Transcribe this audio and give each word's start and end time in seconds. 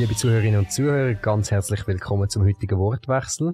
Liebe 0.00 0.16
Zuhörerinnen 0.16 0.60
und 0.60 0.72
Zuhörer, 0.72 1.12
ganz 1.12 1.50
herzlich 1.50 1.86
willkommen 1.86 2.26
zum 2.30 2.42
heutigen 2.44 2.78
Wortwechsel. 2.78 3.52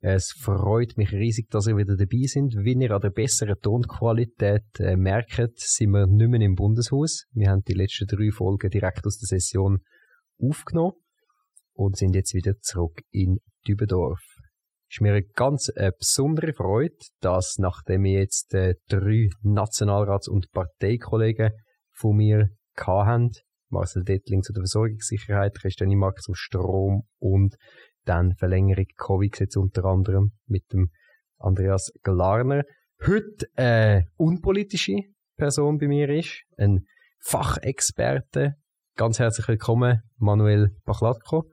Es 0.00 0.32
freut 0.32 0.96
mich 0.96 1.12
riesig, 1.12 1.48
dass 1.48 1.68
ihr 1.68 1.76
wieder 1.76 1.94
dabei 1.96 2.24
sind. 2.24 2.56
Wie 2.56 2.74
ihr 2.74 2.90
an 2.90 3.00
der 3.00 3.10
besseren 3.10 3.54
Tonqualität 3.62 4.64
äh, 4.80 4.96
merkt, 4.96 5.60
sind 5.60 5.90
wir 5.90 6.08
nicht 6.08 6.28
mehr 6.28 6.40
im 6.40 6.56
Bundeshaus. 6.56 7.26
Wir 7.30 7.50
haben 7.50 7.62
die 7.68 7.74
letzten 7.74 8.08
drei 8.08 8.32
Folgen 8.32 8.68
direkt 8.68 9.06
aus 9.06 9.18
der 9.18 9.38
Session 9.38 9.78
aufgenommen 10.40 10.94
und 11.74 11.96
sind 11.96 12.16
jetzt 12.16 12.34
wieder 12.34 12.54
zurück 12.62 13.02
in 13.12 13.38
Dübendorf. 13.68 14.24
Es 14.88 14.96
ist 14.96 15.02
mir 15.02 15.12
eine 15.12 15.22
ganz 15.22 15.70
äh, 15.76 15.92
besondere 15.96 16.52
Freude, 16.52 16.96
dass 17.20 17.58
nachdem 17.58 18.02
wir 18.02 18.22
jetzt 18.22 18.52
äh, 18.54 18.74
drei 18.88 19.28
Nationalrats- 19.44 20.28
und 20.28 20.50
Parteikollegen 20.50 21.52
von 21.92 22.16
mir 22.16 22.48
hatten, 22.76 23.30
Marcel 23.68 24.04
Dettling 24.04 24.42
zu 24.42 24.52
der 24.52 24.62
Versorgungssicherheit, 24.62 25.58
Christian 25.58 25.90
Imak 25.90 26.20
zum 26.22 26.34
Strom 26.34 27.02
und 27.18 27.56
dann 28.04 28.34
Verlängerung 28.36 28.86
Covid-Gesetz 28.96 29.56
unter 29.56 29.84
anderem 29.84 30.32
mit 30.46 30.64
dem 30.72 30.90
Andreas 31.38 31.92
Glarner. 32.02 32.62
Heute 33.04 33.46
eine 33.56 34.06
unpolitische 34.16 35.00
Person 35.36 35.78
bei 35.78 35.88
mir 35.88 36.08
ist, 36.08 36.42
ein 36.56 36.86
Fachexperte. 37.20 38.54
Ganz 38.96 39.18
herzlich 39.18 39.48
willkommen, 39.48 40.00
Manuel 40.16 40.70
Bachlatko. 40.84 41.50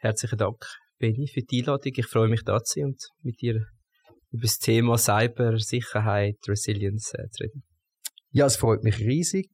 Herzlichen 0.00 0.38
Dank, 0.38 0.58
Benny, 0.98 1.28
für 1.32 1.40
die 1.42 1.60
Einladung. 1.60 1.92
Ich 1.96 2.06
freue 2.06 2.28
mich, 2.28 2.42
da 2.44 2.62
zu 2.62 2.80
sein 2.80 2.84
und 2.86 3.00
mit 3.22 3.40
dir 3.40 3.64
über 4.32 4.42
das 4.42 4.58
Thema 4.58 4.98
Cybersicherheit, 4.98 6.36
Resilience 6.46 7.14
äh, 7.14 7.28
zu 7.30 7.44
reden. 7.44 7.62
Ja, 8.30 8.46
es 8.46 8.56
freut 8.56 8.82
mich 8.82 8.98
riesig. 8.98 9.48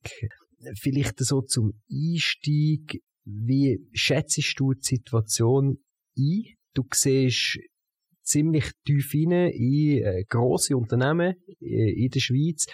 Vielleicht 0.81 1.19
so 1.19 1.43
zum 1.43 1.73
Einstieg. 1.91 3.03
Wie 3.25 3.79
schätzt 3.93 4.55
du 4.57 4.73
die 4.75 4.83
Situation 4.83 5.79
ein? 6.17 6.43
Du 6.75 6.85
siehst 6.93 7.59
ziemlich 8.23 8.71
tief 8.85 9.11
hinein 9.11 9.51
in 9.51 10.03
äh, 10.03 10.25
grosse 10.29 10.77
Unternehmen 10.77 11.35
äh, 11.61 12.05
in 12.05 12.11
der 12.11 12.21
Schweiz. 12.21 12.67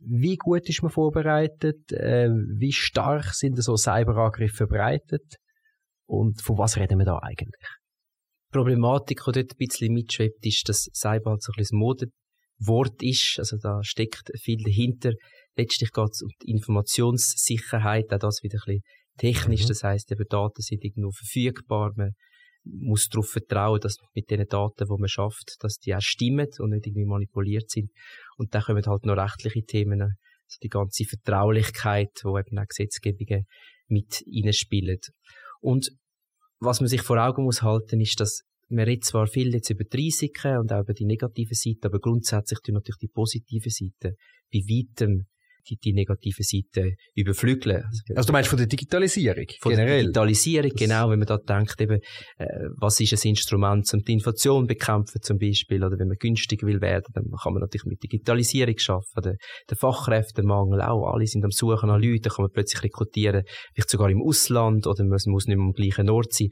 Wie 0.00 0.36
gut 0.36 0.68
ist 0.68 0.82
man 0.82 0.90
vorbereitet? 0.90 1.92
Äh, 1.92 2.28
wie 2.58 2.72
stark 2.72 3.34
sind 3.34 3.62
so 3.62 3.76
Cyberangriffe 3.76 4.66
verbreitet? 4.66 5.36
Und 6.06 6.42
von 6.42 6.58
was 6.58 6.76
reden 6.76 6.98
wir 6.98 7.06
da 7.06 7.18
eigentlich? 7.18 7.68
Die 8.48 8.58
Problematik, 8.58 9.20
die 9.26 9.32
dort 9.32 9.52
ein 9.52 9.56
bisschen 9.56 9.94
mitschwebt, 9.94 10.44
ist, 10.44 10.68
dass 10.68 10.88
Cyber 10.92 11.36
so 11.38 11.52
ein 11.52 11.56
bisschen 11.58 11.78
Modewort 11.78 13.02
ist. 13.02 13.36
Also 13.38 13.56
da 13.56 13.82
steckt 13.82 14.30
viel 14.40 14.62
dahinter. 14.62 15.12
Letztlich 15.56 15.90
geht 15.90 16.10
es 16.10 16.22
um 16.22 16.30
die 16.42 16.50
Informationssicherheit, 16.50 18.12
auch 18.12 18.18
das 18.18 18.42
wieder 18.42 18.58
ein 18.58 18.64
bisschen 18.64 18.82
technisch. 19.18 19.64
Mhm. 19.64 19.68
Das 19.68 19.84
heisst, 19.84 20.10
eben 20.12 20.24
Daten 20.28 20.62
sind 20.62 20.84
irgendwo 20.84 21.10
verfügbar. 21.10 21.92
Man 21.96 22.12
muss 22.64 23.08
darauf 23.08 23.28
vertrauen, 23.30 23.80
dass 23.80 23.96
mit 24.14 24.30
den 24.30 24.46
Daten, 24.46 24.84
die 24.84 25.00
man 25.00 25.08
schafft, 25.08 25.56
dass 25.60 25.78
die 25.78 25.94
auch 25.94 26.00
stimmen 26.00 26.48
und 26.58 26.70
nicht 26.70 26.86
irgendwie 26.86 27.04
manipuliert 27.04 27.70
sind. 27.70 27.90
Und 28.36 28.54
dann 28.54 28.62
kommen 28.62 28.84
halt 28.86 29.04
noch 29.04 29.16
rechtliche 29.16 29.64
Themen, 29.64 30.00
also 30.00 30.14
die 30.62 30.68
ganze 30.68 31.04
Vertraulichkeit, 31.04 32.20
wo 32.22 32.38
eben 32.38 32.58
auch 32.58 32.66
Gesetzgebungen 32.68 33.46
mit 33.88 34.24
reinspielen. 34.26 34.98
Und 35.60 35.90
was 36.60 36.80
man 36.80 36.88
sich 36.88 37.02
vor 37.02 37.18
Augen 37.18 37.44
muss 37.44 37.62
halten, 37.62 38.00
ist, 38.00 38.20
dass 38.20 38.42
man 38.68 38.84
redet 38.84 39.04
zwar 39.04 39.26
viel 39.26 39.52
jetzt 39.52 39.70
über 39.70 39.84
die 39.84 39.96
Risiken 39.96 40.58
und 40.58 40.72
auch 40.72 40.80
über 40.80 40.94
die 40.94 41.04
negative 41.04 41.54
Seite, 41.54 41.88
aber 41.88 41.98
grundsätzlich 41.98 42.60
tun 42.60 42.74
natürlich 42.74 42.98
die 42.98 43.08
positive 43.08 43.68
Seite 43.68 44.16
bei 44.52 44.60
weitem 44.60 45.26
die, 45.68 45.76
die 45.76 45.92
negative 45.92 46.42
Seite 46.42 46.94
überflügeln. 47.14 47.82
Also, 47.84 48.02
also 48.14 48.26
du 48.26 48.32
meinst 48.32 48.48
von 48.48 48.58
der 48.58 48.66
Digitalisierung 48.66 49.46
von 49.60 49.70
generell? 49.70 49.88
der 49.88 50.02
Digitalisierung, 50.02 50.70
das 50.70 50.80
genau, 50.80 51.10
wenn 51.10 51.18
man 51.18 51.26
da 51.26 51.38
denkt, 51.38 51.80
eben, 51.80 52.00
äh, 52.38 52.46
was 52.78 53.00
ist 53.00 53.12
ein 53.12 53.28
Instrument, 53.30 53.88
um 53.92 54.00
die 54.00 54.12
Inflation 54.12 54.66
bekämpfen 54.66 55.20
zum 55.22 55.38
Beispiel, 55.38 55.84
oder 55.84 55.98
wenn 55.98 56.08
man 56.08 56.16
günstig 56.18 56.62
will 56.62 56.80
werden, 56.80 57.06
dann 57.14 57.24
kann 57.42 57.52
man 57.52 57.60
natürlich 57.60 57.84
mit 57.84 58.02
Digitalisierung 58.02 58.78
schaffen, 58.78 59.22
der, 59.22 59.34
der 59.68 59.76
Fachkräftemangel 59.76 60.82
auch, 60.82 61.12
alle 61.12 61.26
sind 61.26 61.44
am 61.44 61.50
Suchen 61.50 61.88
nach 61.88 61.98
Leuten, 61.98 62.28
kann 62.28 62.44
man 62.44 62.50
plötzlich 62.52 62.82
rekrutieren, 62.84 63.44
vielleicht 63.74 63.90
sogar 63.90 64.10
im 64.10 64.22
Ausland, 64.22 64.86
oder 64.86 65.04
man 65.04 65.18
muss 65.26 65.46
nicht 65.46 65.56
mehr 65.56 65.66
am 65.66 65.72
gleichen 65.72 66.10
Ort 66.10 66.32
sein. 66.32 66.48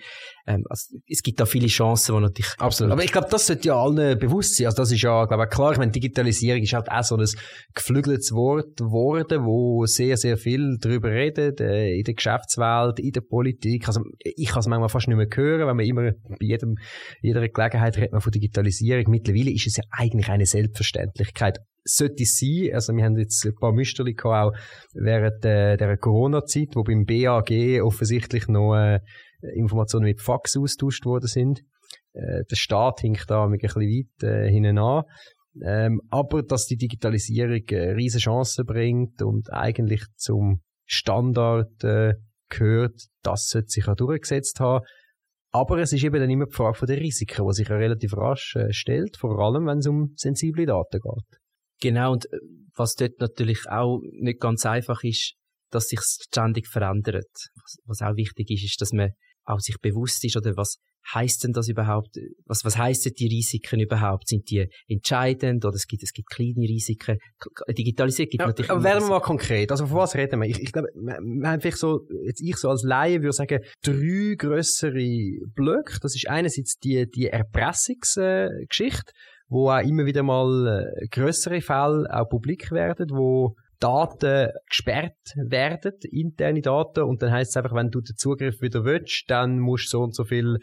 Ähm, 0.54 0.64
also, 0.68 0.96
es 1.08 1.22
gibt 1.22 1.40
da 1.40 1.46
viele 1.46 1.66
Chancen, 1.66 2.14
die 2.14 2.22
natürlich... 2.22 2.54
Absolut, 2.58 2.92
aber 2.92 3.04
ich 3.04 3.12
glaube, 3.12 3.28
das 3.30 3.46
sollte 3.46 3.68
ja 3.68 3.74
allen 3.76 4.18
bewusst 4.18 4.56
sein, 4.56 4.66
also 4.66 4.76
das 4.76 4.92
ist 4.92 5.02
ja, 5.02 5.24
glaube 5.24 5.44
ich, 5.44 5.50
klar, 5.50 5.72
ich 5.72 5.78
meine, 5.78 5.90
Digitalisierung 5.90 6.62
ist 6.62 6.72
halt 6.72 6.90
auch 6.90 7.02
so 7.02 7.16
ein 7.16 7.26
geflügeltes 7.74 8.32
Wort, 8.32 8.80
wo 8.80 9.10
geworden, 9.10 9.44
wo 9.44 9.86
sehr, 9.86 10.16
sehr 10.16 10.36
viel 10.36 10.78
darüber 10.80 11.10
redet, 11.10 11.60
äh, 11.60 11.96
in 11.96 12.04
der 12.04 12.14
Geschäftswelt, 12.14 12.98
in 12.98 13.12
der 13.12 13.22
Politik. 13.22 13.88
Also, 13.88 14.02
ich 14.18 14.48
kann 14.48 14.60
es 14.60 14.66
manchmal 14.66 14.88
fast 14.88 15.08
nicht 15.08 15.16
mehr 15.16 15.28
hören, 15.32 15.66
wenn 15.66 15.76
man 15.76 15.86
immer 15.86 16.12
bei 16.28 16.36
jedem, 16.40 16.76
jeder 17.22 17.46
Gelegenheit 17.48 17.96
redet 17.96 18.12
man 18.12 18.20
von 18.20 18.32
Digitalisierung. 18.32 19.04
Mittlerweile 19.08 19.50
ist 19.50 19.66
es 19.66 19.76
ja 19.76 19.84
eigentlich 19.90 20.28
eine 20.28 20.46
Selbstverständlichkeit. 20.46 21.58
Sollte 21.84 22.22
es 22.22 22.38
sein, 22.38 22.70
also 22.74 22.94
wir 22.94 23.04
haben 23.04 23.16
jetzt 23.16 23.44
ein 23.46 23.54
paar 23.54 23.72
Müsterli 23.72 24.14
auch 24.22 24.52
während 24.92 25.44
äh, 25.44 25.76
der 25.76 25.96
Corona-Zeit, 25.96 26.68
wo 26.74 26.82
beim 26.82 27.06
BAG 27.06 27.50
offensichtlich 27.82 28.48
noch 28.48 28.76
äh, 28.76 29.00
Informationen 29.54 30.04
mit 30.04 30.20
Fax 30.20 30.56
austauscht 30.56 31.04
worden 31.04 31.26
sind. 31.26 31.60
Äh, 32.12 32.44
der 32.50 32.56
Staat 32.56 33.00
hinkt 33.00 33.30
da 33.30 33.44
ein 33.44 33.56
bisschen 33.56 33.82
weit 33.82 34.22
äh, 34.22 34.50
hinten 34.50 34.78
an. 34.78 35.04
Ähm, 35.62 36.00
aber 36.10 36.42
dass 36.42 36.66
die 36.66 36.76
Digitalisierung 36.76 37.62
äh, 37.70 37.90
riesige 37.92 38.22
Chancen 38.22 38.64
bringt 38.66 39.20
und 39.22 39.52
eigentlich 39.52 40.04
zum 40.16 40.60
Standard 40.86 41.82
äh, 41.82 42.14
gehört, 42.48 43.06
das 43.22 43.48
sollte 43.48 43.68
sich 43.68 43.88
auch 43.88 43.96
durchgesetzt 43.96 44.60
haben. 44.60 44.84
Aber 45.52 45.78
es 45.78 45.92
ist 45.92 46.04
eben 46.04 46.20
dann 46.20 46.30
immer 46.30 46.46
die 46.46 46.54
Frage 46.54 46.86
den 46.86 46.98
Risiken, 46.98 47.46
die 47.46 47.54
sich 47.54 47.70
relativ 47.70 48.16
rasch 48.16 48.54
äh, 48.56 48.72
stellt, 48.72 49.16
vor 49.16 49.38
allem 49.40 49.66
wenn 49.66 49.78
es 49.78 49.86
um 49.88 50.12
sensible 50.16 50.66
Daten 50.66 51.00
geht. 51.00 51.40
Genau, 51.80 52.12
und 52.12 52.26
äh, 52.26 52.38
was 52.76 52.94
dort 52.94 53.18
natürlich 53.18 53.68
auch 53.68 54.00
nicht 54.12 54.40
ganz 54.40 54.64
einfach 54.64 55.02
ist, 55.02 55.34
dass 55.70 55.88
sich 55.88 56.00
ständig 56.00 56.68
verändert. 56.68 57.30
Was 57.84 58.00
auch 58.02 58.16
wichtig 58.16 58.50
ist, 58.50 58.64
ist, 58.64 58.80
dass 58.80 58.92
man 58.92 59.10
auch 59.50 59.60
sich 59.60 59.76
bewusst 59.80 60.24
ist, 60.24 60.36
oder 60.36 60.56
was 60.56 60.78
heißt 61.14 61.44
denn 61.44 61.52
das 61.52 61.68
überhaupt? 61.68 62.16
Was, 62.46 62.64
was 62.64 62.76
heißen 62.76 63.12
die 63.18 63.26
Risiken 63.26 63.80
überhaupt? 63.80 64.28
Sind 64.28 64.50
die 64.50 64.66
entscheidend 64.86 65.64
oder 65.64 65.74
es 65.74 65.86
gibt, 65.86 66.02
es 66.02 66.12
gibt 66.12 66.30
kleine 66.30 66.68
Risiken? 66.68 67.18
Digitalisierung 67.68 68.30
gibt 68.30 68.42
ja, 68.42 68.46
natürlich. 68.48 68.70
Aber 68.70 68.82
werden 68.82 69.04
wir 69.04 69.10
mal 69.10 69.20
konkret. 69.20 69.70
Also, 69.70 69.86
von 69.86 69.98
was 69.98 70.14
reden 70.14 70.40
wir? 70.40 70.48
Ich, 70.48 70.60
ich 70.60 70.72
glaube, 70.72 70.88
wir 70.94 71.48
haben 71.48 71.60
vielleicht 71.60 71.78
so, 71.78 72.06
jetzt 72.24 72.40
ich 72.40 72.56
so 72.56 72.68
als 72.68 72.82
Laie 72.82 73.22
würde 73.22 73.32
sagen, 73.32 73.60
drei 73.82 74.34
grössere 74.36 75.38
Blöcke. 75.54 75.98
Das 76.00 76.14
ist 76.14 76.28
einerseits 76.28 76.78
die, 76.78 77.06
die 77.10 77.26
Erpressungsgeschichte, 77.26 79.12
wo 79.48 79.70
auch 79.70 79.80
immer 79.80 80.06
wieder 80.06 80.22
mal 80.22 80.92
äh, 81.00 81.06
grössere 81.08 81.60
Fälle 81.60 82.06
auch 82.10 82.28
publik 82.28 82.70
werden, 82.70 83.08
wo 83.10 83.54
Daten 83.80 84.50
gesperrt 84.68 85.16
werden, 85.36 85.94
interne 86.10 86.60
Daten, 86.60 87.02
und 87.04 87.22
dann 87.22 87.32
heißt 87.32 87.50
es 87.50 87.56
einfach, 87.56 87.74
wenn 87.74 87.90
du 87.90 88.00
den 88.00 88.16
Zugriff 88.16 88.60
wieder 88.60 88.84
willst, 88.84 89.24
dann 89.28 89.58
musst 89.58 89.86
du 89.86 89.98
so 89.98 90.02
und 90.02 90.14
so 90.14 90.24
viel 90.24 90.58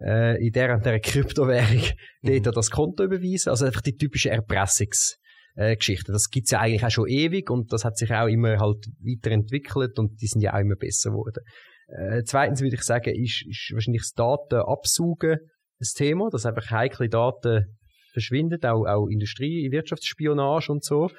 äh, 0.00 0.44
in 0.44 0.52
der 0.52 0.74
und 0.74 0.84
der 0.84 1.00
Kryptowährung 1.00 1.82
mhm. 2.22 2.42
dort 2.42 2.56
das 2.56 2.70
Konto 2.70 3.04
überweisen. 3.04 3.50
Also 3.50 3.66
einfach 3.66 3.82
die 3.82 3.96
typische 3.96 4.30
Erpressungsgeschichte. 4.30 6.10
Äh, 6.10 6.12
das 6.12 6.30
gibt's 6.30 6.50
ja 6.50 6.60
eigentlich 6.60 6.84
auch 6.84 6.90
schon 6.90 7.08
ewig 7.08 7.50
und 7.50 7.72
das 7.72 7.84
hat 7.84 7.96
sich 7.96 8.12
auch 8.12 8.26
immer 8.26 8.58
halt 8.58 8.86
weiterentwickelt 9.00 9.98
und 9.98 10.20
die 10.20 10.26
sind 10.26 10.42
ja 10.42 10.54
auch 10.54 10.60
immer 10.60 10.76
besser 10.76 11.10
geworden. 11.10 11.44
Äh, 11.88 12.22
zweitens 12.24 12.62
würde 12.62 12.76
ich 12.76 12.82
sagen, 12.82 13.14
ist, 13.14 13.44
ist 13.46 13.70
wahrscheinlich 13.72 14.02
das 14.02 14.12
Datenabsaugen 14.12 15.38
ein 15.80 15.86
Thema, 15.96 16.30
dass 16.30 16.46
einfach 16.46 16.70
heikle 16.70 17.08
Daten 17.08 17.76
verschwinden, 18.12 18.64
auch, 18.64 18.86
auch 18.86 19.08
Industrie, 19.08 19.70
Wirtschaftsspionage 19.70 20.72
und 20.72 20.84
so. 20.84 21.10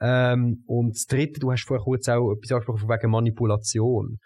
Ähm, 0.00 0.62
und 0.66 0.94
das 0.94 1.06
Dritte, 1.06 1.40
du 1.40 1.50
hast 1.50 1.66
vorher 1.66 1.82
kurz 1.82 2.08
auch 2.08 2.32
etwas 2.32 2.52
angesprochen 2.52 2.80
von 2.80 2.88
wegen 2.88 3.10
Manipulation. 3.10 4.18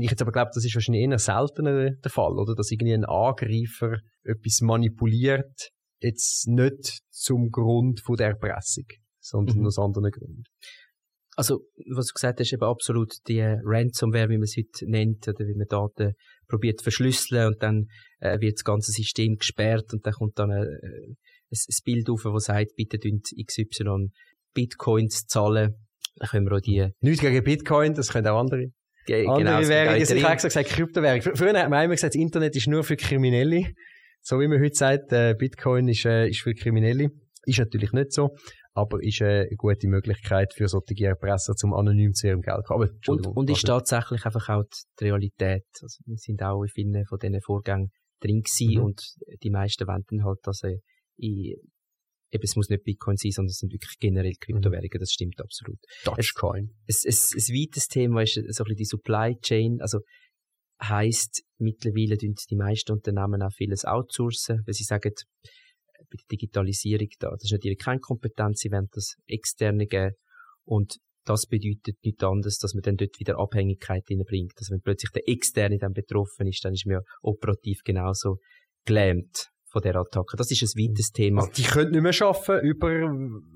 Ich 0.00 0.10
jetzt 0.10 0.22
aber 0.22 0.32
glaube, 0.32 0.50
das 0.52 0.64
ist 0.64 0.74
wahrscheinlich 0.74 1.04
eher 1.04 1.18
seltener 1.18 1.90
der 1.90 2.10
Fall, 2.10 2.32
oder? 2.32 2.54
Dass 2.54 2.70
irgendwie 2.70 2.94
ein 2.94 3.04
Angreifer 3.04 3.98
etwas 4.24 4.60
manipuliert, 4.62 5.70
jetzt 6.00 6.48
nicht 6.48 7.00
zum 7.10 7.50
Grund 7.50 8.00
von 8.00 8.16
der 8.16 8.28
Erpressung, 8.28 8.86
sondern 9.20 9.58
mhm. 9.58 9.66
aus 9.66 9.78
anderen 9.78 10.10
Gründen. 10.10 10.44
Also, 11.34 11.60
was 11.94 12.08
du 12.08 12.14
gesagt 12.14 12.40
hast, 12.40 12.52
eben 12.52 12.62
absolut 12.62 13.14
die 13.26 13.40
Ransomware, 13.40 14.28
wie 14.28 14.36
man 14.36 14.42
es 14.42 14.56
heute 14.56 14.90
nennt, 14.90 15.26
oder 15.28 15.46
wie 15.46 15.54
man 15.54 15.66
Daten 15.66 16.14
probiert 16.46 16.80
zu 16.80 16.84
verschlüsseln 16.84 17.46
und 17.46 17.62
dann 17.62 17.86
äh, 18.18 18.38
wird 18.40 18.58
das 18.58 18.64
ganze 18.64 18.92
System 18.92 19.36
gesperrt 19.36 19.94
und 19.94 20.04
dann 20.04 20.12
kommt 20.12 20.38
dann 20.38 20.50
äh, 20.50 20.56
ein, 20.56 21.16
ein 21.50 21.84
Bild 21.84 22.10
auf, 22.10 22.22
das 22.24 22.44
sagt, 22.44 22.74
bitte 22.76 22.98
XY 22.98 24.10
Bitcoins 24.54 25.26
zahlen. 25.26 25.74
Dann 26.16 26.28
können 26.28 26.46
wir 26.46 26.56
auch 26.56 26.60
die... 26.60 26.88
Nicht 27.00 27.20
gegen 27.20 27.42
Bitcoin, 27.42 27.94
das 27.94 28.12
können 28.12 28.26
auch 28.28 28.38
andere. 28.38 28.66
Ge 29.06 29.26
andere 29.26 29.38
genau, 29.38 29.68
Währungen. 29.68 30.02
Ich 30.02 30.24
habe 30.24 30.36
gesagt, 30.36 30.68
Kryptowährung. 30.68 31.22
Früher 31.34 31.58
hat 31.58 31.70
man 31.70 31.84
immer 31.84 31.94
gesagt, 31.94 32.14
das 32.14 32.20
Internet 32.20 32.54
ist 32.54 32.68
nur 32.68 32.84
für 32.84 32.96
Kriminelle. 32.96 33.72
So 34.20 34.38
wie 34.38 34.46
man 34.46 34.60
heute 34.60 34.74
sagt, 34.74 35.12
äh, 35.12 35.34
Bitcoin 35.36 35.88
ist, 35.88 36.04
äh, 36.04 36.28
ist 36.28 36.40
für 36.40 36.54
Kriminelle. 36.54 37.08
Ist 37.44 37.58
natürlich 37.58 37.92
nicht 37.92 38.12
so. 38.12 38.36
aber 38.74 39.02
ist 39.02 39.20
eine 39.22 39.48
gute 39.56 39.86
Möglichkeit 39.88 40.54
für 40.54 40.68
solche 40.68 41.04
Erpresser, 41.04 41.54
zum 41.54 41.74
anonym 41.74 42.12
zu 42.14 42.28
ihrem 42.28 42.40
Geld 42.40 42.64
kommen. 42.64 42.88
Und, 43.06 43.26
und 43.26 43.50
ist 43.50 43.66
tatsächlich 43.66 44.24
einfach 44.24 44.48
auch 44.48 44.64
die 44.98 45.04
Realität. 45.04 45.66
Also 45.82 46.02
wir 46.06 46.16
sind 46.16 46.42
auch 46.42 46.62
in 46.62 46.68
vielen 46.68 47.04
von 47.06 47.18
diesen 47.18 47.40
Vorgängen 47.42 47.90
drin 48.20 48.42
gewesen 48.42 48.78
mhm. 48.78 48.84
und 48.84 49.02
die 49.42 49.50
meisten 49.50 49.86
wenden 49.86 50.24
halt, 50.24 50.38
dass 50.44 50.62
äh, 50.62 50.78
in, 51.16 51.56
eben, 52.32 52.42
es 52.42 52.56
muss 52.56 52.68
nicht 52.68 52.84
Bitcoin 52.84 53.16
sein, 53.16 53.30
sondern 53.30 53.50
es 53.50 53.58
sind 53.58 53.72
wirklich 53.72 53.98
generell 53.98 54.32
Kryptowährungen, 54.40 54.98
das 54.98 55.12
stimmt 55.12 55.40
absolut. 55.40 55.78
Dogecoin. 56.04 56.70
Es, 56.86 57.04
es, 57.04 57.34
es, 57.36 57.48
ein 57.48 57.54
weites 57.54 57.88
Thema 57.88 58.22
ist 58.22 58.34
so 58.34 58.40
ein 58.40 58.46
bisschen 58.48 58.76
die 58.76 58.84
Supply 58.84 59.36
Chain, 59.40 59.78
also 59.80 60.00
heisst, 60.82 61.42
mittlerweile 61.58 62.16
tun 62.16 62.34
die 62.50 62.56
meisten 62.56 62.92
Unternehmen 62.92 63.42
auch 63.42 63.52
vieles 63.52 63.84
outsourcen, 63.84 64.62
weil 64.66 64.74
sie 64.74 64.84
sagen, 64.84 65.12
bei 66.10 66.16
der 66.18 66.26
Digitalisierung 66.30 67.08
da, 67.20 67.30
das 67.30 67.44
ist 67.44 67.52
natürlich 67.52 67.78
keine 67.78 68.00
Kompetenz, 68.00 68.60
sie 68.60 68.70
wollen 68.72 68.88
das 68.92 69.14
externe 69.26 69.86
geben 69.86 70.14
und 70.64 70.96
das 71.24 71.46
bedeutet 71.46 71.96
nichts 72.02 72.24
anderes, 72.24 72.58
dass 72.58 72.74
man 72.74 72.82
dann 72.82 72.96
dort 72.96 73.20
wieder 73.20 73.38
Abhängigkeit 73.38 74.02
hineinbringt. 74.08 74.54
Also 74.56 74.72
wenn 74.72 74.80
plötzlich 74.80 75.12
der 75.12 75.28
Externe 75.28 75.78
dann 75.78 75.92
betroffen 75.92 76.48
ist, 76.48 76.64
dann 76.64 76.72
ist 76.72 76.84
man 76.84 76.94
ja 76.94 77.00
operativ 77.22 77.82
genauso 77.84 78.38
gelähmt 78.84 79.52
von 79.72 79.82
der 79.82 79.96
Attacke. 79.96 80.36
Das 80.36 80.50
ist 80.50 80.62
ein 80.62 80.80
weites 80.80 81.10
Thema. 81.10 81.42
Also 81.42 81.52
die 81.52 81.62
können 81.62 81.90
nicht 81.90 82.02
mehr 82.02 82.28
arbeiten 82.28 82.66
über, 82.66 82.88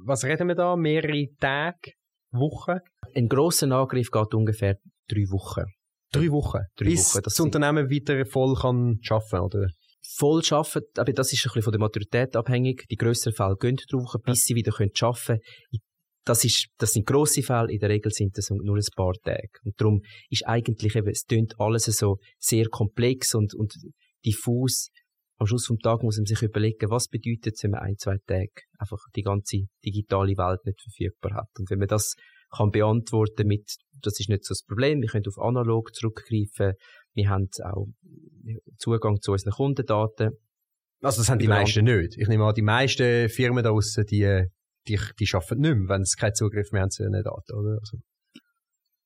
was 0.04 0.24
reden 0.24 0.48
wir 0.48 0.54
da, 0.54 0.76
mehrere 0.76 1.26
Tage, 1.38 1.92
Wochen? 2.32 2.78
Ein 3.14 3.28
grosser 3.28 3.70
Angriff 3.70 4.10
geht 4.10 4.34
ungefähr 4.34 4.76
drei 5.08 5.24
Wochen. 5.30 5.64
Drei 6.12 6.30
Wochen? 6.30 6.60
Drei 6.76 6.90
Bis 6.90 7.14
Wochen. 7.14 7.22
das 7.24 7.40
Unternehmen 7.40 7.88
wieder 7.88 8.24
voll 8.26 8.54
kann 8.54 8.98
arbeiten, 9.08 9.40
oder? 9.40 9.66
voll 10.08 10.40
arbeiten, 10.50 10.86
aber 10.98 11.12
das 11.12 11.32
ist 11.32 11.40
ein 11.40 11.48
bisschen 11.48 11.62
von 11.62 11.72
der 11.72 11.80
Maturität 11.80 12.36
abhängig. 12.36 12.86
Die 12.88 12.96
grösseren 12.96 13.34
Fälle 13.34 13.56
gehen 13.58 13.76
drei 13.76 13.98
Wochen, 13.98 14.20
bis 14.24 14.44
sie 14.44 14.54
wieder 14.54 14.72
arbeiten 14.72 15.26
können 15.26 15.40
das 16.26 16.44
ist, 16.44 16.66
das 16.78 16.92
sind 16.92 17.06
grosse 17.06 17.42
Fälle, 17.42 17.72
in 17.72 17.78
der 17.78 17.88
Regel 17.88 18.10
sind 18.10 18.36
das 18.36 18.50
nur 18.50 18.76
ein 18.76 18.82
paar 18.96 19.14
Tage. 19.22 19.48
Und 19.64 19.80
darum 19.80 20.02
ist 20.28 20.44
eigentlich 20.44 20.96
eben, 20.96 21.08
es 21.08 21.22
tönt 21.22 21.54
alles 21.58 21.84
so 21.84 22.18
sehr 22.38 22.66
komplex 22.68 23.34
und, 23.34 23.54
und 23.54 23.72
diffus. 24.24 24.88
Am 25.38 25.46
Schluss 25.46 25.66
vom 25.66 25.78
Tag 25.78 26.02
muss 26.02 26.16
man 26.16 26.24
sich 26.24 26.40
überlegen, 26.42 26.90
was 26.90 27.08
bedeutet 27.08 27.54
es, 27.54 27.62
wenn 27.62 27.72
man 27.72 27.80
ein, 27.80 27.96
zwei 27.98 28.16
Tage 28.26 28.62
einfach 28.78 28.98
die 29.14 29.22
ganze 29.22 29.66
digitale 29.84 30.36
Welt 30.36 30.64
nicht 30.64 30.80
verfügbar 30.80 31.34
hat. 31.34 31.50
Und 31.58 31.70
wenn 31.70 31.78
man 31.78 31.88
das 31.88 32.14
kann 32.56 32.70
beantworten 32.70 33.46
mit, 33.46 33.76
das 34.00 34.18
ist 34.18 34.28
nicht 34.28 34.44
so 34.44 34.52
das 34.52 34.62
Problem, 34.62 35.02
wir 35.02 35.08
können 35.08 35.26
auf 35.26 35.38
analog 35.38 35.94
zurückgreifen, 35.94 36.74
wir 37.12 37.28
haben 37.28 37.48
auch 37.64 37.88
Zugang 38.78 39.20
zu 39.20 39.32
unseren 39.32 39.52
Kundendaten. 39.52 40.30
Also 41.02 41.20
das 41.20 41.28
haben 41.28 41.38
die 41.38 41.48
meisten 41.48 41.84
nicht. 41.84 42.16
Ich 42.16 42.28
nehme 42.28 42.44
an, 42.44 42.54
die 42.54 42.62
meisten 42.62 43.28
Firmen 43.28 43.62
da 43.62 43.70
draussen, 43.70 44.04
die, 44.06 44.46
die, 44.88 44.98
die 45.18 45.28
arbeiten 45.34 45.60
nicht 45.60 45.76
mehr, 45.76 45.88
wenn 45.88 46.04
sie 46.04 46.16
keinen 46.16 46.34
Zugriff 46.34 46.72
mehr 46.72 46.82
haben 46.82 46.90
zu 46.90 47.02
ihren 47.02 47.12
Daten, 47.12 47.52
oder? 47.52 47.78
Also. 47.80 47.98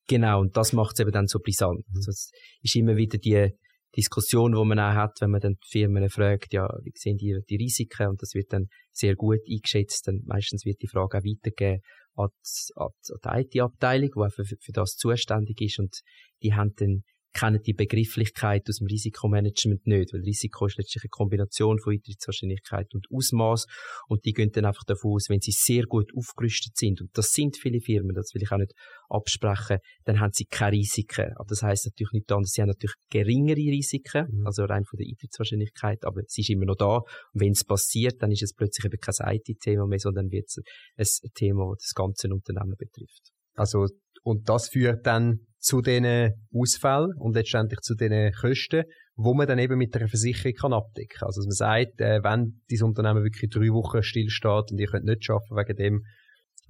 Genau, 0.06 0.40
und 0.40 0.56
das 0.56 0.72
macht 0.72 0.94
es 0.94 1.00
eben 1.00 1.12
dann 1.12 1.26
so 1.26 1.38
brisant. 1.38 1.86
Mhm. 1.88 1.96
Also 1.96 2.10
es 2.10 2.30
ist 2.62 2.76
immer 2.76 2.96
wieder 2.96 3.18
die 3.18 3.50
Diskussion, 3.96 4.52
die 4.52 4.64
man 4.64 4.78
auch 4.78 4.94
hat, 4.94 5.20
wenn 5.20 5.30
man 5.30 5.40
dann 5.40 5.54
die 5.54 5.68
Firmen 5.68 6.08
fragt, 6.08 6.52
ja, 6.52 6.68
wie 6.82 6.92
sehen 6.94 7.16
die, 7.16 7.40
die 7.48 7.56
Risiken? 7.56 8.08
Und 8.08 8.22
das 8.22 8.34
wird 8.34 8.52
dann 8.52 8.68
sehr 8.92 9.16
gut 9.16 9.40
eingeschätzt. 9.48 10.06
Dann 10.06 10.22
meistens 10.26 10.64
wird 10.64 10.80
die 10.82 10.88
Frage 10.88 11.18
auch 11.18 11.24
weitergegeben 11.24 11.82
an 12.14 12.28
die, 12.44 13.40
die 13.44 13.58
IT-Abteilung, 13.58 14.10
die 14.14 14.30
für, 14.30 14.44
für 14.44 14.72
das 14.72 14.96
zuständig 14.96 15.60
ist. 15.60 15.78
Und 15.78 16.00
die 16.42 16.54
haben 16.54 16.72
dann 16.76 17.02
kennen 17.32 17.60
die 17.64 17.72
Begrifflichkeit 17.72 18.68
aus 18.68 18.78
dem 18.78 18.86
Risikomanagement 18.86 19.86
nicht, 19.86 20.12
weil 20.12 20.20
Risiko 20.22 20.66
ist 20.66 20.78
letztlich 20.78 21.04
eine 21.04 21.10
Kombination 21.10 21.78
von 21.78 21.92
Eintrittswahrscheinlichkeit 21.92 22.94
und 22.94 23.06
Ausmaß 23.12 23.66
und 24.08 24.24
die 24.24 24.32
gehen 24.32 24.50
dann 24.52 24.64
einfach 24.64 24.84
davon 24.84 25.14
aus, 25.14 25.28
wenn 25.28 25.40
sie 25.40 25.52
sehr 25.52 25.84
gut 25.84 26.10
aufgerüstet 26.16 26.76
sind 26.76 27.00
und 27.00 27.10
das 27.14 27.30
sind 27.32 27.56
viele 27.56 27.80
Firmen, 27.80 28.14
das 28.14 28.34
will 28.34 28.42
ich 28.42 28.50
auch 28.50 28.58
nicht 28.58 28.72
absprechen, 29.08 29.78
dann 30.04 30.20
haben 30.20 30.32
sie 30.32 30.44
keine 30.44 30.76
Risiken. 30.76 31.32
Aber 31.36 31.46
das 31.48 31.62
heißt 31.62 31.86
natürlich 31.86 32.12
nicht 32.12 32.32
anders, 32.32 32.50
sie 32.50 32.62
haben 32.62 32.68
natürlich 32.68 32.96
geringere 33.10 33.56
Risiken, 33.56 34.26
mhm. 34.30 34.46
also 34.46 34.64
rein 34.64 34.84
von 34.84 34.96
der 34.96 35.06
Eintrittswahrscheinlichkeit, 35.06 36.04
aber 36.04 36.22
sie 36.26 36.42
ist 36.42 36.50
immer 36.50 36.66
noch 36.66 36.76
da 36.76 36.96
und 36.96 37.40
wenn 37.40 37.52
es 37.52 37.64
passiert, 37.64 38.22
dann 38.22 38.30
ist 38.30 38.42
es 38.42 38.54
plötzlich 38.54 38.84
eben 38.84 38.98
kein 39.00 39.36
IT-Thema 39.36 39.86
mehr, 39.86 39.98
sondern 39.98 40.30
wird 40.30 40.48
es 40.96 41.20
ein 41.22 41.30
Thema, 41.34 41.72
das 41.74 41.90
das 41.90 41.94
ganze 41.94 42.28
Unternehmen 42.28 42.76
betrifft. 42.76 43.30
Also 43.54 43.86
und 44.22 44.48
das 44.48 44.68
führt 44.68 45.06
dann 45.06 45.46
zu 45.60 45.82
diesen 45.82 46.32
Ausfällen 46.52 47.12
und 47.16 47.34
letztendlich 47.34 47.80
zu 47.80 47.94
diesen 47.94 48.32
Kosten, 48.32 48.84
wo 49.14 49.34
man 49.34 49.46
dann 49.46 49.58
eben 49.58 49.76
mit 49.76 49.94
der 49.94 50.08
Versicherung 50.08 50.54
kann 50.54 50.72
abdecken 50.72 51.18
kann. 51.18 51.26
Also 51.26 51.42
man 51.42 51.52
sagt, 51.52 52.00
äh, 52.00 52.22
wenn 52.22 52.62
dieses 52.70 52.84
Unternehmen 52.84 53.22
wirklich 53.22 53.50
drei 53.50 53.68
Wochen 53.68 54.02
stillsteht 54.02 54.70
und 54.70 54.78
ihr 54.78 54.86
könnt 54.86 55.04
nicht 55.04 55.28
arbeiten 55.30 55.56
wegen 55.56 55.76
dem, 55.76 56.04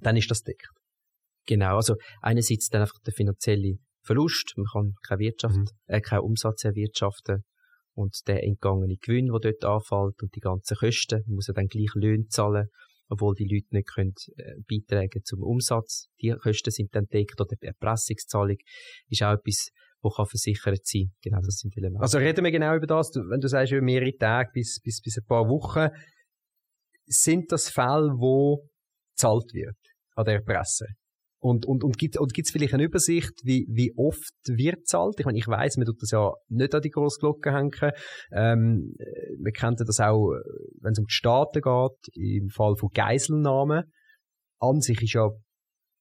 dann 0.01 0.17
ist 0.17 0.31
das 0.31 0.43
deckt. 0.43 0.69
Genau, 1.47 1.77
also 1.77 1.95
einerseits 2.21 2.69
dann 2.69 2.83
einfach 2.83 2.99
der 3.07 3.15
finanzielle 3.15 3.79
Verlust, 4.03 4.55
man 4.57 4.67
kann 4.73 4.95
keine 5.07 5.21
Wirtschaft, 5.21 5.57
mhm. 5.57 5.67
äh, 5.87 6.01
keinen 6.01 6.21
Umsatz 6.21 6.65
erwirtschaften 6.65 7.45
und 7.95 8.17
der 8.27 8.43
entgangene 8.43 8.97
Gewinn, 8.97 9.27
der 9.27 9.53
dort 9.53 9.65
anfällt 9.65 10.23
und 10.23 10.35
die 10.35 10.41
ganzen 10.41 10.77
Kosten, 10.77 11.23
man 11.27 11.37
muss 11.37 11.47
ja 11.47 11.55
dann 11.55 11.69
gleich 11.69 11.95
Löhne 11.95 12.27
zahlen 12.27 12.69
obwohl 13.11 13.35
die 13.35 13.45
Leute 13.45 13.75
nicht 13.75 13.89
können, 13.89 14.15
äh, 14.37 14.55
beitragen 14.67 15.23
zum 15.25 15.43
Umsatz. 15.43 16.09
Die 16.23 16.31
Kosten 16.31 16.71
sind 16.71 16.95
dann 16.95 17.07
deckt 17.07 17.41
oder 17.41 17.57
die 17.61 17.67
Erpressungszahlung 17.67 18.57
ist 19.09 19.23
auch 19.23 19.33
etwas, 19.33 19.71
wo 20.01 20.11
kann 20.11 20.27
versichert 20.27 20.87
sein. 20.87 21.13
Genau, 21.23 21.41
das 21.45 21.59
sind 21.59 21.77
Elemente. 21.77 22.03
Also 22.03 22.19
reden 22.19 22.45
wir 22.45 22.53
genau 22.53 22.75
über 22.77 22.87
das, 22.87 23.11
wenn 23.15 23.41
du 23.41 23.49
sagst, 23.49 23.73
über 23.73 23.83
mehrere 23.83 24.17
Tage 24.17 24.51
bis, 24.55 24.81
bis, 24.83 25.01
bis 25.03 25.19
ein 25.19 25.27
paar 25.27 25.49
Wochen, 25.49 25.89
sind 27.07 27.51
das 27.51 27.69
Fälle, 27.69 28.13
wo 28.17 28.69
zahlt 29.17 29.53
wird 29.53 29.77
an 30.15 30.25
der 30.25 30.41
Presse? 30.41 30.87
Und, 31.43 31.65
und, 31.65 31.83
und 31.85 31.97
gibt 31.97 32.19
und 32.19 32.35
gibt's 32.35 32.51
vielleicht 32.51 32.75
eine 32.75 32.85
Übersicht, 32.85 33.33
wie, 33.45 33.67
wie 33.71 33.95
oft 33.97 34.35
wird 34.47 34.87
zahlt? 34.87 35.19
Ich 35.19 35.25
meine, 35.25 35.39
ich 35.39 35.49
weiß, 35.49 35.79
man 35.79 35.87
tut 35.87 36.03
das 36.03 36.11
ja 36.11 36.33
nicht 36.49 36.75
an 36.75 36.83
die 36.83 36.91
grosse 36.91 37.19
Glocke 37.19 37.53
hängen. 37.55 37.71
Ähm, 38.31 38.95
wir 39.43 39.53
kennen 39.53 39.77
das 39.79 40.01
auch, 40.01 40.35
wenn 40.81 40.93
es 40.93 40.99
um 40.99 41.07
die 41.07 41.15
Staaten 41.15 41.63
geht, 41.63 42.15
im 42.15 42.51
Fall 42.51 42.77
von 42.77 42.91
Geiselnahmen. 42.93 43.85
An 44.59 44.81
sich 44.83 45.01
ist 45.01 45.15
ja 45.15 45.31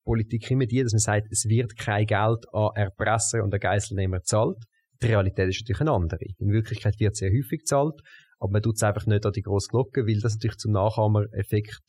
Politik 0.03 0.49
immer 0.51 0.65
die, 0.65 0.83
dass 0.83 0.91
man 0.91 0.99
sagt, 0.99 1.27
es 1.31 1.45
wird 1.47 1.77
kein 1.77 2.05
Geld 2.05 2.45
an 2.51 2.71
Erpresser 2.75 3.43
und 3.43 3.53
an 3.53 3.59
Geiselnehmer 3.59 4.17
gezahlt. 4.17 4.57
Die 5.01 5.07
Realität 5.07 5.47
ist 5.47 5.61
natürlich 5.61 5.81
eine 5.81 5.91
andere. 5.91 6.25
In 6.37 6.51
Wirklichkeit 6.51 6.99
wird 6.99 7.15
sehr 7.15 7.29
häufig 7.29 7.59
gezahlt, 7.59 8.01
aber 8.39 8.51
man 8.51 8.61
tut 8.61 8.75
es 8.75 8.83
einfach 8.83 9.05
nicht 9.05 9.25
an 9.25 9.31
die 9.31 9.41
grosse 9.41 9.69
Glocke, 9.69 10.05
weil 10.05 10.19
das 10.19 10.33
natürlich 10.33 10.57
zum 10.57 10.73
Nachahmereffekt 10.73 11.79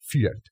führt. 0.00 0.48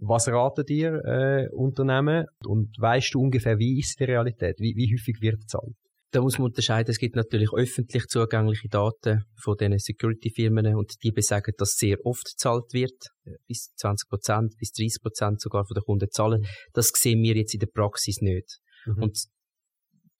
Was 0.00 0.28
raten 0.28 0.64
dir 0.64 1.02
äh, 1.04 1.48
Unternehmen 1.52 2.26
und 2.46 2.74
weißt 2.78 3.14
du 3.14 3.20
ungefähr, 3.20 3.58
wie 3.58 3.78
ist 3.78 3.98
die 3.98 4.04
Realität? 4.04 4.56
Wie, 4.58 4.74
wie 4.76 4.94
häufig 4.94 5.20
wird 5.20 5.40
gezahlt? 5.40 5.74
Da 6.10 6.22
muss 6.22 6.38
man 6.38 6.46
unterscheiden, 6.46 6.90
es 6.90 6.98
gibt 6.98 7.16
natürlich 7.16 7.52
öffentlich 7.52 8.06
zugängliche 8.06 8.68
Daten 8.68 9.24
von 9.36 9.56
diesen 9.58 9.78
Security-Firmen 9.78 10.74
und 10.74 10.94
die 11.02 11.12
besagen, 11.12 11.52
dass 11.58 11.72
sehr 11.72 11.98
oft 12.04 12.24
gezahlt 12.24 12.72
wird, 12.72 13.10
bis 13.46 13.74
20 13.76 14.08
Prozent, 14.08 14.54
bis 14.58 14.72
30 14.72 15.02
Prozent 15.02 15.40
sogar 15.40 15.66
von 15.66 15.74
den 15.74 15.82
Kunden 15.82 16.08
zahlen. 16.10 16.46
Das 16.72 16.92
sehen 16.94 17.22
wir 17.22 17.36
jetzt 17.36 17.52
in 17.52 17.60
der 17.60 17.66
Praxis 17.66 18.22
nicht. 18.22 18.58
Mhm. 18.86 19.02
Und 19.02 19.18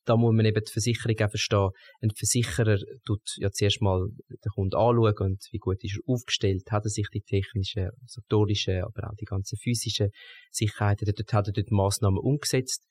da 0.09 0.17
muss 0.17 0.35
man 0.35 0.47
eben 0.47 0.65
die 0.65 0.73
Versicherung 0.73 1.17
auch 1.21 1.31
verstehen. 1.31 1.71
Ein 2.01 2.11
Versicherer 2.11 2.79
tut 3.05 3.21
ja 3.37 3.51
zuerst 3.51 3.83
mal 3.83 4.09
den 4.29 4.53
Kunden 4.55 4.75
anschauen 4.75 5.15
und 5.19 5.47
wie 5.53 5.59
gut 5.59 5.85
ist 5.85 5.99
er 5.99 6.15
aufgestellt, 6.15 6.71
hat 6.71 6.85
er 6.85 6.91
sich 6.91 7.09
die 7.13 7.21
technischen, 7.21 7.91
motorischen, 8.17 8.83
aber 8.83 9.11
auch 9.11 9.17
die 9.21 9.27
ganzen 9.27 9.59
physischen 9.59 10.11
Sicherheiten, 10.51 11.13
dort 11.15 11.33
hat 11.33 11.49
er 11.49 11.53
dort 11.53 11.71
Massnahmen 11.71 12.19
umgesetzt. 12.19 12.87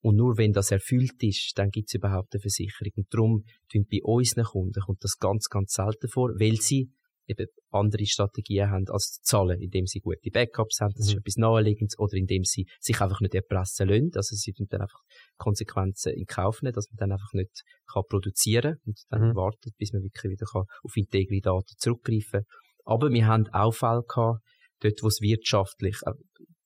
Und 0.00 0.16
nur 0.16 0.36
wenn 0.36 0.52
das 0.52 0.70
erfüllt 0.70 1.20
ist, 1.22 1.52
dann 1.56 1.70
gibt 1.70 1.88
es 1.88 1.94
überhaupt 1.94 2.32
eine 2.34 2.40
Versicherung. 2.40 2.92
Und 2.96 3.06
darum 3.12 3.44
tun 3.72 3.86
bei 3.90 4.00
unseren 4.02 4.44
Kunden 4.44 4.80
kommt 4.80 5.02
das 5.02 5.18
ganz, 5.18 5.48
ganz 5.48 5.72
selten 5.72 6.08
vor, 6.08 6.30
weil 6.38 6.56
sie 6.56 6.90
eben 7.28 7.46
andere 7.70 8.06
Strategien 8.06 8.70
haben 8.70 8.88
als 8.88 9.12
zu 9.12 9.22
zahlen, 9.22 9.60
indem 9.60 9.86
sie 9.86 10.00
gute 10.00 10.30
Backups 10.32 10.80
haben, 10.80 10.94
das 10.96 11.06
mhm. 11.06 11.12
ist 11.12 11.18
etwas 11.18 11.36
Naheliegendes, 11.36 11.98
oder 11.98 12.14
indem 12.14 12.44
sie 12.44 12.66
sich 12.80 13.00
einfach 13.00 13.20
nicht 13.20 13.34
erpressen 13.34 13.88
lassen, 13.88 14.10
also 14.14 14.34
sie 14.34 14.52
tun 14.52 14.66
dann 14.70 14.82
einfach 14.82 15.00
Konsequenzen 15.36 16.14
in 16.14 16.26
Kauf 16.26 16.62
nehmen, 16.62 16.74
dass 16.74 16.88
man 16.90 16.96
dann 16.96 17.12
einfach 17.12 17.32
nicht 17.32 17.62
kann 17.86 18.02
produzieren 18.08 18.78
und 18.86 19.00
dann 19.10 19.30
mhm. 19.30 19.36
wartet, 19.36 19.76
bis 19.78 19.92
man 19.92 20.02
wirklich 20.02 20.32
wieder 20.32 20.46
kann 20.50 20.64
auf 20.82 20.96
integre 20.96 21.40
Daten 21.40 21.74
zurückgreifen 21.78 22.44
Aber 22.84 23.10
wir 23.10 23.26
haben 23.26 23.46
auch 23.52 23.72
Fälle 23.72 24.02
gehabt, 24.08 24.42
dort, 24.80 25.02
wo 25.02 25.08
es 25.08 25.20
wirtschaftlich, 25.20 25.98
äh, 26.06 26.12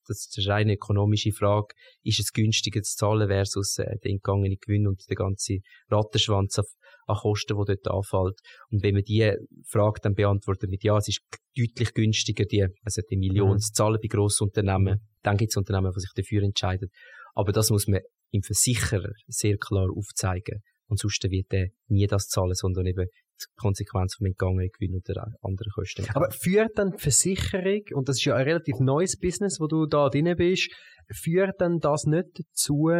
das 0.07 0.27
ist 0.27 0.37
eine 0.37 0.53
rein 0.53 0.69
ökonomische 0.69 1.31
Frage, 1.31 1.73
ist 2.03 2.19
es 2.19 2.33
günstiger 2.33 2.81
zu 2.81 2.95
zahlen 2.95 3.27
versus 3.27 3.77
äh, 3.77 3.97
den 4.03 4.15
entgangenen 4.15 4.57
Gewinn 4.59 4.87
und 4.87 5.01
der 5.09 5.15
ganze 5.15 5.59
Rattenschwanz 5.89 6.59
auf 6.59 6.67
an 7.07 7.15
Kosten, 7.15 7.57
die 7.57 7.75
dort 7.75 7.87
anfällt. 7.87 8.39
Und 8.69 8.83
wenn 8.83 8.95
man 8.95 9.03
die 9.03 9.33
Frage 9.67 9.99
dann 10.01 10.13
beantwortet 10.13 10.69
mit 10.69 10.83
Ja, 10.83 10.97
es 10.97 11.07
ist 11.07 11.21
deutlich 11.57 11.93
günstiger, 11.93 12.45
die, 12.45 12.65
also 12.83 13.01
die 13.09 13.17
Millionen 13.17 13.55
mhm. 13.55 13.59
zu 13.59 13.73
zahlen 13.73 13.99
bei 14.01 14.07
Grossunternehmen, 14.07 14.99
dann 15.21 15.37
gibt 15.37 15.51
es 15.51 15.57
Unternehmen, 15.57 15.91
die 15.95 16.01
sich 16.01 16.11
dafür 16.15 16.43
entscheiden. 16.43 16.89
Aber 17.33 17.51
das 17.51 17.69
muss 17.69 17.87
man 17.87 18.01
im 18.31 18.41
Versicherer 18.41 19.11
sehr 19.27 19.57
klar 19.57 19.87
aufzeigen. 19.95 20.61
Und 20.87 20.99
sonst 20.99 21.23
wird 21.23 21.51
er 21.53 21.67
nie 21.87 22.07
das 22.07 22.27
zahlen, 22.27 22.53
sondern 22.53 22.85
eben 22.85 23.07
die 23.07 23.45
Konsequenz 23.55 24.15
vom 24.15 24.27
entgangenen 24.27 24.69
Gewinn 24.77 24.95
oder 24.95 25.25
anderen 25.41 25.71
Kosten. 25.73 26.05
Aber 26.13 26.29
führt 26.31 26.77
dann 26.77 26.91
die 26.91 27.01
Versicherung, 27.01 27.81
und 27.93 28.09
das 28.09 28.17
ist 28.17 28.25
ja 28.25 28.35
ein 28.35 28.43
relativ 28.43 28.75
neues 28.79 29.17
Business, 29.17 29.59
wo 29.59 29.67
du 29.67 29.85
da 29.85 30.09
drin 30.09 30.33
bist, 30.37 30.69
führt 31.11 31.59
dann 31.59 31.79
das 31.79 32.05
nicht 32.05 32.27
dazu, 32.33 32.91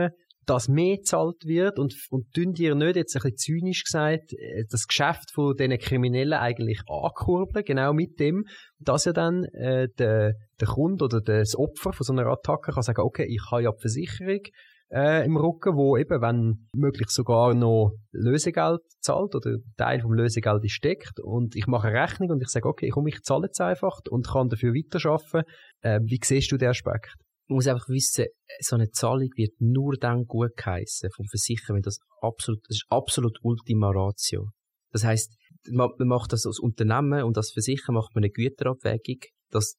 dass 0.46 0.68
mehr 0.68 0.98
gezahlt 0.98 1.46
wird 1.46 1.80
und, 1.80 1.96
und 2.10 2.34
tun 2.34 2.54
dir 2.54 2.76
nicht, 2.76 2.96
jetzt 2.96 3.16
ein 3.16 3.22
bisschen 3.22 3.60
zynisch 3.60 3.84
gesagt, 3.84 4.34
äh, 4.34 4.66
das 4.70 4.88
Geschäft 4.88 5.32
von 5.34 5.56
diesen 5.56 5.78
Kriminellen 5.78 6.34
eigentlich 6.34 6.82
ankurbeln, 6.88 7.66
genau 7.66 7.94
mit 7.94 8.20
dem, 8.20 8.46
dass 8.80 9.06
ja 9.06 9.14
dann 9.14 9.46
äh, 9.46 9.88
der, 9.98 10.34
der 10.60 10.68
Kunde 10.68 11.06
oder 11.06 11.22
das 11.22 11.56
Opfer 11.56 11.94
von 11.94 12.04
so 12.04 12.14
einer 12.14 12.28
Attacke 12.28 12.72
kann 12.72 12.84
sagen, 12.84 13.02
okay, 13.02 13.26
ich 13.28 13.42
habe 13.52 13.64
ja 13.64 13.72
die 13.72 13.82
Versicherung, 13.82 14.42
äh, 14.94 15.26
im 15.26 15.38
Rücken, 15.38 15.76
wo 15.76 15.98
eben, 15.98 16.22
wenn 16.22 16.68
möglich 16.76 17.10
sogar 17.10 17.54
noch 17.56 17.94
Lösegeld 18.12 18.82
zahlt 19.00 19.34
oder 19.34 19.58
Teil 19.76 20.02
vom 20.02 20.14
Lösegeld 20.14 20.64
ist 20.64 20.74
steckt 20.74 21.20
und 21.20 21.56
ich 21.56 21.66
mache 21.66 21.88
eine 21.88 22.00
Rechnung 22.00 22.30
und 22.30 22.42
ich 22.42 22.50
sage, 22.50 22.68
okay, 22.68 22.90
komm, 22.90 23.08
ich 23.08 23.22
zahle 23.24 23.48
jetzt 23.48 23.60
einfach 23.60 24.00
und 24.10 24.28
kann 24.28 24.50
dafür 24.50 24.74
weiterarbeiten. 24.74 25.50
Äh, 25.82 26.00
wie 26.04 26.20
siehst 26.24 26.52
du 26.52 26.58
den 26.58 26.70
Aspekt? 26.70 27.16
Man 27.48 27.56
muss 27.56 27.68
einfach 27.68 27.90
wissen, 27.90 28.26
so 28.60 28.76
eine 28.76 28.90
Zahlung 28.92 29.30
wird 29.36 29.54
nur 29.60 29.96
dann 29.98 30.26
gut 30.26 30.56
geheissen 30.56 31.10
vom 31.16 31.26
Versicherer, 31.28 31.76
wenn 31.76 31.82
das 31.82 32.00
absolut, 32.22 32.60
das 32.68 32.78
ist 32.78 32.86
absolut 32.90 33.38
Ultima 33.42 33.92
Ratio. 33.92 34.50
Das 34.92 35.04
heißt, 35.04 35.36
man, 35.72 35.90
man 35.98 36.08
macht 36.08 36.32
das 36.32 36.46
als 36.46 36.60
Unternehmen 36.60 37.24
und 37.24 37.38
als 37.38 37.52
Versicherer 37.52 37.94
macht 37.94 38.16
man 38.16 38.24
eine 38.24 38.32
Güterabwägung, 38.32 39.20
dass 39.50 39.76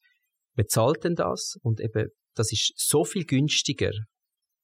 man 0.57 0.67
zahlt 0.69 1.05
denn 1.05 1.15
das 1.15 1.57
und 1.63 1.81
eben 1.81 2.09
das 2.35 2.53
ist 2.53 2.73
so 2.77 3.05
viel 3.05 3.25
günstiger 3.25 3.93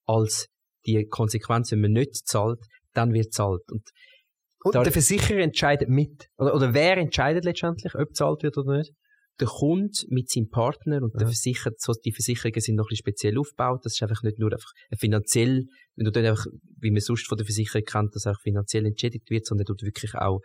als 0.07 0.49
die 0.87 1.07
Konsequenz, 1.09 1.71
wenn 1.73 1.81
man 1.81 1.93
nicht 1.93 2.27
zahlt, 2.27 2.59
dann 2.95 3.13
wird 3.13 3.33
zahlt. 3.33 3.63
Und, 3.71 3.89
und 4.65 4.75
der 4.75 4.93
Versicherer 4.93 5.41
entscheidet 5.41 5.89
mit. 5.89 6.27
Oder, 6.37 6.55
oder 6.55 6.75
wer 6.75 6.97
entscheidet 6.97 7.45
letztendlich, 7.45 7.95
ob 7.95 8.15
zahlt 8.15 8.43
wird 8.43 8.57
oder 8.59 8.79
nicht? 8.79 8.93
Der 9.41 9.49
Kunde 9.49 9.93
mit 10.09 10.31
seinem 10.31 10.49
Partner 10.49 11.03
und 11.03 11.15
ja. 11.15 11.21
der 11.21 11.29
Versicherer, 11.29 11.73
so, 11.79 11.93
die 12.05 12.13
Versicherungen 12.13 12.61
sind 12.61 12.77
noch 12.77 12.85
ein 12.85 12.89
bisschen 12.89 13.05
speziell 13.05 13.39
aufgebaut. 13.39 13.81
Das 13.85 13.95
ist 13.95 14.03
einfach 14.03 14.23
nicht 14.23 14.39
nur 14.39 14.53
einfach 14.53 14.73
finanziell, 14.99 15.65
wenn 15.97 16.05
du 16.05 16.13
dann 16.13 16.27
einfach, 16.27 16.45
wie 16.79 16.91
man 16.91 17.01
sonst 17.01 17.27
von 17.27 17.39
der 17.39 17.47
Versicherung 17.47 17.85
kennt, 17.85 18.15
dass 18.15 18.27
auch 18.27 18.41
finanziell 18.43 18.87
entschädigt 18.87 19.31
wird, 19.31 19.47
sondern 19.47 19.65
du 19.65 19.75
wirklich 19.85 20.15
auch 20.15 20.41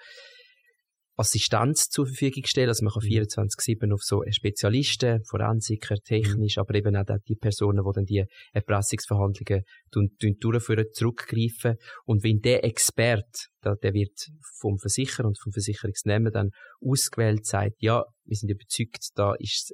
Assistenz 1.15 1.89
zur 1.89 2.07
Verfügung 2.07 2.43
stellen. 2.45 2.69
Also 2.69 2.83
man 2.83 2.93
kann 2.93 3.03
24-7 3.03 3.85
mhm. 3.85 3.93
auf 3.93 4.01
so 4.01 4.23
Spezialisten, 4.29 5.23
Forensiker, 5.23 5.95
technisch, 6.03 6.57
mhm. 6.57 6.61
aber 6.61 6.75
eben 6.75 6.95
auch 6.95 7.03
die 7.27 7.35
Personen, 7.35 7.83
die 7.83 7.91
dann 7.93 8.05
die 8.05 8.25
Erpressungsverhandlungen 8.53 9.63
durchführen, 9.91 10.85
zurückgreifen. 10.91 11.75
Und 12.05 12.23
wenn 12.23 12.39
der 12.39 12.63
Expert, 12.63 13.47
der 13.63 13.93
wird 13.93 14.27
vom 14.59 14.77
Versicherer 14.77 15.27
und 15.27 15.39
vom 15.39 15.51
Versicherungsnehmer 15.51 16.31
dann 16.31 16.49
ausgewählt, 16.81 17.45
sagt, 17.45 17.75
ja, 17.79 18.03
wir 18.25 18.35
sind 18.35 18.51
überzeugt, 18.51 19.09
da 19.15 19.33
ist 19.39 19.73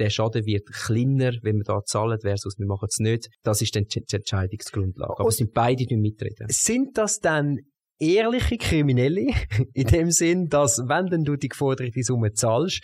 der 0.00 0.10
Schaden 0.10 0.46
wird 0.46 0.66
kleiner, 0.66 1.32
wenn 1.42 1.56
wir 1.56 1.64
da 1.64 1.84
zahlen, 1.84 2.18
versus 2.20 2.58
wir 2.58 2.66
machen 2.66 2.88
es 2.88 2.98
nicht. 2.98 3.28
Das 3.42 3.60
ist 3.60 3.76
dann 3.76 3.84
die 3.84 4.02
Entscheidungsgrundlage. 4.10 5.18
Aber 5.18 5.28
es 5.28 5.36
sind 5.36 5.52
beide 5.52 5.84
die 5.84 5.96
mitreden. 5.96 6.46
Sind 6.48 6.96
das 6.96 7.20
dann 7.20 7.58
ehrliche 8.00 8.56
Kriminelle, 8.56 9.32
in 9.74 9.86
dem 9.86 10.10
Sinn, 10.10 10.48
dass 10.48 10.78
wenn 10.78 11.06
denn 11.06 11.24
du 11.24 11.36
die 11.36 11.48
geforderte 11.48 12.02
Summe 12.02 12.32
zahlst, 12.32 12.82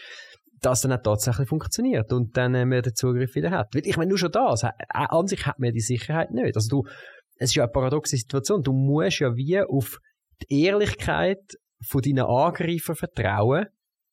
das 0.60 0.82
dann 0.82 0.92
auch 0.92 1.02
tatsächlich 1.02 1.48
funktioniert 1.48 2.12
und 2.12 2.36
dann 2.36 2.54
äh, 2.54 2.64
man 2.64 2.82
den 2.82 2.94
Zugriff 2.94 3.34
wieder 3.34 3.50
hat. 3.50 3.74
Weil 3.74 3.86
ich 3.86 3.96
meine, 3.96 4.10
nur 4.10 4.18
schon 4.18 4.32
das, 4.32 4.62
äh, 4.62 4.70
an 4.88 5.26
sich 5.26 5.46
hat 5.46 5.58
man 5.58 5.72
die 5.72 5.80
Sicherheit 5.80 6.30
nicht. 6.30 6.56
Also 6.56 6.68
du, 6.68 6.88
es 7.36 7.50
ist 7.50 7.54
ja 7.56 7.64
eine 7.64 7.72
paradoxe 7.72 8.16
Situation, 8.16 8.62
du 8.62 8.72
musst 8.72 9.20
ja 9.20 9.34
wie 9.36 9.60
auf 9.60 9.98
die 10.42 10.62
Ehrlichkeit 10.62 11.42
von 11.84 12.02
deinen 12.02 12.24
Angreifern 12.24 12.96
vertrauen, 12.96 13.66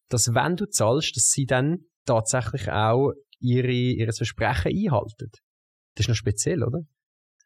dass 0.10 0.33
wenn 0.33 0.55
du 0.55 0.65
zahlst, 0.65 1.15
dass 1.15 1.29
sie 1.29 1.45
dann 1.45 1.86
tatsächlich 2.05 2.69
auch 2.69 3.13
ihre, 3.39 3.72
ihr 3.72 4.12
Versprechen 4.13 4.72
einhalten. 4.72 5.31
Das 5.95 6.05
ist 6.05 6.10
noch 6.10 6.15
speziell, 6.15 6.63
oder? 6.63 6.81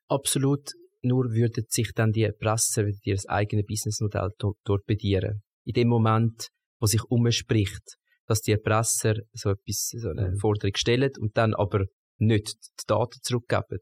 Absolut 0.07 0.71
nur 1.01 1.25
würden 1.32 1.66
sich 1.70 1.92
dann 1.94 2.12
die 2.12 2.24
Erpresser 2.24 2.86
wieder 2.86 3.00
ihr 3.04 3.18
eigenes 3.27 3.66
Businessmodell 3.66 4.30
torpedieren. 4.66 5.42
In 5.66 5.74
dem 5.74 5.88
Moment, 5.88 6.50
wo 6.80 6.86
sich 6.86 7.04
umspricht, 7.04 7.98
dass 8.25 8.42
die 8.42 8.51
Erpresser 8.51 9.16
so 9.34 9.51
etwas, 9.51 9.89
so 9.96 10.10
eine 10.10 10.32
mhm. 10.32 10.38
Forderung 10.38 10.75
stellen 10.75 11.12
und 11.20 11.38
dann 11.38 11.54
aber 11.54 11.86
nicht 12.18 12.54
die 12.54 12.86
Daten 12.88 13.20
zurückgeben, 13.22 13.80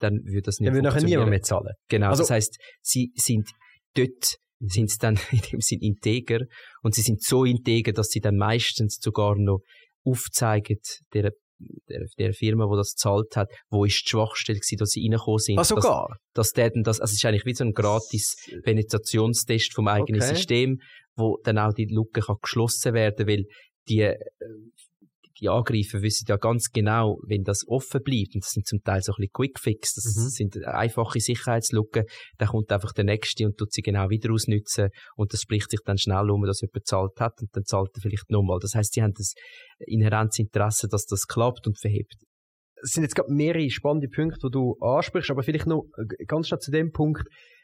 dann 0.00 0.20
würde 0.24 0.42
das 0.42 0.58
nicht 0.58 0.68
Dann 0.68 0.74
würde 0.74 0.88
nachher 0.88 1.02
niemand 1.02 1.30
mehr 1.30 1.42
zahlen. 1.42 1.74
Genau. 1.88 2.08
Also, 2.08 2.22
das 2.22 2.30
heißt, 2.30 2.58
sie 2.82 3.12
sind 3.14 3.48
dort 3.94 4.36
sind 4.60 4.90
sie 4.90 4.98
dann 4.98 5.18
in 5.30 5.40
dem 5.52 5.60
Sinn 5.60 5.80
integer 5.80 6.40
und 6.82 6.94
sie 6.94 7.02
sind 7.02 7.22
so 7.22 7.44
integer, 7.44 7.92
dass 7.92 8.08
sie 8.08 8.20
dann 8.20 8.36
meistens 8.36 8.98
sogar 9.00 9.36
noch 9.36 9.60
aufzeigen 10.04 10.78
der 11.12 11.32
der, 11.88 12.06
der 12.18 12.32
Firma, 12.32 12.66
die 12.66 12.76
das 12.76 12.92
gezahlt 12.92 13.36
hat, 13.36 13.48
wo 13.70 13.84
ist 13.84 14.02
die 14.04 14.10
Schwachstelle 14.10 14.58
gewesen, 14.58 14.78
dass 14.78 14.90
sie 14.90 15.02
reingekommen 15.02 15.38
sind. 15.38 15.58
Ah, 15.58 15.64
sogar? 15.64 16.08
Dass, 16.34 16.48
dass 16.48 16.52
der 16.52 16.70
dann 16.70 16.82
das, 16.82 17.00
also 17.00 17.12
es 17.12 17.18
ist 17.18 17.24
eigentlich 17.24 17.44
wie 17.44 17.54
so 17.54 17.64
ein 17.64 17.72
gratis 17.72 18.36
Penetrationstest 18.64 19.74
vom 19.74 19.88
eigenen 19.88 20.22
okay. 20.22 20.34
System, 20.34 20.80
wo 21.16 21.38
dann 21.44 21.58
auch 21.58 21.72
die 21.72 21.86
Lücke 21.86 22.20
kann 22.20 22.36
geschlossen 22.42 22.94
werden, 22.94 23.26
weil 23.26 23.44
die, 23.88 24.00
äh, 24.00 24.16
die 25.40 25.48
Angreifer 25.48 26.02
wissen 26.02 26.26
ja 26.28 26.36
ganz 26.36 26.70
genau, 26.70 27.18
wenn 27.26 27.42
das 27.42 27.64
offen 27.66 28.02
bleibt, 28.02 28.34
und 28.34 28.44
das 28.44 28.50
sind 28.50 28.66
zum 28.66 28.82
Teil 28.82 29.02
so 29.02 29.12
ein 29.12 29.16
bisschen 29.16 29.32
Quickfix, 29.32 29.94
das 29.94 30.16
mhm. 30.16 30.28
sind 30.28 30.64
einfache 30.66 31.20
Sicherheitslücken, 31.20 32.04
dann 32.38 32.48
kommt 32.48 32.70
einfach 32.72 32.92
der 32.92 33.04
Nächste 33.04 33.46
und 33.46 33.56
tut 33.56 33.72
sie 33.72 33.82
genau 33.82 34.10
wieder 34.10 34.32
ausnutzen 34.32 34.90
und 35.16 35.32
das 35.32 35.42
spricht 35.42 35.70
sich 35.70 35.80
dann 35.84 35.98
schnell 35.98 36.30
um, 36.30 36.42
dass 36.44 36.60
jemand 36.60 36.86
zahlt 36.86 37.18
hat 37.18 37.40
und 37.40 37.48
dann 37.52 37.64
zahlt 37.64 37.90
er 37.94 38.00
vielleicht 38.02 38.30
nochmal. 38.30 38.58
Das 38.60 38.74
heißt, 38.74 38.92
sie 38.92 39.02
haben 39.02 39.14
das 39.16 39.34
inhärentes 39.86 40.38
Interesse, 40.38 40.88
dass 40.88 41.06
das 41.06 41.26
klappt 41.26 41.66
und 41.66 41.78
verhebt. 41.78 42.16
Es 42.82 42.92
sind 42.92 43.02
jetzt 43.02 43.14
gerade 43.14 43.32
mehrere 43.32 43.68
spannende 43.70 44.08
Punkte, 44.08 44.48
die 44.48 44.52
du 44.52 44.76
ansprichst, 44.80 45.30
aber 45.30 45.42
vielleicht 45.42 45.66
noch 45.66 45.84
ganz 46.26 46.48
schnell 46.48 46.60
zu 46.60 46.70
dem 46.70 46.92
Punkt, 46.92 47.22
äh, 47.26 47.59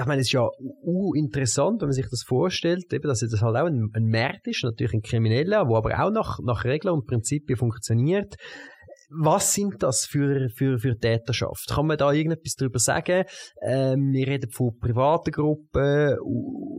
ich 0.00 0.06
meine, 0.06 0.20
es 0.20 0.28
ist 0.28 0.32
ja 0.32 0.48
uh, 0.82 1.14
interessant, 1.14 1.80
wenn 1.80 1.88
man 1.88 1.92
sich 1.94 2.08
das 2.10 2.22
vorstellt, 2.22 2.92
eben, 2.92 3.08
dass 3.08 3.20
das 3.20 3.40
halt 3.40 3.56
auch 3.56 3.66
ein, 3.66 3.90
ein 3.94 4.08
Markt 4.08 4.46
ist, 4.46 4.62
natürlich 4.62 4.94
ein 4.94 5.02
Krimineller, 5.02 5.68
wo 5.68 5.76
aber 5.76 5.98
auch 5.98 6.10
nach, 6.10 6.38
nach 6.42 6.64
Regeln 6.64 6.94
und 6.94 7.06
Prinzipien 7.06 7.56
funktioniert. 7.56 8.36
Was 9.10 9.54
sind 9.54 9.82
das 9.82 10.06
für, 10.06 10.48
für, 10.50 10.78
für 10.78 10.98
Täterschaft? 10.98 11.68
Kann 11.68 11.86
man 11.86 11.98
da 11.98 12.10
irgendetwas 12.12 12.56
darüber 12.56 12.78
sagen? 12.78 13.24
Ähm, 13.62 14.12
wir 14.12 14.26
reden 14.26 14.50
von 14.50 14.78
privaten 14.78 15.30
Gruppen. 15.30 16.16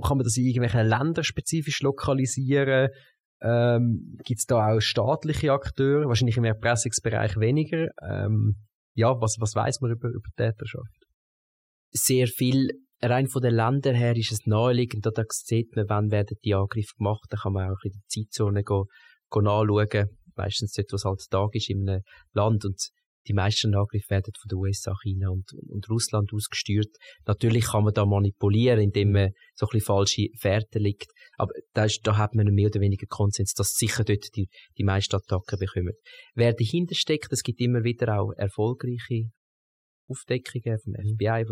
Kann 0.04 0.18
man 0.18 0.24
das 0.24 0.36
in 0.38 0.46
irgendwelchen 0.46 0.88
Ländern 0.88 1.24
spezifisch 1.24 1.82
lokalisieren? 1.82 2.89
Ähm, 3.42 4.18
Gibt 4.25 4.39
es 4.39 4.46
da 4.46 4.74
auch 4.74 4.80
staatliche 4.80 5.54
Akteure? 5.54 6.08
Wahrscheinlich 6.08 6.38
im 6.38 6.46
Erpressungsbereich 6.46 7.38
weniger. 7.38 7.88
Ähm, 8.01 8.56
ja, 8.96 9.10
was, 9.22 9.38
was 9.39 9.56
weiß 9.56 9.82
man 9.82 9.92
über, 9.92 10.10
über 10.10 10.30
Täterschaft? 10.36 11.04
Sehr 11.95 12.27
viel, 12.27 12.69
rein 13.01 13.27
von 13.27 13.41
den 13.41 13.55
Ländern 13.55 13.95
her 13.95 14.15
ist 14.15 14.31
es 14.31 14.45
naheliegend, 14.45 15.05
da 15.05 15.11
sieht 15.29 15.75
man, 15.75 15.85
wann 15.87 16.11
werden 16.11 16.37
die 16.43 16.53
Angriffe 16.53 16.95
gemacht, 16.97 17.25
da 17.29 17.37
kann 17.37 17.53
man 17.53 17.71
auch 17.71 17.83
in 17.83 17.91
die 17.91 18.05
Zeitzone 18.07 18.63
go, 18.63 18.85
go 19.29 19.41
nachschauen, 19.41 20.09
meistens 20.35 20.73
dort, 20.73 20.91
was 20.91 21.05
halt 21.05 21.21
Tag 21.29 21.49
ist 21.53 21.69
in 21.69 21.87
einem 21.87 22.01
Land 22.33 22.65
und 22.65 22.79
die 23.27 23.33
meisten 23.33 23.73
Angriffe 23.73 24.09
werden 24.09 24.33
von 24.39 24.49
den 24.49 24.57
USA, 24.59 24.93
China 25.01 25.29
und, 25.29 25.51
und 25.67 25.89
Russland 25.89 26.31
ausgesteuert. 26.31 26.95
Natürlich 27.25 27.65
kann 27.65 27.83
man 27.83 27.93
da 27.93 28.05
manipulieren, 28.05 28.79
indem 28.79 29.13
man 29.13 29.31
so 29.55 29.65
ein 29.65 29.69
bisschen 29.71 29.85
falsche 29.85 30.27
Fährten 30.39 30.83
liegt. 30.83 31.11
Aber 31.37 31.51
da, 31.73 31.85
ist, 31.85 32.01
da 32.03 32.17
hat 32.17 32.35
man 32.35 32.45
mehr 32.53 32.67
oder 32.67 32.81
weniger 32.81 33.07
Konsens, 33.07 33.53
dass 33.53 33.73
sicher 33.73 34.03
dort 34.03 34.27
die, 34.35 34.47
die 34.77 34.83
meisten 34.83 35.15
Attacken 35.15 35.57
bekommen. 35.57 35.93
Wer 36.35 36.53
dahinter 36.53 36.93
steckt, 36.93 37.33
es 37.33 37.41
gibt 37.41 37.59
immer 37.61 37.83
wieder 37.83 38.19
auch 38.19 38.31
erfolgreiche 38.37 39.31
Aufdeckungen 40.07 40.79
vom 40.79 40.93
FBI, 40.93 41.45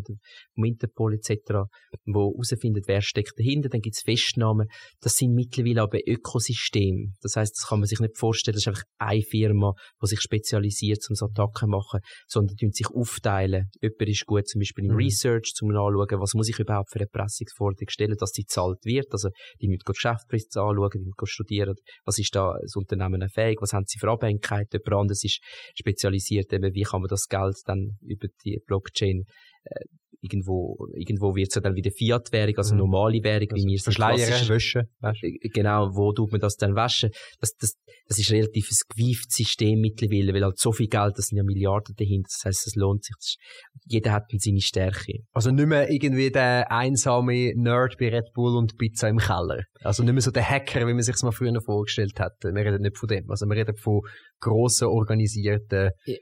vom 0.55 0.63
Interpol 0.63 1.15
etc., 1.15 1.65
wo 2.05 2.33
herausfindet, 2.33 2.85
wer 2.87 3.01
steckt 3.01 3.37
dahinter. 3.37 3.69
Dann 3.69 3.81
gibt 3.81 3.95
es 3.95 4.01
Festnahmen. 4.01 4.67
Das 5.01 5.15
sind 5.15 5.33
mittlerweile 5.33 5.81
aber 5.81 5.99
Ökosysteme. 6.05 7.13
Das 7.21 7.35
heißt, 7.35 7.55
das 7.55 7.67
kann 7.67 7.79
man 7.79 7.87
sich 7.87 7.99
nicht 7.99 8.17
vorstellen, 8.17 8.53
das 8.53 8.63
ist 8.63 8.67
einfach 8.67 8.83
eine 8.97 9.21
Firma, 9.21 9.73
die 10.01 10.07
sich 10.07 10.21
spezialisiert, 10.21 11.03
um 11.09 11.15
so 11.15 11.25
Attacken 11.25 11.67
zu 11.67 11.67
machen, 11.67 11.99
sondern 12.27 12.55
die 12.55 12.69
sich 12.71 12.87
aufteilen. 12.87 13.69
Jemand 13.81 14.09
ist 14.09 14.25
gut 14.25 14.47
zum 14.47 14.59
Beispiel 14.59 14.85
im 14.85 14.91
mhm. 14.91 14.97
Research, 14.97 15.53
zum 15.55 15.69
Nachschauen, 15.69 16.19
was 16.19 16.33
muss 16.33 16.49
ich 16.49 16.59
überhaupt 16.59 16.91
für 16.91 16.99
eine 16.99 17.07
Pressungsforderung 17.07 17.89
stellen, 17.89 18.15
dass 18.17 18.31
die 18.31 18.45
zahlt 18.45 18.83
wird. 18.85 19.07
Also, 19.11 19.29
die 19.61 19.67
müssen 19.67 19.83
Geschäftsberichte 19.85 20.61
anschauen, 20.61 20.89
die 20.93 20.99
müssen 20.99 21.25
studieren, 21.25 21.75
was 22.05 22.19
ist 22.19 22.35
da 22.35 22.55
das 22.61 22.75
Unternehmen 22.75 23.27
fähig, 23.29 23.57
was 23.61 23.73
haben 23.73 23.85
sie 23.87 23.99
für 23.99 24.09
Abhängigkeiten. 24.09 24.79
Jemand 24.85 25.01
anderes 25.01 25.23
ist 25.23 25.39
spezialisiert, 25.77 26.51
eben, 26.53 26.73
wie 26.73 26.83
kann 26.83 27.01
man 27.01 27.09
das 27.09 27.27
Geld 27.27 27.57
dann 27.65 27.97
über 28.01 28.27
die 28.42 28.42
Blockchain 28.65 29.23
äh, 29.63 29.85
irgendwo, 30.23 30.87
irgendwo 30.95 31.35
wird 31.35 31.49
es 31.49 31.55
ja 31.55 31.61
dann 31.61 31.75
wieder 31.75 31.91
Fiat-Währung, 31.91 32.55
also 32.57 32.73
mhm. 32.73 32.79
normale 32.79 33.23
Währung, 33.23 33.49
also 33.51 33.63
wie 33.63 33.69
wir 33.69 33.75
es 33.75 33.83
Verschleiern, 33.83 34.49
waschen. 34.49 34.83
Äh, 35.01 35.49
genau, 35.49 35.89
wo 35.93 36.13
tut 36.13 36.31
man 36.31 36.39
das 36.39 36.55
dann 36.55 36.75
waschen? 36.75 37.09
Das, 37.39 37.53
das, 37.55 37.73
das 38.07 38.19
ist 38.19 38.31
relativ 38.31 38.69
ein 38.71 38.95
gewieftes 38.95 39.35
System 39.35 39.81
mittlerweile, 39.81 40.33
weil 40.33 40.43
halt 40.43 40.57
so 40.57 40.71
viel 40.71 40.87
Geld, 40.87 41.17
das 41.17 41.25
sind 41.25 41.37
ja 41.37 41.43
Milliarden 41.43 41.93
dahinter, 41.97 42.29
das 42.29 42.45
heißt, 42.45 42.67
es 42.67 42.75
lohnt 42.75 43.03
sich. 43.03 43.15
Ist, 43.19 43.37
jeder 43.85 44.13
hat 44.13 44.23
seine 44.37 44.61
Stärke. 44.61 45.19
Also 45.33 45.51
nicht 45.51 45.67
mehr 45.67 45.89
irgendwie 45.89 46.31
der 46.31 46.71
einsame 46.71 47.53
Nerd 47.55 47.97
bei 47.99 48.09
Red 48.09 48.31
Bull 48.33 48.55
und 48.55 48.77
Pizza 48.77 49.09
im 49.09 49.17
Keller. 49.17 49.63
Also 49.81 50.03
nicht 50.03 50.13
mehr 50.13 50.21
so 50.21 50.31
der 50.31 50.49
Hacker, 50.49 50.87
wie 50.87 50.93
man 50.93 51.01
sich 51.01 51.15
mal 51.21 51.31
früher 51.31 51.53
vorgestellt 51.61 52.19
hat. 52.19 52.33
Wir 52.41 52.53
reden 52.53 52.81
nicht 52.81 52.97
von 52.97 53.07
dem. 53.07 53.29
Also 53.29 53.45
wir 53.45 53.57
reden 53.57 53.75
von 53.75 54.01
grossen, 54.39 54.87
organisierten, 54.87 55.91
ja. 56.05 56.17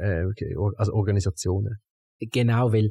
Äh, 0.00 0.24
also 0.76 0.92
Organisationen. 0.92 1.78
Genau, 2.20 2.72
weil 2.72 2.90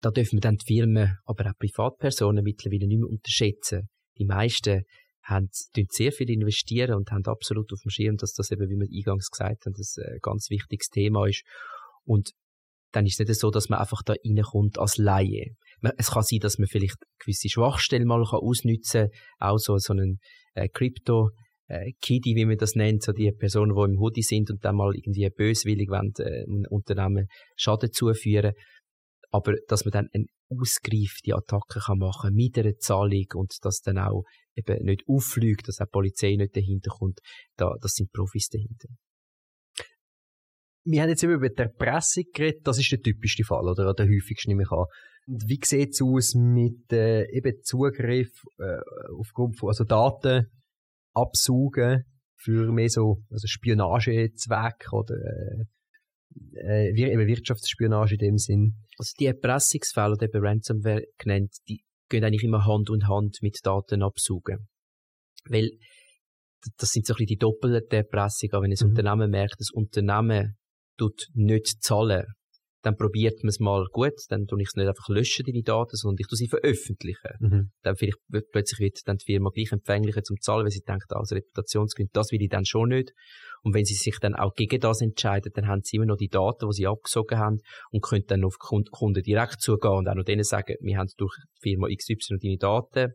da 0.00 0.10
dürfen 0.10 0.36
wir 0.36 0.40
dann 0.40 0.56
die 0.56 0.66
Firmen, 0.66 1.16
aber 1.24 1.50
auch 1.50 1.58
Privatpersonen 1.58 2.42
mittlerweile 2.42 2.86
nicht 2.86 3.00
mehr 3.00 3.08
unterschätzen. 3.08 3.88
Die 4.18 4.24
meisten 4.24 4.82
haben, 5.22 5.48
sehr 5.90 6.12
viel 6.12 6.30
investieren 6.30 6.94
und 6.94 7.10
haben 7.10 7.24
absolut 7.26 7.72
auf 7.72 7.80
dem 7.82 7.90
Schirm, 7.90 8.16
dass 8.16 8.32
das 8.32 8.50
eben, 8.50 8.68
wie 8.68 8.76
wir 8.76 8.88
eingangs 8.90 9.30
gesagt 9.30 9.66
haben, 9.66 9.74
das 9.76 9.96
ein 9.98 10.18
ganz 10.22 10.48
wichtiges 10.50 10.88
Thema 10.88 11.26
ist. 11.26 11.42
Und 12.04 12.30
dann 12.92 13.06
ist 13.06 13.20
es 13.20 13.28
nicht 13.28 13.40
so, 13.40 13.50
dass 13.50 13.68
man 13.68 13.78
einfach 13.78 14.02
da 14.02 14.14
reinkommt 14.24 14.78
als 14.78 14.96
Laie. 14.96 15.54
Es 15.96 16.10
kann 16.10 16.22
sein, 16.22 16.40
dass 16.40 16.58
man 16.58 16.66
vielleicht 16.66 16.96
gewisse 17.20 17.48
Schwachstellen 17.48 18.06
mal 18.06 18.22
ausnutzen 18.22 19.10
kann, 19.38 19.50
auch 19.50 19.58
so, 19.58 19.76
so 19.78 19.92
einen 19.92 20.18
äh, 20.54 20.68
Crypto, 20.68 21.30
äh, 21.70 21.92
Kiddy, 22.00 22.34
wie 22.34 22.46
man 22.46 22.56
das 22.56 22.74
nennt, 22.74 23.02
so 23.02 23.12
die 23.12 23.30
Personen, 23.30 23.74
die 23.74 23.92
im 23.92 24.00
Hoodie 24.00 24.22
sind 24.22 24.50
und 24.50 24.64
dann 24.64 24.76
mal 24.76 24.92
irgendwie 24.94 25.28
böswillig 25.30 25.88
wollen, 25.88 26.12
äh, 26.18 26.42
ein 26.42 26.66
Unternehmen 26.68 27.28
Schaden 27.56 27.92
zuführen. 27.92 28.52
Aber 29.30 29.54
dass 29.68 29.84
man 29.84 29.92
dann 29.92 30.08
eine 30.12 30.26
ausgereifte 30.48 31.36
Attacke 31.36 31.78
kann 31.78 31.98
machen 31.98 32.34
mit 32.34 32.58
einer 32.58 32.76
Zahlung 32.78 33.26
und 33.34 33.54
das 33.62 33.80
dann 33.80 33.98
auch 33.98 34.24
eben 34.56 34.84
nicht 34.84 35.04
auffliegt, 35.06 35.68
dass 35.68 35.80
auch 35.80 35.86
die 35.86 35.92
Polizei 35.92 36.34
nicht 36.34 36.56
dahinter 36.56 36.90
kommt, 36.90 37.20
da, 37.56 37.72
das 37.80 37.92
sind 37.92 38.10
Profis 38.10 38.48
dahinter. 38.48 38.88
Wir 40.84 41.02
haben 41.02 41.10
jetzt 41.10 41.22
immer 41.22 41.34
über 41.34 41.50
die 41.50 41.62
Erpressung 41.62 42.24
geredet, 42.34 42.66
das 42.66 42.78
ist 42.80 42.90
der 42.90 43.00
typischste 43.00 43.44
Fall, 43.44 43.68
oder 43.68 43.94
der 43.94 44.06
häufigste, 44.06 44.48
nehme 44.48 44.64
ich 44.64 44.72
an. 44.72 44.86
Wie 45.26 45.60
sieht 45.62 45.90
es 45.90 46.02
aus 46.02 46.34
mit 46.34 46.90
äh, 46.90 47.30
eben 47.30 47.62
Zugriff 47.62 48.32
äh, 48.58 48.78
aufgrund 49.16 49.56
von 49.56 49.68
also 49.68 49.84
Daten 49.84 50.48
absaugen 51.14 52.04
für 52.36 52.72
mehr 52.72 52.88
so 52.88 53.22
also 53.30 53.46
Spionagezwecke 53.46 54.88
oder 54.92 55.14
äh, 55.14 55.64
äh, 56.54 57.12
eben 57.12 57.26
Wirtschaftsspionage 57.26 58.14
in 58.14 58.18
dem 58.18 58.38
Sinn. 58.38 58.74
Also 58.98 59.12
die 59.18 59.26
Erpressungsfälle 59.26 60.12
oder 60.12 60.26
eben 60.26 60.44
Ransomware 60.44 61.04
genannt, 61.18 61.54
die 61.68 61.82
gehen 62.08 62.24
eigentlich 62.24 62.44
immer 62.44 62.64
Hand 62.64 62.90
in 62.90 63.08
Hand 63.08 63.38
mit 63.42 63.58
Daten 63.62 64.02
absaugen. 64.02 64.68
Weil 65.44 65.70
das 66.76 66.90
sind 66.90 67.06
so 67.06 67.14
ein 67.14 67.16
bisschen 67.16 67.26
die 67.26 67.36
doppelte 67.36 67.96
Erpressung, 67.96 68.50
wenn 68.52 68.70
ein 68.70 68.76
mhm. 68.78 68.88
Unternehmen 68.88 69.30
merkt, 69.30 69.56
das 69.58 69.70
Unternehmen 69.70 70.56
tut 70.98 71.28
nicht 71.34 71.82
zahlen, 71.82 72.26
dann 72.82 72.96
probiert 72.96 73.42
man 73.42 73.48
es 73.48 73.60
mal 73.60 73.84
gut, 73.92 74.14
dann 74.28 74.46
tue 74.46 74.62
ich 74.62 74.68
es 74.68 74.76
nicht 74.76 74.88
einfach 74.88 75.08
löschen, 75.08 75.44
deine 75.46 75.62
Daten, 75.62 75.96
sondern 75.96 76.18
ich 76.20 76.26
tue 76.26 76.36
sie 76.36 76.48
veröffentlichen. 76.48 77.30
Mhm. 77.38 77.70
Dann 77.82 77.96
vielleicht 77.96 78.18
plötzlich 78.52 78.80
wird 78.80 78.98
dann 79.04 79.18
die 79.18 79.24
Firma 79.24 79.50
gleich 79.50 79.72
empfänglicher 79.72 80.22
zum 80.22 80.40
Zahlen, 80.40 80.64
weil 80.64 80.70
sie 80.70 80.80
denkt, 80.80 81.06
als 81.10 81.32
Reputationsgrund, 81.32 82.10
das 82.12 82.32
will 82.32 82.42
ich 82.42 82.48
dann 82.48 82.64
schon 82.64 82.88
nicht. 82.88 83.12
Und 83.62 83.74
wenn 83.74 83.84
sie 83.84 83.94
sich 83.94 84.18
dann 84.20 84.34
auch 84.34 84.54
gegen 84.54 84.80
das 84.80 85.02
entscheiden, 85.02 85.52
dann 85.54 85.66
haben 85.66 85.82
sie 85.82 85.96
immer 85.96 86.06
noch 86.06 86.16
die 86.16 86.28
Daten, 86.28 86.68
die 86.68 86.74
sie 86.74 86.86
abgesogen 86.86 87.38
haben 87.38 87.58
und 87.90 88.02
können 88.02 88.24
dann 88.26 88.44
auf 88.44 88.56
Kunden 88.58 89.22
direkt 89.22 89.60
zugehen 89.60 89.92
und 89.92 90.08
auch 90.08 90.14
noch 90.14 90.24
denen 90.24 90.44
sagen, 90.44 90.76
wir 90.80 90.96
haben 90.96 91.08
durch 91.18 91.34
die 91.62 91.70
Firma 91.70 91.88
XY 91.88 92.38
deine 92.40 92.56
Daten, 92.56 93.12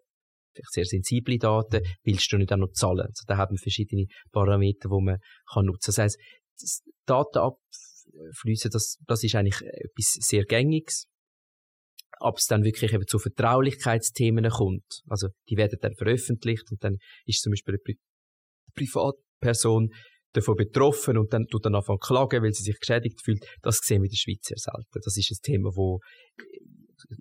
vielleicht 0.53 0.71
sehr 0.71 0.85
sensible 0.85 1.37
Daten, 1.37 1.81
willst 2.03 2.31
du 2.31 2.37
nicht 2.37 2.53
auch 2.53 2.57
noch 2.57 2.71
zahlen? 2.71 3.07
Also 3.07 3.23
da 3.27 3.37
haben 3.37 3.55
wir 3.55 3.59
verschiedene 3.59 4.05
Parameter, 4.31 4.89
die 4.89 5.03
man 5.03 5.17
kann 5.51 5.65
nutzen. 5.65 5.87
Das 5.87 5.97
heisst, 5.97 6.19
das 6.59 6.83
Datenabflüsse, 8.15 8.69
das, 8.69 8.97
das 9.07 9.23
ist 9.23 9.35
eigentlich 9.35 9.61
etwas 9.61 10.17
sehr 10.19 10.43
Gängiges. 10.45 11.07
Ob 12.19 12.37
es 12.37 12.45
dann 12.45 12.63
wirklich 12.63 12.93
eben 12.93 13.05
zu 13.07 13.19
Vertraulichkeitsthemen 13.19 14.49
kommt, 14.49 15.01
also 15.07 15.27
die 15.49 15.57
werden 15.57 15.77
dann 15.81 15.95
veröffentlicht 15.95 16.63
und 16.71 16.83
dann 16.83 16.97
ist 17.25 17.41
zum 17.41 17.51
Beispiel 17.51 17.73
eine 17.73 17.79
Pri 17.83 17.97
Privatperson 18.73 19.89
davon 20.33 20.55
betroffen 20.55 21.17
und 21.17 21.31
dann 21.31 21.45
tut 21.47 21.65
dann 21.65 21.75
anfangen 21.75 21.99
klagen, 21.99 22.43
weil 22.43 22.53
sie 22.53 22.63
sich 22.63 22.79
geschädigt 22.79 23.21
fühlt. 23.23 23.45
Das 23.61 23.77
sehen 23.77 24.01
wir 24.01 24.07
in 24.07 24.11
der 24.11 24.17
Schweiz 24.17 24.43
sehr 24.43 24.57
selten. 24.57 24.99
Das 25.03 25.15
ist 25.15 25.31
ein 25.31 25.41
Thema, 25.43 25.69
wo 25.75 25.99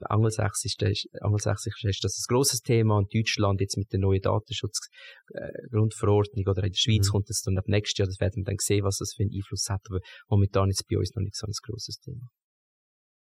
Angelsächsisch, 0.00 1.06
Angelsächsisch 1.20 1.84
ist 1.84 2.04
das 2.04 2.18
ein 2.18 2.24
grosses 2.32 2.60
Thema 2.60 2.96
und 2.98 3.14
Deutschland 3.14 3.60
jetzt 3.60 3.76
mit 3.76 3.92
der 3.92 4.00
neuen 4.00 4.20
Datenschutzgrundverordnung 4.20 6.46
äh, 6.46 6.50
oder 6.50 6.64
in 6.64 6.72
der 6.72 6.78
Schweiz 6.78 7.06
mhm. 7.08 7.12
kommt 7.12 7.28
das 7.28 7.42
dann 7.42 7.58
ab 7.58 7.68
nächstes 7.68 7.98
Jahr, 7.98 8.06
das 8.06 8.18
werden 8.20 8.36
wir 8.36 8.44
dann 8.44 8.56
sehen, 8.58 8.84
was 8.84 8.98
das 8.98 9.14
für 9.14 9.22
einen 9.22 9.32
Einfluss 9.34 9.66
hat, 9.68 9.82
aber 9.88 10.00
momentan 10.28 10.70
ist 10.70 10.80
es 10.80 10.86
bei 10.86 10.96
uns 10.98 11.14
noch 11.14 11.22
nicht 11.22 11.36
so 11.36 11.46
ein 11.46 11.52
grosses 11.62 11.98
Thema. 11.98 12.28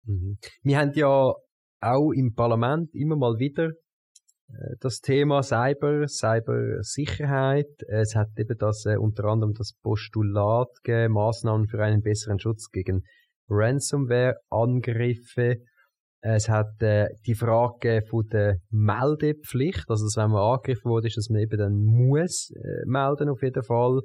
Mhm. 0.06 0.38
Wir 0.64 0.80
haben 0.80 0.94
ja 0.94 1.34
auch 1.82 2.12
im 2.12 2.34
Parlament 2.34 2.94
immer 2.94 3.16
mal 3.16 3.40
wieder 3.40 3.70
äh, 4.50 4.76
das 4.80 5.00
Thema 5.00 5.42
Cyber, 5.44 6.08
Cybersicherheit. 6.08 7.84
Es 7.88 8.16
hat 8.16 8.30
eben 8.38 8.58
das 8.58 8.86
äh, 8.86 8.98
unter 8.98 9.26
anderem 9.26 9.54
das 9.54 9.74
Postulat 9.82 10.70
gegeben, 10.84 11.14
Maßnahmen 11.14 11.68
für 11.68 11.84
einen 11.84 12.02
besseren 12.02 12.40
Schutz 12.40 12.72
gegen 12.72 13.04
Ransomware-Angriffe. 13.50 15.58
Es 16.22 16.50
hat 16.50 16.82
äh, 16.82 17.08
die 17.26 17.34
Frage 17.36 18.02
von 18.10 18.28
der 18.28 18.58
Meldepflicht, 18.70 19.86
also 19.88 20.06
dass 20.06 20.18
wenn 20.18 20.32
man 20.32 20.42
angegriffen 20.42 20.92
wurde, 20.92 21.08
ist, 21.08 21.16
dass 21.16 21.30
man 21.30 21.42
eben 21.42 21.58
dann 21.58 21.74
muss 21.74 22.52
äh, 22.52 22.86
melden 22.86 23.30
auf 23.30 23.42
jeden 23.42 23.64
Fall. 23.64 24.02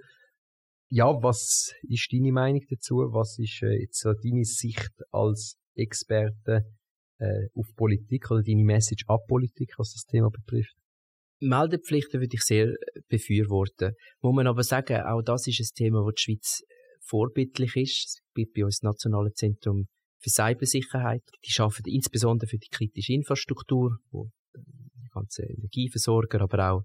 Ja, 0.90 1.06
was 1.06 1.74
ist 1.82 2.08
deine 2.12 2.30
Meinung 2.30 2.62
dazu? 2.70 2.96
Was 3.10 3.36
ist 3.38 3.62
äh, 3.62 3.80
jetzt 3.80 3.98
so 3.98 4.12
deine 4.12 4.44
Sicht 4.44 4.92
als 5.10 5.56
Experte 5.74 6.64
äh, 7.18 7.48
auf 7.54 7.66
Politik 7.74 8.30
oder 8.30 8.42
deine 8.42 8.62
Message 8.62 9.04
ab 9.08 9.22
Politik, 9.26 9.74
was 9.76 9.92
das 9.92 10.04
Thema 10.04 10.30
betrifft? 10.30 10.76
Meldepflichten 11.40 12.20
würde 12.20 12.34
ich 12.34 12.42
sehr 12.42 12.74
befürworten. 13.08 13.94
Muss 14.20 14.34
man 14.34 14.46
aber 14.46 14.62
sagen, 14.62 15.02
auch 15.02 15.22
das 15.22 15.48
ist 15.48 15.60
ein 15.60 15.74
Thema, 15.74 16.04
wo 16.04 16.10
die 16.10 16.22
Schweiz 16.22 16.62
vorbildlich 17.00 17.74
ist. 17.74 18.04
Es 18.06 18.22
gibt 18.34 18.54
bei 18.54 18.64
uns 18.64 18.78
das 18.78 18.84
Nationale 18.84 19.32
Zentrum 19.32 19.86
für 20.24 20.30
Cybersicherheit. 20.30 21.22
Die 21.44 21.60
arbeiten 21.60 21.90
insbesondere 21.90 22.48
für 22.48 22.58
die 22.58 22.68
kritische 22.70 23.12
Infrastruktur, 23.12 23.98
wo 24.10 24.30
die 24.54 25.08
ganzen 25.12 25.44
Energieversorger, 25.44 26.40
aber 26.40 26.72
auch 26.72 26.82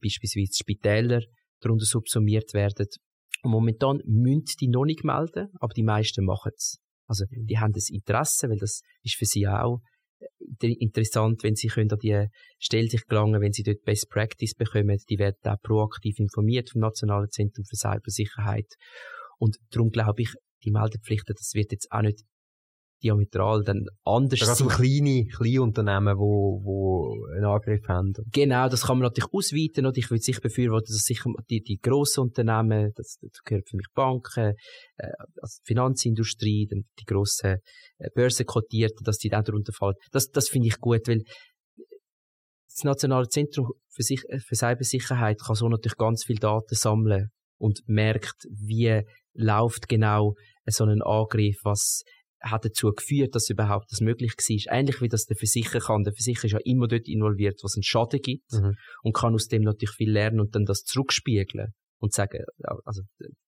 beispielsweise 0.00 0.52
Spitäler 0.54 1.20
darunter 1.60 1.84
subsumiert 1.84 2.54
werden. 2.54 2.86
Und 3.42 3.50
momentan 3.50 4.00
müssen 4.04 4.56
die 4.60 4.68
noch 4.68 4.84
nicht 4.84 5.04
melden, 5.04 5.48
aber 5.60 5.72
die 5.74 5.82
meisten 5.82 6.24
machen 6.24 6.52
es. 6.56 6.78
Also 7.06 7.24
die 7.30 7.58
haben 7.58 7.72
das 7.72 7.90
Interesse, 7.90 8.48
weil 8.48 8.58
das 8.58 8.80
ist 9.02 9.16
für 9.16 9.24
sie 9.24 9.46
auch 9.46 9.80
äh, 10.18 10.72
interessant, 10.78 11.42
wenn 11.42 11.54
sie 11.54 11.68
können 11.68 11.90
an 11.90 11.98
die 11.98 12.26
Stelle 12.58 12.88
sich 12.88 13.06
gelangen, 13.06 13.40
wenn 13.40 13.52
sie 13.52 13.62
dort 13.62 13.82
Best 13.82 14.08
Practice 14.10 14.54
bekommen. 14.54 14.98
Die 15.08 15.18
werden 15.18 15.36
auch 15.44 15.60
proaktiv 15.62 16.18
informiert 16.18 16.70
vom 16.70 16.80
Nationalen 16.80 17.30
Zentrum 17.30 17.64
für 17.64 17.76
Cybersicherheit. 17.76 18.74
Und 19.38 19.56
darum 19.70 19.90
glaube 19.90 20.22
ich, 20.22 20.32
die 20.64 20.70
Meldepflichten, 20.70 21.34
das 21.38 21.52
wird 21.54 21.70
jetzt 21.72 21.90
auch 21.92 22.02
nicht 22.02 22.24
diametral 23.02 23.62
dann 23.62 23.84
anders 24.04 24.40
das 24.40 24.58
sind 24.58 24.70
kleine, 24.70 25.26
kleine 25.26 25.62
Unternehmen, 25.62 26.16
wo, 26.16 26.60
wo 26.64 27.26
einen 27.34 27.44
Angriff 27.44 27.86
haben. 27.88 28.12
Genau, 28.32 28.68
das 28.68 28.86
kann 28.86 28.98
man 28.98 29.04
natürlich 29.04 29.32
ausweiten 29.32 29.86
und 29.86 29.96
ich 29.96 30.10
würde 30.10 30.22
sicher 30.22 30.40
befürworten, 30.40 30.92
dass 30.92 31.04
sicher 31.04 31.30
die, 31.48 31.62
die 31.62 31.78
grossen 31.78 32.22
Unternehmen, 32.22 32.92
das, 32.96 33.18
das 33.20 33.42
gehört 33.44 33.68
für 33.68 33.76
mich 33.76 33.86
Banken, 33.94 34.54
äh, 34.96 35.12
also 35.40 35.58
die 35.60 35.66
Finanzindustrie, 35.66 36.66
dann 36.70 36.82
die 36.98 37.04
grossen 37.04 37.56
äh, 37.98 38.08
Börsenkotierten, 38.14 39.04
dass 39.04 39.18
die 39.18 39.28
dann 39.28 39.44
darunter 39.44 39.72
fallen. 39.72 39.94
Das, 40.12 40.28
das 40.30 40.48
finde 40.48 40.68
ich 40.68 40.78
gut, 40.78 41.06
weil 41.06 41.22
das 42.78 42.84
Nationale 42.84 43.28
Zentrum 43.28 43.72
für, 43.88 44.02
sich, 44.02 44.22
äh, 44.28 44.38
für 44.38 44.54
Cybersicherheit 44.54 45.40
kann 45.44 45.56
so 45.56 45.68
natürlich 45.68 45.96
ganz 45.96 46.24
viel 46.24 46.36
Daten 46.36 46.74
sammeln 46.74 47.28
und 47.58 47.80
merkt, 47.86 48.44
wie 48.50 49.02
läuft 49.34 49.88
genau 49.88 50.34
so 50.66 50.84
ein 50.84 51.02
Angriff, 51.02 51.56
was 51.62 52.02
hat 52.40 52.64
dazu 52.64 52.92
geführt, 52.92 53.34
dass 53.34 53.50
überhaupt 53.50 53.90
das 53.90 54.00
möglich 54.00 54.32
war. 54.32 54.78
Ähnlich 54.78 55.00
wie 55.00 55.08
das 55.08 55.26
der 55.26 55.36
Versicherer 55.36 55.80
kann. 55.80 56.04
Der 56.04 56.12
Versicherer 56.12 56.44
ist 56.44 56.52
ja 56.52 56.58
immer 56.64 56.88
dort 56.88 57.08
involviert, 57.08 57.60
was 57.62 57.74
einen 57.76 57.82
Schaden 57.82 58.20
gibt 58.20 58.52
mhm. 58.52 58.74
und 59.02 59.14
kann 59.14 59.34
aus 59.34 59.48
dem 59.48 59.62
natürlich 59.62 59.94
viel 59.94 60.10
lernen 60.10 60.40
und 60.40 60.54
dann 60.54 60.64
das 60.64 60.82
zurückspiegeln 60.82 61.72
und 62.00 62.12
sagen, 62.12 62.44
also 62.84 63.02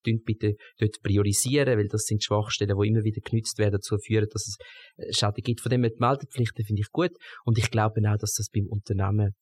dünnt 0.04 0.24
bitte 0.24 0.54
dort 0.78 0.96
priorisieren, 1.02 1.78
weil 1.78 1.88
das 1.88 2.04
sind 2.04 2.22
Schwachstellen, 2.24 2.76
die 2.80 2.88
immer 2.88 3.04
wieder 3.04 3.20
genützt 3.20 3.58
werden, 3.58 3.72
dazu 3.72 3.96
führen, 3.98 4.26
dass 4.30 4.48
es 4.48 4.56
äh, 4.96 5.12
Schäden 5.12 5.42
gibt. 5.42 5.60
Von 5.60 5.70
dem 5.70 5.82
her 5.82 5.90
die 5.90 6.00
Meldepflichten 6.00 6.64
finde 6.64 6.80
ich 6.80 6.90
gut 6.90 7.12
und 7.44 7.58
ich 7.58 7.70
glaube 7.70 8.00
auch, 8.08 8.18
dass 8.18 8.34
das 8.34 8.48
beim 8.52 8.66
Unternehmen 8.66 9.34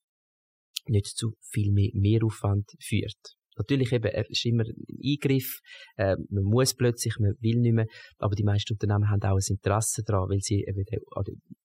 nicht 0.87 1.17
zu 1.17 1.35
viel 1.41 1.73
mehr 1.73 1.91
Mehraufwand 1.95 2.71
führt. 2.81 3.38
Natürlich 3.59 3.93
eben, 3.93 4.07
es 4.07 4.29
ist 4.29 4.45
immer 4.47 4.65
ein 4.65 4.75
Eingriff, 5.05 5.61
äh, 5.97 6.17
man 6.31 6.45
muss 6.45 6.75
plötzlich, 6.75 7.19
man 7.19 7.35
will 7.41 7.61
nicht 7.61 7.75
mehr, 7.75 7.87
aber 8.19 8.35
die 8.35 8.45
meisten 8.45 8.73
Unternehmen 8.75 9.11
haben 9.11 9.23
auch 9.23 9.37
ein 9.37 9.43
Interesse 9.49 10.03
daran, 10.05 10.31
weil 10.31 10.41
sie 10.41 10.65
eben 10.67 10.85
den, 10.85 11.01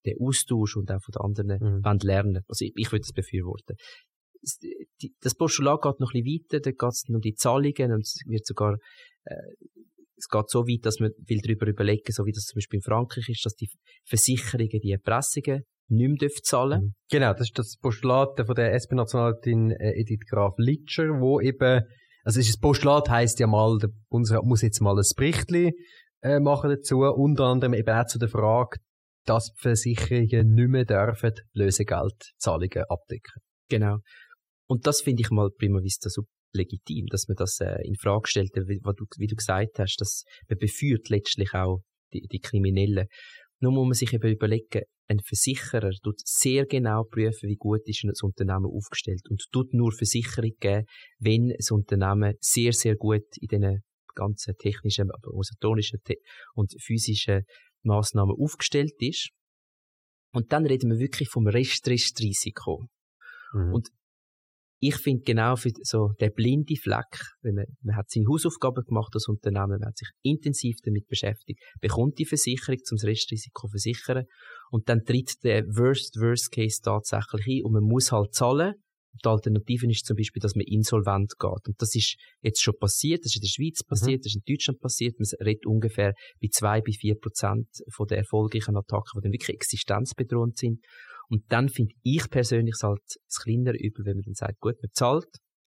den 0.06 0.18
Austausch 0.20 0.76
und 0.76 0.92
auch 0.92 1.02
von 1.02 1.12
den 1.12 1.22
anderen 1.22 1.78
mhm. 1.78 1.86
wollen 1.86 2.00
lernen. 2.00 2.44
Also 2.48 2.66
ich, 2.66 2.74
ich 2.76 2.92
würde 2.92 3.02
das 3.02 3.14
befürworten. 3.14 3.76
Das 5.22 5.36
Postulat 5.36 5.82
geht 5.82 6.00
noch 6.00 6.14
ein 6.14 6.24
bisschen 6.24 6.44
weiter, 6.44 6.60
da 6.60 6.72
geht 6.72 6.92
es 6.92 7.06
um 7.08 7.22
die 7.22 7.34
Zahlungen 7.34 7.94
und 7.94 8.02
es 8.02 8.20
wird 8.28 8.46
sogar 8.46 8.78
äh, 9.24 9.36
es 10.24 10.30
geht 10.30 10.50
so 10.50 10.62
weit, 10.62 10.86
dass 10.86 11.00
man 11.00 11.12
will 11.28 11.42
darüber 11.42 11.68
überlegen, 11.68 12.12
so 12.12 12.26
wie 12.26 12.32
das 12.32 12.46
zum 12.46 12.58
Beispiel 12.58 12.78
in 12.78 12.84
Frankreich 12.84 13.28
ist, 13.28 13.46
dass 13.46 13.56
die 13.56 13.70
Versicherungen 14.06 14.80
die 14.82 14.92
Erpressungen 14.92 15.64
nicht 15.90 16.22
mehr 16.22 16.30
zahlen 16.44 16.82
mhm. 16.82 16.94
Genau, 17.10 17.34
das 17.34 17.48
ist 17.48 17.60
das 17.60 17.78
Postulat 17.78 18.40
von 18.46 18.56
der 18.56 18.74
SP-Nationalrätin 18.74 19.72
äh, 19.72 20.00
Edith 20.00 20.26
Graf 20.30 20.54
Litscher, 20.58 21.20
wo 21.20 21.42
eben, 21.42 21.82
also 22.24 22.40
das 22.40 22.58
Postulat 22.58 23.10
heisst 23.10 23.40
ja 23.40 23.48
mal, 23.48 23.78
der 23.80 23.90
Bundesrat 24.10 24.44
muss 24.44 24.62
jetzt 24.62 24.80
mal 24.80 24.98
ein 24.98 25.06
Berichtli 25.16 25.74
äh, 26.22 26.40
machen 26.40 26.70
dazu, 26.70 27.02
unter 27.02 27.46
anderem 27.46 27.74
eben 27.74 27.90
auch 27.90 28.06
zu 28.06 28.18
der 28.18 28.30
Frage, 28.30 28.78
dass 29.26 29.52
Versicherungen 29.58 30.54
nicht 30.54 30.70
mehr 30.70 30.86
dürfen 30.86 31.34
Lösegeldzahlungen 31.54 32.86
abdecken. 32.88 33.42
Genau. 33.70 33.98
Und 34.68 34.88
das 34.88 35.02
finde 35.02 35.22
ich 35.22 35.32
mal 35.32 35.50
prima 35.52 35.82
vista 35.82 36.10
so 36.10 36.24
legitim, 36.54 37.08
dass 37.08 37.28
man 37.28 37.36
das 37.36 37.60
äh, 37.60 37.82
in 37.84 37.96
Frage 37.96 38.28
stellt, 38.28 38.52
wie, 38.56 38.80
du, 38.80 39.06
wie 39.18 39.28
du 39.28 39.36
gesagt 39.36 39.80
hast, 39.80 39.98
dass 39.98 40.24
man 40.48 40.58
beführt 40.60 41.10
letztlich 41.10 41.54
auch 41.54 41.82
die, 42.13 42.28
die 42.28 42.39
Kriminellen. 42.39 43.08
Nur 43.60 43.72
muss 43.72 43.86
man 43.86 43.94
sich 43.94 44.13
eben 44.13 44.32
überlegen, 44.32 44.84
ein 45.08 45.20
Versicherer 45.20 45.92
tut 46.02 46.20
sehr 46.26 46.66
genau 46.66 47.04
prüfen, 47.04 47.50
wie 47.50 47.56
gut 47.56 47.82
ist 47.86 48.04
ein 48.04 48.12
Unternehmen 48.22 48.66
aufgestellt 48.66 49.22
und 49.30 49.44
tut 49.52 49.74
nur 49.74 49.92
Versicherung 49.92 50.52
geben, 50.60 50.86
wenn 51.20 51.54
das 51.58 51.72
Unternehmen 51.72 52.36
sehr, 52.39 52.74
sehr 52.74 52.96
gut 52.96 53.26
in 53.39 53.48
diesen 53.48 53.84
ganzen 54.16 54.56
technischen, 54.58 55.12
organisatorischen 55.12 56.00
und 56.56 56.74
physischen 56.82 57.44
Maßnahmen 57.84 58.36
aufgestellt 58.38 58.94
ist. 59.00 59.30
Und 60.32 60.52
dann 60.52 60.66
reden 60.66 60.92
wir 60.92 61.00
wirklich 61.00 61.30
vom 61.30 61.48
Rest-Rest-Risiko. 61.48 62.88
Mhm. 63.54 63.74
Und 63.74 63.89
ich 64.86 64.98
finde 64.98 65.24
genau 65.24 65.56
für 65.56 65.72
so 65.84 66.12
der 66.19 66.30
blinde 66.30 66.76
Fleck, 66.76 67.22
wenn 67.41 67.56
man, 67.56 67.65
man 67.84 67.96
hat 67.96 68.10
seine 68.10 68.26
Hausaufgaben 68.28 68.84
gemacht 68.84 69.12
das 69.13 69.30
Unternehmen, 69.30 69.80
man 69.80 69.86
hat 69.88 69.98
sich 69.98 70.10
intensiv 70.24 70.76
damit 70.84 71.08
beschäftigt, 71.08 71.62
bekommt 71.80 72.19
die 72.19 72.26
Versicherung 72.26 72.80
zum 72.84 72.98
Restrisiko 72.98 73.69
versichern 73.69 74.26
und 74.72 74.89
dann 74.89 75.06
tritt 75.06 75.41
der 75.43 75.63
Worst 75.67 76.19
Worst 76.19 76.52
Case 76.52 76.82
tatsächlich 76.84 77.62
ein 77.62 77.65
und 77.65 77.72
man 77.72 77.84
muss 77.84 78.12
halt 78.12 78.34
zahlen. 78.34 78.74
Die 79.24 79.30
Alternative 79.30 79.89
ist 79.89 80.06
zum 80.06 80.17
Beispiel, 80.17 80.41
dass 80.41 80.56
man 80.56 80.65
insolvent 80.65 81.34
geht. 81.39 81.67
Und 81.67 81.76
das 81.80 81.93
ist 81.93 82.17
jetzt 82.41 82.62
schon 82.62 82.74
passiert, 82.80 83.24
das 83.24 83.28
ist 83.28 83.36
in 83.36 83.41
der 83.41 83.48
Schweiz 83.48 83.82
mhm. 83.84 83.88
passiert, 83.88 84.19
mhm. 84.19 84.24
das 84.24 84.32
ist 84.32 84.36
in 84.36 84.54
Deutschland 84.54 84.80
passiert. 84.82 85.15
Man 85.19 85.48
redet 85.48 85.65
ungefähr 85.65 86.13
bei 86.41 86.48
zwei 86.52 86.82
bis 86.82 86.98
vier 86.98 87.15
Prozent 87.15 87.67
von 87.89 88.08
der 88.08 88.17
erfolgreichen 88.17 88.76
Attacken, 88.76 89.22
die 89.22 89.22
dann 89.22 89.32
wirklich 89.32 89.56
existenzbedrohend 89.56 90.58
sind. 90.58 90.80
Und 91.30 91.44
dann 91.50 91.70
finde 91.70 91.94
ich 92.04 92.30
persönlich 92.30 92.76
es 92.76 92.84
halt 92.84 93.02
das 93.06 93.42
kleinere 93.44 93.78
Übel, 93.78 94.06
wenn 94.06 94.18
man 94.18 94.24
dann 94.24 94.34
sagt, 94.36 94.60
gut, 94.60 94.76
man 94.82 94.92
zahlt. 94.94 95.28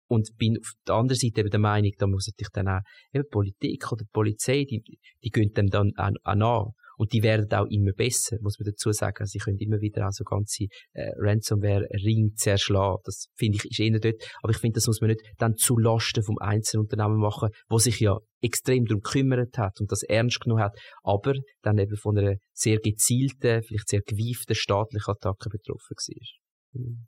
Und 0.08 0.28
bin 0.38 0.58
auf 0.58 0.72
der 0.88 0.96
anderen 0.96 1.20
Seite 1.20 1.42
eben 1.42 1.50
der 1.52 1.60
Meinung, 1.60 1.92
da 2.00 2.08
muss 2.08 2.28
natürlich 2.28 2.52
dann 2.52 2.68
auch 2.68 2.82
eben 3.14 3.30
Politik 3.30 3.92
oder 3.92 4.06
Polizei, 4.12 4.66
die, 4.68 4.82
die 5.24 5.30
gehen 5.30 5.54
dem 5.54 5.68
dann 5.68 5.92
auch, 5.98 6.10
auch 6.24 6.36
nach. 6.36 6.72
Und 7.00 7.14
die 7.14 7.24
werden 7.24 7.50
auch 7.54 7.66
immer 7.70 7.94
besser, 7.94 8.36
muss 8.42 8.60
man 8.60 8.66
dazu 8.66 8.92
sagen. 8.92 9.26
Sie 9.26 9.40
können 9.40 9.58
immer 9.58 9.80
wieder 9.80 10.06
auch 10.06 10.12
so 10.12 10.26
ganze 10.26 10.66
äh, 10.92 11.12
Ransomware-Ring 11.18 12.34
zerschlagen. 12.36 13.00
Das 13.06 13.28
finde 13.38 13.58
ich 13.58 13.72
ist 13.72 13.80
eher 13.80 14.00
dort. 14.00 14.22
Aber 14.42 14.52
ich 14.52 14.58
finde, 14.58 14.76
das 14.76 14.88
muss 14.88 15.00
man 15.00 15.12
nicht 15.12 15.22
dann 15.38 15.56
zu 15.56 15.78
Lasten 15.78 16.24
vom 16.24 16.38
Einzelunternehmen 16.40 17.18
machen, 17.18 17.52
wo 17.70 17.78
sich 17.78 18.02
ja 18.02 18.18
extrem 18.42 18.84
darum 18.84 19.02
gekümmert 19.02 19.58
hat 19.58 19.80
und 19.80 19.90
das 19.94 20.04
ernst 20.04 20.42
genommen 20.42 20.64
hat, 20.64 20.78
aber 21.02 21.36
dann 21.62 21.78
eben 21.78 21.96
von 21.96 22.18
einer 22.18 22.36
sehr 22.54 22.80
gezielten, 22.80 23.64
vielleicht 23.64 23.88
sehr 23.88 24.02
gewieften 24.02 24.56
staatlichen 24.56 25.12
Attacke 25.12 25.50
betroffen 25.50 25.96
war. 25.96 26.49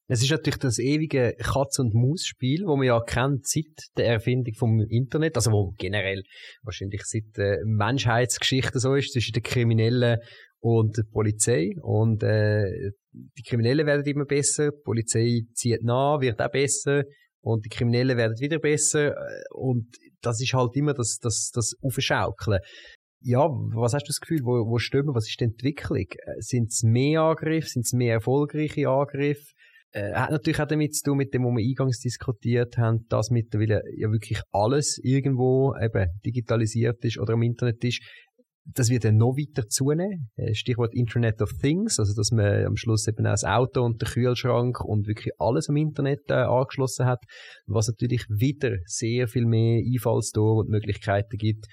Es 0.08 0.22
ist 0.22 0.32
natürlich 0.32 0.60
das 0.60 0.80
ewige 0.80 1.36
Katz- 1.40 1.80
und 1.80 1.94
Maus-Spiel, 1.94 2.64
wo 2.66 2.76
man 2.76 2.88
ja 2.88 3.00
kennt 3.02 3.48
seit 3.48 3.66
der 3.98 4.08
Erfindung 4.08 4.54
vom 4.56 4.82
Internet, 4.90 5.36
also 5.36 5.52
wo 5.52 5.74
generell 5.78 6.24
wahrscheinlich 6.64 7.04
seit 7.06 7.36
der 7.38 7.60
Menschheitsgeschichte 7.66 8.80
so 8.80 8.96
ist, 8.96 9.14
zwischen 9.14 9.34
den 9.34 9.44
Kriminellen 9.44 10.20
und 10.60 10.98
der 10.98 11.04
Polizei. 11.12 11.72
Und 11.82 12.24
äh, 12.24 12.92
die 13.12 13.44
Kriminellen 13.44 13.86
werden 13.86 14.06
immer 14.06 14.26
besser, 14.26 14.72
die 14.72 14.84
Polizei 14.84 15.42
zieht 15.54 15.84
nach, 15.84 16.22
wird 16.22 16.42
auch 16.42 16.52
besser 16.52 17.04
und 17.42 17.66
die 17.66 17.70
Kriminellen 17.70 18.18
werden 18.18 18.40
wieder 18.40 18.60
besser. 18.60 19.16
Und 19.52 19.88
das 20.22 20.42
ist 20.42 20.54
halt 20.54 20.76
immer 20.76 20.94
das, 20.94 21.18
das, 21.22 21.52
das 21.54 21.74
Aufschaukeln 21.82 22.60
ja, 23.24 23.48
was 23.74 23.94
hast 23.94 24.06
du 24.06 24.10
das 24.10 24.20
Gefühl, 24.20 24.42
wo, 24.44 24.68
wo 24.68 24.78
stehen 24.78 25.06
wir, 25.06 25.16
was 25.16 25.30
ist 25.30 25.40
die 25.40 25.46
Entwicklung? 25.46 25.98
Äh, 25.98 26.40
sind 26.40 26.72
es 26.72 26.84
mehr 26.84 27.22
Angriffe, 27.22 27.68
sind 27.68 27.86
es 27.86 27.94
mehr 27.94 28.14
erfolgreiche 28.14 28.90
Angriffe? 28.90 29.54
Äh, 29.94 30.14
hat 30.14 30.32
natürlich 30.32 30.60
auch 30.60 30.68
damit 30.68 30.96
zu 30.96 31.04
tun, 31.04 31.18
mit 31.18 31.34
dem, 31.34 31.44
was 31.44 31.56
wir 31.56 31.68
eingangs 31.68 32.00
diskutiert 32.00 32.78
haben, 32.78 33.06
dass 33.10 33.30
mittlerweile 33.30 33.82
ja 33.98 34.12
wirklich 34.12 34.42
alles 34.52 35.00
irgendwo 35.04 35.76
eben 35.80 36.08
digitalisiert 36.26 37.04
ist 37.04 37.20
oder 37.20 37.34
am 37.34 37.42
Internet 37.42 37.84
ist. 37.84 38.02
Das 38.64 38.90
wird 38.90 39.04
dann 39.06 39.18
noch 39.18 39.36
weiter 39.36 39.68
zunehmen. 39.68 40.30
Äh, 40.36 40.54
Stichwort 40.54 40.94
Internet 40.94 41.42
of 41.42 41.52
Things, 41.62 42.00
also 42.00 42.14
dass 42.16 42.32
man 42.32 42.66
am 42.66 42.78
Schluss 42.78 43.08
eben 43.08 43.26
auch 43.26 43.32
das 43.32 43.44
Auto 43.44 43.84
und 43.84 44.02
den 44.02 44.08
Kühlschrank 44.08 44.80
und 44.84 45.08
wirklich 45.08 45.34
alles 45.40 45.68
am 45.68 45.76
Internet 45.76 46.22
äh, 46.30 46.36
angeschlossen 46.36 47.06
hat, 47.06 47.20
was 47.66 47.88
natürlich 47.88 48.26
wieder 48.30 48.78
sehr 48.86 49.28
viel 49.28 49.46
mehr 49.46 49.82
Einfallstore 49.84 50.62
und 50.62 50.70
Möglichkeiten 50.70 51.38
gibt, 51.38 51.66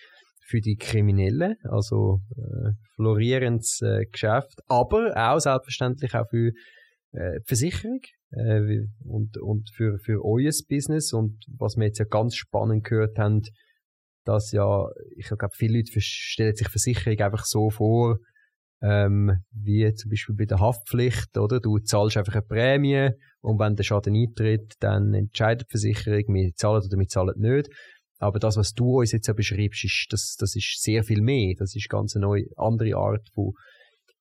für 0.48 0.60
die 0.60 0.76
Kriminellen, 0.76 1.56
also 1.64 2.20
äh, 2.36 2.70
florierendes 2.96 3.82
äh, 3.82 4.06
Geschäft, 4.10 4.60
aber 4.66 5.12
auch 5.14 5.38
selbstverständlich 5.38 6.14
auch 6.14 6.26
für 6.30 6.52
äh, 7.12 7.40
Versicherung 7.44 8.00
äh, 8.30 8.80
und, 9.04 9.36
und 9.36 9.70
für, 9.74 9.98
für 9.98 10.24
euer 10.24 10.52
Business 10.68 11.12
und 11.12 11.44
was 11.58 11.76
wir 11.76 11.86
jetzt 11.86 11.98
ja 11.98 12.06
ganz 12.06 12.34
spannend 12.34 12.84
gehört 12.84 13.18
haben, 13.18 13.42
dass 14.24 14.52
ja, 14.52 14.86
ich 15.16 15.28
glaube, 15.28 15.48
viele 15.52 15.78
Leute 15.78 16.00
stellen 16.00 16.54
sich 16.54 16.68
Versicherung 16.68 17.18
einfach 17.18 17.44
so 17.44 17.70
vor, 17.70 18.18
ähm, 18.82 19.42
wie 19.50 19.92
zum 19.94 20.10
Beispiel 20.10 20.34
bei 20.34 20.44
der 20.44 20.60
Haftpflicht, 20.60 21.36
oder? 21.36 21.60
Du 21.60 21.78
zahlst 21.78 22.16
einfach 22.16 22.34
eine 22.34 22.42
Prämie 22.42 23.10
und 23.40 23.58
wenn 23.58 23.76
der 23.76 23.82
Schaden 23.82 24.14
eintritt, 24.14 24.74
dann 24.80 25.14
entscheidet 25.14 25.66
die 25.68 25.72
Versicherung, 25.72 26.34
wir 26.34 26.54
zahlen 26.54 26.82
oder 26.86 26.98
wir 26.98 27.08
zahlen 27.08 27.34
nicht. 27.38 27.68
Aber 28.18 28.38
das, 28.38 28.56
was 28.56 28.72
du 28.72 28.98
uns 28.98 29.12
jetzt 29.12 29.32
beschreibst, 29.34 29.84
ist, 29.84 30.06
das, 30.10 30.36
das 30.38 30.56
ist 30.56 30.82
sehr 30.82 31.04
viel 31.04 31.22
mehr. 31.22 31.54
Das 31.56 31.74
ist 31.74 31.88
ganz 31.88 32.16
eine 32.16 32.26
neue, 32.26 32.44
andere 32.56 32.96
Art 32.96 33.28
von, 33.32 33.52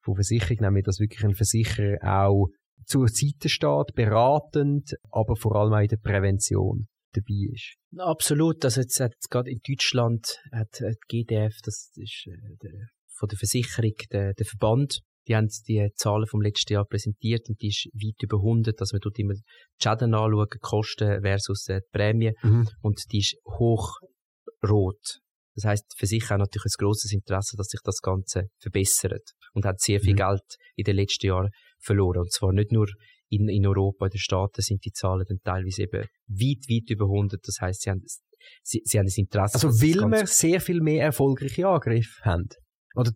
von 0.01 0.15
Versicherung, 0.15 0.57
nämlich, 0.61 0.85
dass 0.85 0.99
wirklich 0.99 1.23
ein 1.23 1.35
Versicherer 1.35 1.97
auch 2.03 2.47
zur 2.85 3.07
Seite 3.07 3.49
steht, 3.49 3.95
beratend, 3.95 4.93
aber 5.11 5.35
vor 5.35 5.55
allem 5.55 5.73
auch 5.73 5.81
in 5.81 5.87
der 5.87 5.97
Prävention 5.97 6.87
dabei 7.13 7.51
ist. 7.53 7.75
Absolut. 7.97 8.63
Also 8.63 8.81
jetzt 8.81 8.99
hat 8.99 9.13
gerade 9.29 9.49
in 9.49 9.59
Deutschland 9.67 10.37
hat, 10.51 10.79
hat 10.81 10.97
GDF, 11.07 11.55
das 11.63 11.91
ist 11.95 12.27
äh, 12.27 12.55
der, 12.61 12.87
von 13.15 13.27
der 13.29 13.37
Versicherung, 13.37 13.95
der, 14.11 14.33
der 14.33 14.45
Verband, 14.45 14.99
die 15.27 15.35
haben 15.35 15.49
die 15.67 15.89
Zahlen 15.95 16.25
vom 16.27 16.41
letzten 16.41 16.73
Jahr 16.73 16.85
präsentiert 16.85 17.49
und 17.49 17.61
die 17.61 17.67
ist 17.67 17.87
weit 17.93 18.21
über 18.21 18.37
100. 18.37 18.79
Also 18.79 18.95
man 18.95 19.01
tut 19.01 19.19
immer 19.19 19.33
die 19.33 19.43
Schäden 19.81 20.13
anschauen, 20.13 20.47
Kosten 20.61 21.21
versus 21.21 21.67
äh, 21.67 21.81
die 21.81 21.97
Prämie. 21.97 22.31
Mhm. 22.43 22.67
Und 22.81 23.01
die 23.11 23.19
ist 23.19 23.35
hochrot. 23.45 25.19
Das 25.55 25.65
heißt, 25.65 25.85
für 25.97 26.05
sich 26.05 26.23
auch 26.25 26.37
natürlich 26.37 26.65
ein 26.65 26.85
grosses 26.85 27.11
Interesse, 27.11 27.57
dass 27.57 27.67
sich 27.67 27.81
das 27.83 27.99
Ganze 27.99 28.43
verbessert. 28.61 29.31
Und 29.53 29.65
hat 29.65 29.79
sehr 29.79 29.99
viel 29.99 30.13
mhm. 30.13 30.17
Geld 30.17 30.55
in 30.75 30.83
den 30.83 30.95
letzten 30.95 31.27
Jahren 31.27 31.49
verloren. 31.79 32.19
Und 32.19 32.31
zwar 32.31 32.53
nicht 32.53 32.71
nur 32.71 32.87
in, 33.29 33.49
in 33.49 33.65
Europa, 33.65 34.05
in 34.05 34.11
den 34.11 34.19
Staaten 34.19 34.61
sind 34.61 34.85
die 34.85 34.91
Zahlen 34.91 35.25
dann 35.27 35.39
teilweise 35.43 35.83
eben 35.83 36.07
weit, 36.27 36.63
weit 36.69 36.89
über 36.89 37.05
100. 37.05 37.39
Das 37.43 37.57
heißt, 37.59 37.81
sie 37.81 37.89
haben, 37.89 38.03
sie, 38.63 38.81
sie 38.85 38.99
haben 38.99 39.07
ein 39.07 39.13
Interesse. 39.15 39.55
Also, 39.55 39.69
weil 39.69 40.09
wir 40.09 40.27
sehr 40.27 40.61
viel 40.61 40.79
mehr 40.79 41.05
erfolgreiche 41.05 41.67
Angriffe 41.67 42.23
haben? 42.23 42.47
Oder 42.95 43.11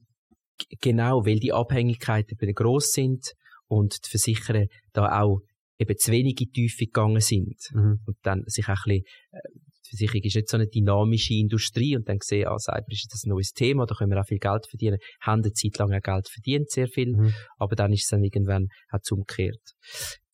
genau, 0.81 1.25
weil 1.25 1.39
die 1.39 1.53
Abhängigkeiten 1.53 2.37
eben 2.39 2.53
gross 2.53 2.91
sind 2.91 3.33
und 3.67 3.97
die 4.05 4.09
Versicherer 4.09 4.65
da 4.93 5.21
auch 5.21 5.39
eben 5.77 5.97
zu 5.97 6.11
wenig 6.11 6.39
in 6.39 6.47
die 6.47 6.51
Tiefe 6.51 6.85
gegangen 6.85 7.21
sind. 7.21 7.57
Mhm. 7.73 7.99
Und 8.05 8.17
dann 8.21 8.43
sich 8.45 8.65
auch 8.65 8.85
ein 8.85 9.01
bisschen, 9.01 9.03
äh, 9.31 9.39
die 9.83 9.97
Versicherung 9.97 10.21
ist 10.23 10.35
nicht 10.35 10.49
so 10.49 10.57
eine 10.57 10.67
dynamische 10.67 11.33
Industrie 11.33 11.95
und 11.95 12.07
dann 12.07 12.19
gesehen, 12.19 12.47
ah, 12.47 12.57
Cyber 12.57 12.85
ist 12.89 13.09
das 13.11 13.25
ein 13.25 13.29
neues 13.29 13.51
Thema, 13.51 13.85
da 13.85 13.95
können 13.95 14.11
wir 14.11 14.21
auch 14.21 14.27
viel 14.27 14.39
Geld 14.39 14.67
verdienen. 14.67 14.97
Haben 15.21 15.41
eine 15.41 15.53
Zeit 15.53 15.77
lang 15.79 15.93
auch 15.93 16.01
Geld 16.01 16.29
verdient, 16.29 16.69
sehr 16.69 16.87
viel, 16.87 17.13
mhm. 17.15 17.33
aber 17.57 17.75
dann 17.75 17.91
ist 17.91 18.03
es 18.03 18.09
dann 18.09 18.23
irgendwann 18.23 18.67
auch 18.91 18.99
umgekehrt. 19.11 19.61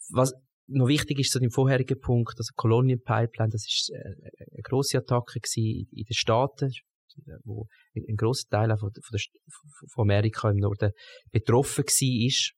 Was 0.10 0.34
noch 0.68 0.88
wichtig 0.88 1.20
ist 1.20 1.32
zu 1.32 1.40
dem 1.40 1.50
vorherigen 1.50 2.00
Punkt, 2.00 2.36
also 2.38 2.52
Colonial 2.56 3.00
Pipeline, 3.00 3.50
das 3.52 3.66
ist 3.66 3.90
äh, 3.94 4.00
eine 4.00 4.62
grosse 4.63 4.98
Attacke 4.98 5.40
gewesen 5.40 5.88
in 5.92 6.04
den 6.04 6.13
Staaten, 6.13 6.72
wo 7.44 7.68
ein 7.96 8.16
grosser 8.16 8.48
Teil 8.50 8.76
von, 8.78 8.92
von, 8.94 9.20
von 9.92 10.04
Amerika 10.04 10.50
im 10.50 10.58
Norden 10.58 10.92
betroffen 11.32 11.84
war. 11.84 12.58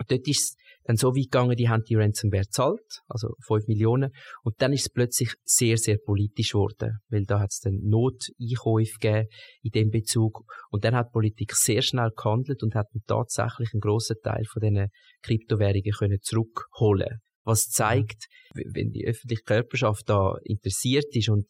Und 0.00 0.10
dort 0.12 0.28
ist 0.28 0.56
dann 0.84 0.96
so 0.96 1.08
weit 1.08 1.24
gegangen, 1.24 1.56
die 1.56 1.68
haben 1.68 1.82
die 1.82 1.96
Ransomware 1.96 2.44
gezahlt, 2.44 3.02
also 3.08 3.34
5 3.46 3.66
Millionen. 3.66 4.10
Und 4.42 4.54
dann 4.62 4.72
ist 4.72 4.82
es 4.82 4.92
plötzlich 4.92 5.34
sehr, 5.44 5.76
sehr 5.76 5.98
politisch 5.98 6.52
geworden, 6.52 6.98
weil 7.10 7.24
da 7.26 7.40
hat 7.40 7.50
es 7.50 7.60
dann 7.60 7.80
Noteinkäufe 7.82 8.98
gegeben 9.00 9.28
in 9.62 9.70
dem 9.72 9.90
Bezug. 9.90 10.44
Und 10.70 10.84
dann 10.84 10.94
hat 10.94 11.08
die 11.08 11.12
Politik 11.12 11.52
sehr 11.54 11.82
schnell 11.82 12.10
gehandelt 12.16 12.62
und 12.62 12.74
hat 12.74 12.86
dann 12.92 13.02
tatsächlich 13.06 13.70
einen 13.74 13.80
grossen 13.80 14.16
Teil 14.22 14.44
von 14.50 14.60
diesen 14.60 14.88
Kryptowährungen 15.22 15.92
können 15.92 16.18
zurückholen 16.22 17.20
was 17.48 17.68
zeigt, 17.68 18.26
wenn 18.54 18.90
die 18.90 19.06
öffentliche 19.06 19.42
Körperschaft 19.42 20.08
da 20.08 20.36
interessiert 20.44 21.06
ist 21.16 21.28
und, 21.28 21.46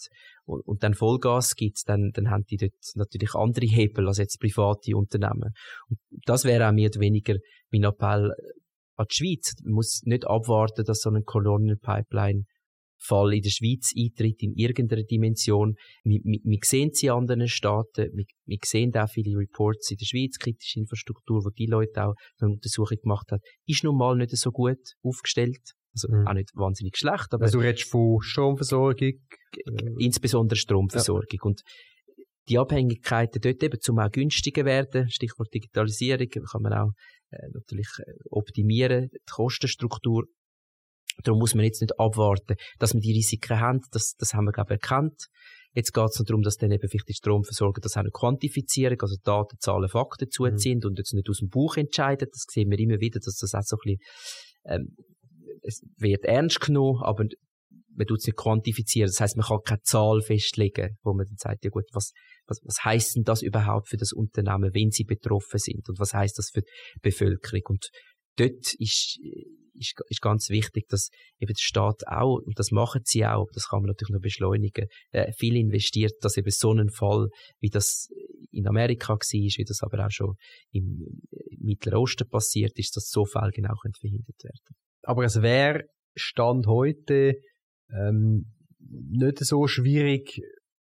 und, 0.47 0.61
und 0.67 0.83
dann 0.83 0.95
Vollgas 0.95 1.55
gibt, 1.55 1.83
dann, 1.87 2.11
dann 2.15 2.31
haben 2.31 2.45
die 2.51 2.57
dort 2.57 2.73
natürlich 2.95 3.35
andere 3.35 3.67
Hebel 3.67 4.09
als 4.09 4.19
jetzt 4.19 4.41
private 4.41 4.97
Unternehmen. 4.97 5.53
Und 5.89 5.99
das 6.25 6.45
wäre 6.45 6.69
auch 6.69 6.73
mehr 6.73 6.89
oder 6.89 7.01
weniger 7.01 7.35
mein 7.71 7.85
Appell 7.85 8.33
an 8.97 9.07
die 9.11 9.15
Schweiz. 9.15 9.55
Man 9.63 9.75
muss 9.75 10.03
nicht 10.05 10.27
abwarten, 10.27 10.85
dass 10.85 11.01
so 11.01 11.11
ein 11.11 11.25
Colonial 11.25 11.77
Pipeline 11.77 12.45
Fall 13.01 13.35
in 13.35 13.43
der 13.43 13.51
Schweiz 13.51 13.93
eintritt 13.97 14.43
in 14.43 14.55
irgendeiner 14.55 15.05
Dimension. 15.05 15.77
Wir, 16.03 16.21
wir, 16.25 16.41
wir 16.43 16.59
sehen 16.65 16.91
sie 16.93 17.07
in 17.07 17.13
anderen 17.13 17.49
Staaten, 17.49 18.11
wir, 18.13 18.25
wir 18.45 18.59
sehen 18.65 18.95
auch 18.97 19.09
viele 19.09 19.39
Reports 19.39 19.91
in 19.91 19.99
der 19.99 20.07
Schweiz, 20.07 20.39
kritische 20.39 20.81
Infrastruktur, 20.81 21.45
wo 21.45 21.51
die 21.51 21.67
Leute 21.67 22.05
auch 22.05 22.15
eine 22.41 22.53
Untersuchung 22.53 22.99
gemacht 23.01 23.31
haben, 23.31 23.41
ist 23.67 23.85
nun 23.85 23.97
mal 23.97 24.17
nicht 24.17 24.37
so 24.37 24.51
gut 24.51 24.95
aufgestellt. 25.03 25.75
Also 26.05 26.09
mhm. 26.11 26.27
auch 26.27 26.35
nicht 26.35 26.51
wahnsinnig 26.55 26.97
schlecht. 26.97 27.33
Aber 27.33 27.45
also 27.45 27.59
du 27.59 27.65
redest 27.65 27.91
von 27.91 28.21
Stromversorgung? 28.21 29.13
Insbesondere 29.99 30.57
Stromversorgung. 30.57 31.27
Ja. 31.31 31.43
Und 31.43 31.63
die 32.49 32.59
Abhängigkeiten 32.59 33.41
dort 33.41 33.63
eben 33.63 33.81
zum 33.81 33.99
auch 33.99 34.11
günstiger 34.11 34.65
werden, 34.65 35.11
Stichwort 35.11 35.53
Digitalisierung, 35.53 36.29
kann 36.29 36.63
man 36.63 36.73
auch 36.73 36.91
äh, 37.31 37.49
natürlich 37.53 37.89
äh, 37.99 38.13
optimieren, 38.31 39.09
die 39.13 39.19
Kostenstruktur. 39.31 40.25
Darum 41.25 41.41
muss 41.41 41.55
man 41.55 41.65
jetzt 41.65 41.81
nicht 41.81 41.99
abwarten, 41.99 42.55
dass 42.79 42.95
wir 42.95 43.01
die 43.01 43.13
Risiken 43.13 43.59
haben, 43.61 43.81
das, 43.91 44.15
das 44.17 44.35
haben 44.35 44.45
wir, 44.45 44.53
glaube 44.53 44.75
ich, 44.75 44.83
erkannt. 44.83 45.27
Jetzt 45.75 45.93
geht 45.93 46.05
es 46.05 46.25
darum, 46.25 46.43
dass 46.43 46.57
dann 46.57 46.71
eben 46.71 46.89
vielleicht 46.89 47.09
die 47.09 47.15
Stromversorger 47.15 47.81
das 47.81 47.97
auch 47.97 48.03
noch 48.03 48.13
quantifizieren, 48.13 48.97
also 49.01 49.17
Daten, 49.23 49.59
Zahlen, 49.61 49.89
Fakten 49.89 50.31
zuziehen 50.31 50.81
mhm. 50.83 50.91
und 50.91 50.99
jetzt 50.99 51.13
nicht 51.13 51.29
aus 51.29 51.39
dem 51.39 51.49
Buch 51.49 51.77
entscheiden. 51.77 52.29
Das 52.33 52.47
sehen 52.49 52.71
wir 52.71 52.79
immer 52.79 53.01
wieder, 53.01 53.21
dass 53.21 53.37
das 53.37 53.55
auch 53.55 53.63
so 53.63 53.77
ein 53.77 53.81
bisschen, 53.85 54.01
ähm, 54.65 54.97
es 55.69 55.83
wird 55.99 56.25
ernst 56.25 56.61
genommen, 56.61 57.03
aber 57.03 57.25
man 57.95 58.07
tut 58.07 58.19
es 58.19 58.27
nicht 58.27 58.37
quantifizieren. 58.37 59.09
Das 59.09 59.21
heißt, 59.21 59.37
man 59.37 59.47
kann 59.47 59.59
keine 59.65 59.83
Zahl 59.83 60.21
festlegen, 60.23 60.97
wo 61.03 61.13
man 61.13 61.27
dann 61.27 61.37
sagt, 61.37 61.65
ja 61.65 61.71
gut, 61.71 61.85
was, 61.93 62.13
was, 62.47 62.59
was 62.63 62.85
heißt 62.85 63.17
denn 63.17 63.25
das 63.25 63.43
überhaupt 63.43 63.89
für 63.89 63.97
das 63.97 64.13
Unternehmen, 64.13 64.73
wenn 64.73 64.91
sie 64.91 65.05
betroffen 65.05 65.59
sind? 65.59 65.89
Und 65.89 65.99
was 65.99 66.15
heißt 66.15 66.39
das 66.39 66.51
für 66.51 66.63
die 66.63 67.01
Bevölkerung? 67.03 67.63
Und 67.67 67.91
dort 68.37 68.73
ist, 68.79 69.19
ist, 69.75 69.95
ist 70.09 70.21
ganz 70.23 70.49
wichtig, 70.49 70.87
dass 70.89 71.11
eben 71.39 71.53
der 71.53 71.61
Staat 71.61 72.07
auch, 72.07 72.39
und 72.39 72.59
das 72.59 72.71
machen 72.71 73.03
sie 73.05 73.27
auch, 73.27 73.49
das 73.53 73.69
kann 73.69 73.81
man 73.81 73.89
natürlich 73.89 74.13
noch 74.13 74.23
beschleunigen, 74.23 74.87
äh, 75.11 75.33
viel 75.33 75.57
investiert, 75.57 76.13
dass 76.21 76.37
eben 76.37 76.51
so 76.51 76.73
ein 76.73 76.91
Fall, 76.91 77.29
wie 77.61 77.71
das 77.71 78.09
in 78.53 78.69
Amerika 78.69 79.15
war, 79.15 79.19
wie 79.19 79.65
das 79.67 79.83
aber 79.83 80.07
auch 80.07 80.11
schon 80.11 80.35
im, 80.73 81.21
Mittleren 81.61 81.99
Osten 81.99 82.29
passiert 82.29 82.79
ist, 82.79 82.97
dass 82.97 83.11
so 83.11 83.25
Fälle 83.25 83.51
genau 83.51 83.75
verhindert 84.01 84.43
werden. 84.43 84.77
Aber 85.03 85.25
es 85.25 85.43
wäre 85.43 85.85
Stand 86.15 86.67
heute 86.67 87.37
ähm, 87.91 88.53
nicht 88.81 89.39
so 89.39 89.67
schwierig, 89.67 90.41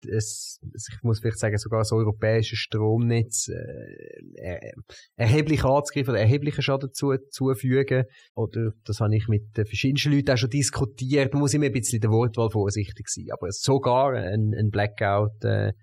es, 0.06 0.60
ich 0.74 1.04
muss 1.04 1.20
vielleicht 1.20 1.40
sagen, 1.40 1.58
sogar 1.58 1.80
das 1.80 1.92
europäische 1.92 2.56
Stromnetz 2.56 3.50
äh, 3.50 4.72
erheblich 5.16 5.64
anzugreifen 5.64 6.12
oder 6.12 6.20
erheblichen 6.20 6.62
Schaden 6.62 6.92
zu, 6.94 7.16
zufügen. 7.30 8.06
Oder 8.36 8.72
das 8.86 9.00
habe 9.00 9.16
ich 9.16 9.28
mit 9.28 9.44
verschiedensten 9.54 10.12
Leuten 10.12 10.32
auch 10.32 10.38
schon 10.38 10.50
diskutiert. 10.50 11.34
Man 11.34 11.42
muss 11.42 11.54
immer 11.54 11.66
ein 11.66 11.72
bisschen 11.72 12.02
der 12.02 12.12
Wortwahl 12.12 12.50
vorsichtig 12.50 13.08
sein. 13.08 13.28
Aber 13.32 13.52
sogar 13.52 14.14
ein, 14.14 14.54
ein 14.58 14.70
Blackout 14.72 15.44
äh, 15.44 15.74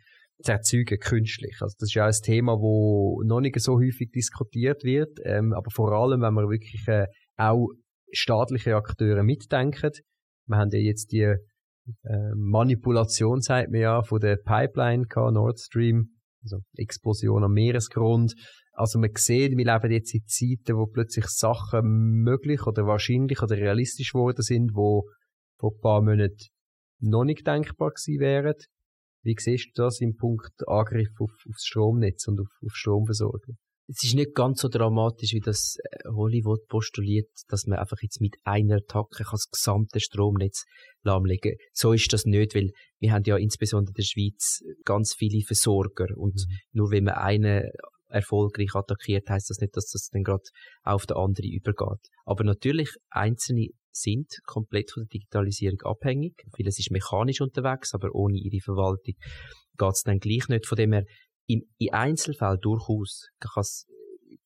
zu 0.43 0.53
erzeugen, 0.53 0.99
künstlich. 0.99 1.57
Also 1.61 1.75
das 1.79 1.89
ist 1.89 1.95
ja 1.95 2.07
ein 2.07 2.13
Thema, 2.23 2.55
wo 2.61 3.23
noch 3.25 3.41
nicht 3.41 3.59
so 3.61 3.79
häufig 3.79 4.11
diskutiert 4.11 4.85
wird. 4.85 5.19
Ähm, 5.25 5.53
aber 5.53 5.71
vor 5.71 5.93
allem, 5.93 6.23
wenn 6.23 6.35
man 6.35 6.49
wirklich 6.49 6.87
äh, 6.89 7.07
auch 7.37 7.69
staatliche 8.13 8.77
Akteure 8.77 9.23
mitdenken. 9.23 9.93
Wir 10.47 10.57
haben 10.57 10.71
ja 10.73 10.79
jetzt 10.79 11.13
die 11.13 11.23
äh, 11.23 12.35
Manipulation, 12.35 13.41
sagt 13.41 13.71
man 13.71 13.81
ja, 13.81 14.03
von 14.03 14.21
der 14.21 14.37
Pipeline 14.37 15.07
gehabt, 15.07 15.33
Nord 15.33 15.59
Stream, 15.59 16.11
also 16.43 16.59
Explosion 16.75 17.45
am 17.45 17.53
Meeresgrund. 17.53 18.35
Also 18.73 18.99
man 18.99 19.11
sieht, 19.15 19.57
wir 19.57 19.65
leben 19.65 19.93
jetzt 19.93 20.15
in 20.15 20.27
Zeiten, 20.27 20.77
wo 20.77 20.87
plötzlich 20.87 21.27
Sachen 21.27 22.23
möglich 22.23 22.67
oder 22.67 22.87
wahrscheinlich 22.87 23.43
oder 23.43 23.57
realistisch 23.57 24.13
geworden 24.13 24.43
sind, 24.43 24.75
wo 24.75 25.09
vor 25.59 25.73
ein 25.73 25.81
paar 25.81 26.01
Monaten 26.01 26.47
noch 27.01 27.25
nicht 27.25 27.47
denkbar 27.47 27.91
gewesen 27.91 28.21
wären. 28.21 28.55
Wie 29.23 29.37
siehst 29.39 29.77
du 29.77 29.83
das 29.83 30.01
im 30.01 30.17
Punkt 30.17 30.67
Angriff 30.67 31.11
auf, 31.19 31.33
aufs 31.49 31.67
Stromnetz 31.67 32.27
und 32.27 32.41
auf, 32.41 32.49
auf 32.65 32.73
Stromversorgung? 32.75 33.59
Es 33.91 34.05
ist 34.05 34.15
nicht 34.15 34.35
ganz 34.35 34.61
so 34.61 34.69
dramatisch, 34.69 35.33
wie 35.33 35.41
das 35.41 35.77
äh, 35.83 36.09
Hollywood 36.09 36.67
postuliert, 36.69 37.29
dass 37.49 37.67
man 37.67 37.79
einfach 37.79 37.99
jetzt 38.03 38.21
mit 38.21 38.37
einer 38.45 38.77
Attacke 38.77 39.25
das 39.31 39.49
gesamte 39.51 40.01
Stromnetz 40.01 40.65
lahmlegen 41.03 41.57
So 41.73 41.93
ist 41.93 42.13
das 42.13 42.25
nicht, 42.25 42.55
weil 42.55 42.71
wir 43.01 43.13
haben 43.13 43.25
ja 43.27 43.37
insbesondere 43.37 43.91
in 43.91 43.95
der 43.95 44.03
Schweiz 44.05 44.61
ganz 44.85 45.15
viele 45.15 45.43
Versorger 45.45 46.07
und 46.17 46.35
mhm. 46.35 46.57
nur 46.73 46.91
wenn 46.91 47.05
man 47.05 47.15
einen 47.15 47.71
erfolgreich 48.09 48.75
attackiert, 48.75 49.29
heißt 49.29 49.51
das 49.51 49.61
nicht, 49.61 49.77
dass 49.77 49.87
das 49.91 50.09
dann 50.13 50.23
gerade 50.23 50.43
auf 50.83 51.07
der 51.07 51.17
andere 51.17 51.47
übergeht. 51.47 52.09
Aber 52.25 52.45
natürlich, 52.45 52.91
einzelne 53.11 53.69
sind 53.93 54.29
komplett 54.45 54.91
von 54.93 55.05
der 55.05 55.09
Digitalisierung 55.09 55.81
abhängig. 55.83 56.35
Vieles 56.55 56.79
ist 56.79 56.91
mechanisch 56.91 57.41
unterwegs, 57.41 57.95
aber 57.95 58.15
ohne 58.15 58.39
ihre 58.39 58.61
Verwaltung 58.61 59.15
geht 59.79 59.93
es 59.93 60.03
dann 60.03 60.19
gleich 60.19 60.49
nicht. 60.49 60.67
Von 60.67 60.77
dem 60.77 60.93
her, 60.93 61.05
im, 61.53 61.69
in 61.79 61.93
Einzelfällen 61.93 62.61
durchaus 62.61 63.29
kann 63.41 63.61
es 63.61 63.87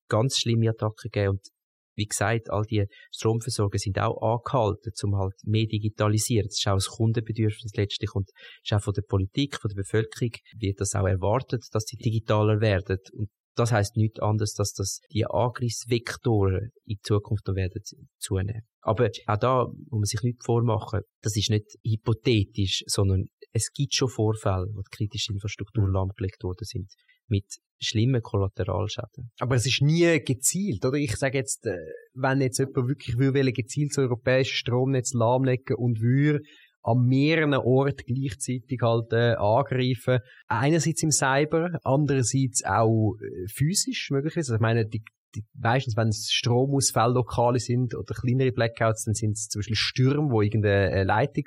ganz 0.09 0.39
schlimme 0.39 0.71
Attacken 0.71 1.11
geben 1.11 1.31
und 1.31 1.49
wie 1.97 2.07
gesagt, 2.07 2.51
all 2.51 2.65
die 2.65 2.87
Stromversorger 3.13 3.79
sind 3.79 4.01
auch 4.01 4.21
angehalten, 4.21 4.93
um 5.05 5.17
halt 5.17 5.35
mehr 5.45 5.67
digitalisieren. 5.67 6.49
Das 6.49 6.59
ist 6.59 6.67
auch 6.67 6.73
ein 6.73 6.97
Kundenbedürfnis 6.97 7.73
letztlich 7.77 8.13
und 8.15 8.31
ist 8.65 8.73
auch 8.73 8.83
von 8.83 8.95
der 8.95 9.03
Politik, 9.03 9.61
von 9.61 9.69
der 9.69 9.77
Bevölkerung 9.77 10.33
wird 10.59 10.81
das 10.81 10.95
auch 10.95 11.07
erwartet, 11.07 11.65
dass 11.71 11.85
sie 11.85 11.97
digitaler 11.97 12.61
werden. 12.61 12.99
Und 13.13 13.31
das 13.55 13.73
heißt 13.73 13.97
nichts 13.97 14.21
anderes, 14.21 14.55
dass 14.55 14.73
das 14.73 15.01
die 15.13 15.27
Angriffsvektoren 15.27 16.71
in 16.85 16.99
Zukunft 17.03 17.47
noch 17.47 17.55
werden 17.55 17.83
zunehmen. 18.19 18.63
Aber 18.81 19.09
auch 19.27 19.37
da 19.37 19.67
muss 19.67 19.91
man 19.91 20.05
sich 20.05 20.23
nicht 20.23 20.45
vormachen, 20.45 21.01
das 21.23 21.37
ist 21.37 21.51
nicht 21.51 21.67
hypothetisch, 21.85 22.85
sondern 22.87 23.27
es 23.53 23.71
gibt 23.73 23.95
schon 23.95 24.09
Vorfälle, 24.09 24.67
wo 24.75 24.83
die 24.83 24.97
kritische 24.97 25.33
Infrastruktur 25.33 25.87
mhm. 25.87 25.93
lahmgelegt 25.93 26.43
worden 26.43 26.65
sind, 26.65 26.93
mit 27.29 27.47
schlimmen 27.81 28.23
Kollateralschäden. 28.23 29.31
Aber 29.39 29.57
es 29.57 29.67
ist 29.67 29.83
nie 29.83 30.21
gezielt, 30.21 30.85
oder? 30.85 30.97
Ich 30.97 31.17
sage 31.17 31.39
jetzt, 31.39 31.67
äh, 31.67 31.77
wenn 32.15 32.41
jetzt 32.41 32.59
jemand 32.59 32.89
wirklich 32.89 33.17
will, 33.17 33.53
gezielt 33.53 33.93
das 33.93 33.99
europäische 33.99 34.57
Stromnetz 34.57 35.13
lahmlegen 35.13 35.77
und 35.77 36.01
würde 36.01 36.41
an 36.85 37.07
mehreren 37.07 37.55
Orten 37.55 38.05
gleichzeitig 38.07 38.81
halt 38.83 39.13
äh, 39.13 39.35
angreifen. 39.37 40.21
Einerseits 40.49 41.03
im 41.03 41.11
Cyber, 41.11 41.81
andererseits 41.83 42.63
auch 42.65 43.17
äh, 43.17 43.49
physisch 43.49 44.11
möglicherweise. 44.11 44.53
Also 44.53 44.57
ich 44.57 44.61
meine, 44.61 44.87
die, 44.87 45.03
die, 45.35 45.45
meistens, 45.55 45.97
wenn 45.97 46.09
es 46.09 46.29
Stromausfälle 46.31 47.15
lokale 47.15 47.59
sind 47.59 47.95
oder 47.95 48.15
kleinere 48.15 48.53
Blackouts, 48.53 49.05
dann 49.05 49.15
sind 49.15 49.33
es 49.33 49.49
zum 49.49 49.61
Beispiel 49.61 49.77
Stürme, 49.77 50.31
wo 50.31 50.43
irgendeine 50.43 50.91
äh, 50.91 51.03
Leitung 51.05 51.47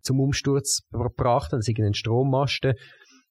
zum 0.00 0.20
Umsturz 0.20 0.80
gebracht 0.90 1.52
haben, 1.52 1.58
also 1.58 1.70
irgendeinen 1.70 1.94
Strommasten. 1.94 2.72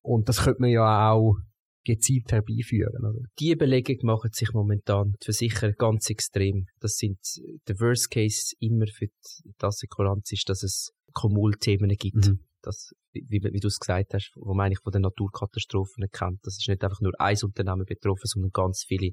Und 0.04 0.30
das 0.30 0.44
könnte 0.44 0.62
man 0.62 0.70
ja 0.70 1.12
auch 1.12 1.38
gezielt 1.84 2.32
herbeiführen. 2.32 3.04
Oder? 3.04 3.26
Die 3.40 3.52
Überlegung 3.52 3.98
machen 4.04 4.30
sich 4.32 4.54
momentan 4.54 5.14
die 5.20 5.26
Versicherer 5.26 5.72
ganz 5.74 6.08
extrem. 6.12 6.68
Das 6.80 6.98
sind 6.98 7.18
der 7.68 7.80
Worst 7.80 8.12
Case 8.12 8.54
immer 8.60 8.86
für 8.86 9.08
die 9.08 9.54
Assekuranz 9.60 10.32
ist, 10.32 10.48
dass 10.48 10.62
es 10.62 10.92
Kommunalthemen 11.14 11.90
gibt. 11.98 12.28
Mhm. 12.28 12.40
Das, 12.62 12.92
wie, 13.12 13.42
wie 13.42 13.60
du 13.60 13.68
es 13.68 13.80
gesagt 13.80 14.14
hast, 14.14 14.32
wo 14.36 14.54
man 14.54 14.68
eigentlich 14.68 14.82
von 14.84 14.92
den 14.92 15.02
Naturkatastrophen 15.02 16.06
kennt. 16.12 16.40
Das 16.44 16.58
ist 16.58 16.68
nicht 16.68 16.84
einfach 16.84 17.02
nur 17.02 17.14
ein 17.20 17.38
Unternehmen 17.44 17.86
betroffen, 17.86 18.26
sondern 18.26 18.52
ganz 18.52 18.84
viele. 18.88 19.12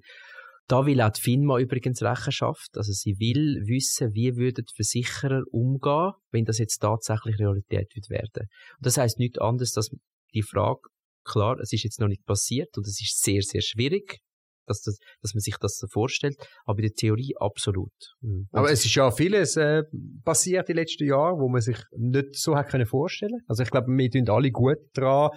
Da 0.66 0.84
will 0.84 1.00
auch 1.00 1.10
die 1.10 1.22
FINMA 1.22 1.58
übrigens 1.58 2.02
Rechenschaft. 2.02 2.76
Also 2.76 2.92
sie 2.92 3.18
will 3.18 3.62
wissen, 3.66 4.12
wie 4.12 4.36
würden 4.36 4.66
die 4.68 4.74
Versicherer 4.74 5.42
umgehen, 5.50 6.12
wenn 6.30 6.44
das 6.44 6.58
jetzt 6.58 6.78
tatsächlich 6.78 7.38
Realität 7.38 7.90
wird 7.94 8.10
werden. 8.10 8.48
Und 8.76 8.86
das 8.86 8.98
heißt 8.98 9.18
nichts 9.18 9.38
anderes, 9.38 9.72
dass 9.72 9.88
die 10.34 10.42
Frage, 10.42 10.80
klar, 11.24 11.58
es 11.58 11.72
ist 11.72 11.84
jetzt 11.84 12.00
noch 12.00 12.08
nicht 12.08 12.24
passiert 12.26 12.76
und 12.76 12.86
es 12.86 13.00
ist 13.00 13.22
sehr, 13.22 13.40
sehr 13.40 13.62
schwierig, 13.62 14.20
dass, 14.68 14.82
das, 14.82 14.98
dass 15.22 15.34
man 15.34 15.40
sich 15.40 15.56
das 15.60 15.84
vorstellt, 15.90 16.36
aber 16.64 16.78
in 16.78 16.86
der 16.86 16.94
Theorie 16.94 17.34
absolut. 17.38 17.92
Mhm. 18.20 18.48
Aber 18.52 18.70
es 18.70 18.84
ist 18.84 18.94
ja 18.94 19.10
vieles 19.10 19.56
äh, 19.56 19.82
passiert 20.24 20.68
in 20.68 20.74
den 20.74 20.82
letzten 20.82 21.06
Jahren, 21.06 21.40
wo 21.40 21.48
man 21.48 21.60
sich 21.60 21.78
nicht 21.96 22.36
so 22.36 22.56
hat 22.56 22.68
können 22.68 22.86
vorstellen. 22.86 23.40
Also 23.46 23.62
ich 23.62 23.70
glaube, 23.70 23.86
wir 23.88 24.10
tun 24.10 24.28
alle 24.28 24.50
gut 24.50 24.78
daran, 24.94 25.30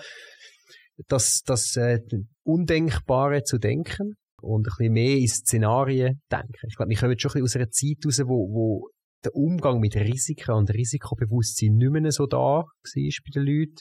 das, 1.08 1.42
das 1.46 1.76
äh, 1.78 2.00
Undenkbare 2.44 3.44
zu 3.44 3.58
denken 3.58 4.16
und 4.42 4.68
ein 4.68 4.74
bisschen 4.78 4.94
mehr 4.94 5.18
in 5.18 5.28
Szenarien 5.28 6.22
denken. 6.32 6.68
Ich 6.68 6.76
glaube, 6.76 6.90
wir 6.90 6.98
kommen 6.98 7.18
schon 7.18 7.32
ein 7.32 7.44
bisschen 7.44 7.44
aus 7.44 7.56
einer 7.56 7.70
Zeit 7.70 8.06
raus, 8.06 8.22
wo, 8.26 8.50
wo 8.54 8.90
der 9.24 9.36
Umgang 9.36 9.80
mit 9.80 9.96
Risiken 9.96 10.52
und 10.52 10.74
Risikobewusstsein 10.74 11.76
nicht 11.76 11.92
mehr 11.92 12.12
so 12.12 12.26
da 12.26 12.38
war 12.38 12.66
bei 12.84 13.10
den 13.34 13.44
Leuten. 13.44 13.76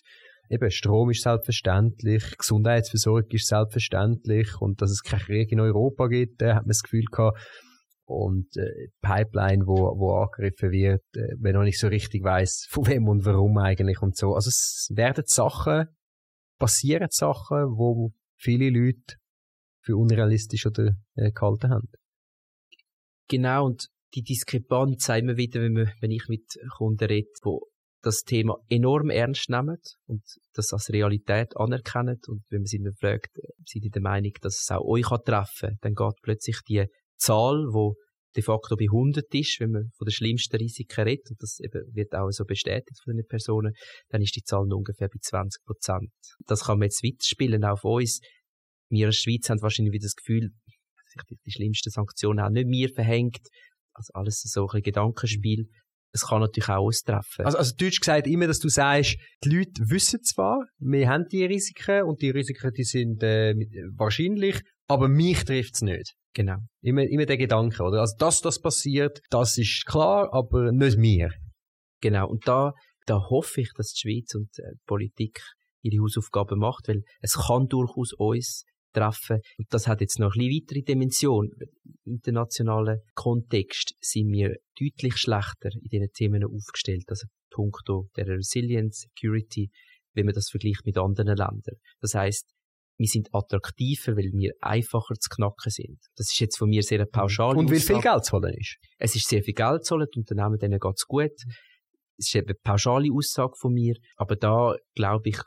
Eben, 0.50 0.70
Strom 0.72 1.10
ist 1.10 1.22
selbstverständlich, 1.22 2.36
Gesundheitsversorgung 2.36 3.30
ist 3.30 3.46
selbstverständlich 3.46 4.60
und 4.60 4.82
dass 4.82 4.90
es 4.90 5.02
keinen 5.02 5.20
Krieg 5.20 5.52
in 5.52 5.60
Europa 5.60 6.08
gibt, 6.08 6.42
da 6.42 6.56
hat 6.56 6.62
man 6.62 6.70
das 6.70 6.82
Gefühl 6.82 7.04
gehabt. 7.04 7.38
Und 8.04 8.48
äh, 8.56 8.88
Pipeline, 9.00 9.64
wo, 9.64 9.76
wo 9.96 10.14
angegriffen 10.14 10.72
wird, 10.72 11.04
äh, 11.14 11.36
wenn 11.38 11.54
man 11.54 11.66
nicht 11.66 11.78
so 11.78 11.86
richtig 11.86 12.24
weiß, 12.24 12.66
von 12.68 12.84
wem 12.88 13.06
und 13.06 13.24
warum 13.24 13.58
eigentlich 13.58 14.02
und 14.02 14.16
so. 14.16 14.34
Also 14.34 14.48
es 14.48 14.88
werden 14.92 15.22
Sachen, 15.24 15.86
passieren 16.58 17.08
Sachen, 17.10 17.76
wo 17.76 18.10
viele 18.36 18.70
Leute 18.70 19.18
für 19.84 19.96
unrealistisch 19.96 20.66
oder 20.66 20.96
äh, 21.14 21.30
gehalten 21.30 21.70
haben. 21.70 21.88
Genau, 23.28 23.66
und 23.66 23.86
die 24.14 24.22
Diskrepanz 24.22 25.04
sehen 25.04 25.28
wir 25.28 25.36
wieder, 25.36 25.60
wenn, 25.60 25.76
wir, 25.76 25.92
wenn 26.00 26.10
ich 26.10 26.24
mit 26.28 26.44
Kunden 26.76 27.04
rede, 27.04 27.28
wo 27.44 27.68
das 28.02 28.22
Thema 28.22 28.56
enorm 28.68 29.10
ernst 29.10 29.50
nehmen 29.50 29.76
und 30.06 30.22
das 30.54 30.72
als 30.72 30.90
Realität 30.90 31.56
anerkennen. 31.56 32.18
Und 32.26 32.42
wenn 32.48 32.60
man 32.60 32.66
sie 32.66 32.82
dann 32.82 32.94
fragt, 32.94 33.30
sind 33.66 33.82
sie 33.82 33.90
der 33.90 34.02
Meinung, 34.02 34.32
dass 34.40 34.60
es 34.62 34.70
auch 34.70 34.84
euch 34.84 35.08
treffen 35.24 35.68
kann, 35.68 35.78
dann 35.82 35.94
geht 35.94 36.14
plötzlich 36.22 36.60
die 36.68 36.86
Zahl, 37.16 37.66
wo 37.72 37.96
de 38.36 38.42
facto 38.42 38.76
bei 38.76 38.84
100 38.84 39.26
ist, 39.34 39.58
wenn 39.60 39.72
man 39.72 39.90
von 39.96 40.06
den 40.06 40.12
schlimmsten 40.12 40.56
Risiken 40.56 41.02
redet, 41.02 41.30
und 41.30 41.42
das 41.42 41.58
eben 41.60 41.82
wird 41.94 42.14
auch 42.14 42.30
so 42.30 42.44
bestätigt 42.44 43.00
von 43.02 43.16
den 43.16 43.26
Personen, 43.26 43.72
dann 44.08 44.22
ist 44.22 44.36
die 44.36 44.42
Zahl 44.42 44.66
nur 44.66 44.78
ungefähr 44.78 45.08
bei 45.08 45.18
20 45.20 45.64
Prozent. 45.64 46.12
Das 46.46 46.64
kann 46.64 46.78
man 46.78 46.86
jetzt 46.86 47.02
weiterspielen, 47.02 47.64
auch 47.64 47.72
auf 47.72 47.84
uns. 47.84 48.20
Wir 48.88 49.06
als 49.06 49.16
Schweiz 49.16 49.48
haben 49.50 49.60
wahrscheinlich 49.62 49.92
wieder 49.92 50.04
das 50.04 50.14
Gefühl, 50.14 50.50
die, 51.28 51.38
die 51.44 51.50
schlimmsten 51.50 51.90
Sanktionen 51.90 52.40
auch 52.40 52.50
nicht 52.50 52.68
mir 52.68 52.88
verhängt, 52.88 53.48
also 53.92 54.12
alles 54.14 54.40
so 54.42 54.68
ein 54.68 54.82
Gedankenspiel. 54.82 55.66
Es 56.12 56.26
kann 56.26 56.40
natürlich 56.40 56.68
auch 56.68 56.86
austreffen. 56.86 57.44
Also, 57.44 57.58
also 57.58 57.74
Deutsch 57.76 58.00
gesagt 58.00 58.26
immer, 58.26 58.46
dass 58.46 58.58
du 58.58 58.68
sagst, 58.68 59.16
die 59.44 59.48
Leute 59.48 59.88
wissen 59.88 60.22
zwar, 60.22 60.58
wir 60.78 61.08
haben 61.08 61.26
die 61.30 61.44
Risiken 61.44 62.04
und 62.04 62.20
die 62.20 62.30
Risiken, 62.30 62.72
die 62.76 62.84
sind 62.84 63.22
äh, 63.22 63.54
wahrscheinlich, 63.96 64.60
aber 64.88 65.08
mich 65.08 65.44
trifft 65.44 65.74
es 65.74 65.82
nicht. 65.82 66.14
Genau. 66.34 66.58
Immer, 66.82 67.04
immer 67.04 67.26
der 67.26 67.36
Gedanke, 67.36 67.82
oder? 67.82 68.00
Also, 68.00 68.16
dass 68.18 68.40
das 68.40 68.60
passiert, 68.60 69.20
das 69.30 69.56
ist 69.58 69.84
klar, 69.86 70.32
aber 70.32 70.72
nicht 70.72 70.98
mir. 70.98 71.30
Genau. 72.00 72.28
Und 72.28 72.46
da, 72.46 72.72
da 73.06 73.20
hoffe 73.30 73.60
ich, 73.60 73.70
dass 73.76 73.92
die 73.92 74.00
Schweiz 74.00 74.34
und 74.34 74.48
äh, 74.58 74.72
die 74.74 74.84
Politik 74.86 75.40
ihre 75.82 76.02
Hausaufgaben 76.02 76.58
macht, 76.58 76.88
weil 76.88 77.02
es 77.20 77.34
kann 77.34 77.66
durchaus 77.68 78.12
uns 78.12 78.64
treffen. 78.92 79.40
Und 79.58 79.66
das 79.70 79.86
hat 79.86 80.00
jetzt 80.00 80.18
noch 80.18 80.34
ein 80.34 80.38
bisschen 80.38 80.62
weitere 80.62 80.82
Dimension. 80.82 81.50
Im 82.04 82.14
internationalen 82.14 83.00
Kontext 83.14 83.94
sind 84.00 84.30
wir 84.32 84.56
deutlich 84.78 85.16
schlechter 85.16 85.70
in 85.74 85.88
diesen 85.88 86.12
Themen 86.12 86.44
aufgestellt. 86.44 87.04
Also 87.08 87.26
punkto 87.50 88.08
der 88.16 88.26
Resilience, 88.26 89.08
Security, 89.08 89.70
wenn 90.14 90.26
man 90.26 90.34
das 90.34 90.50
vergleicht 90.50 90.84
mit 90.86 90.98
anderen 90.98 91.36
Ländern. 91.36 91.76
Das 92.00 92.14
heißt, 92.14 92.46
wir 92.98 93.06
sind 93.06 93.28
attraktiver, 93.32 94.14
weil 94.14 94.30
wir 94.32 94.52
einfacher 94.60 95.14
zu 95.14 95.30
knacken 95.30 95.70
sind. 95.70 95.98
Das 96.16 96.28
ist 96.28 96.38
jetzt 96.38 96.58
von 96.58 96.68
mir 96.68 96.82
sehr 96.82 96.98
eine 96.98 97.06
pauschale 97.06 97.58
Und 97.58 97.70
wie 97.70 97.80
viel 97.80 98.00
Geld 98.00 98.24
zu 98.26 98.36
holen 98.36 98.54
ist? 98.58 98.76
Es 98.98 99.16
ist 99.16 99.26
sehr 99.26 99.42
viel 99.42 99.54
Geld 99.54 99.84
zu 99.84 99.94
holen, 99.94 100.06
die 100.14 100.18
Unternehmen, 100.18 100.58
denen 100.58 100.78
geht's 100.78 101.06
gut. 101.06 101.32
Es 102.18 102.26
ist 102.26 102.34
eben 102.34 102.48
eine 102.48 102.58
pauschale 102.62 103.10
Aussage 103.10 103.54
von 103.56 103.72
mir, 103.72 103.94
aber 104.16 104.36
da 104.36 104.74
glaube 104.94 105.30
ich, 105.30 105.38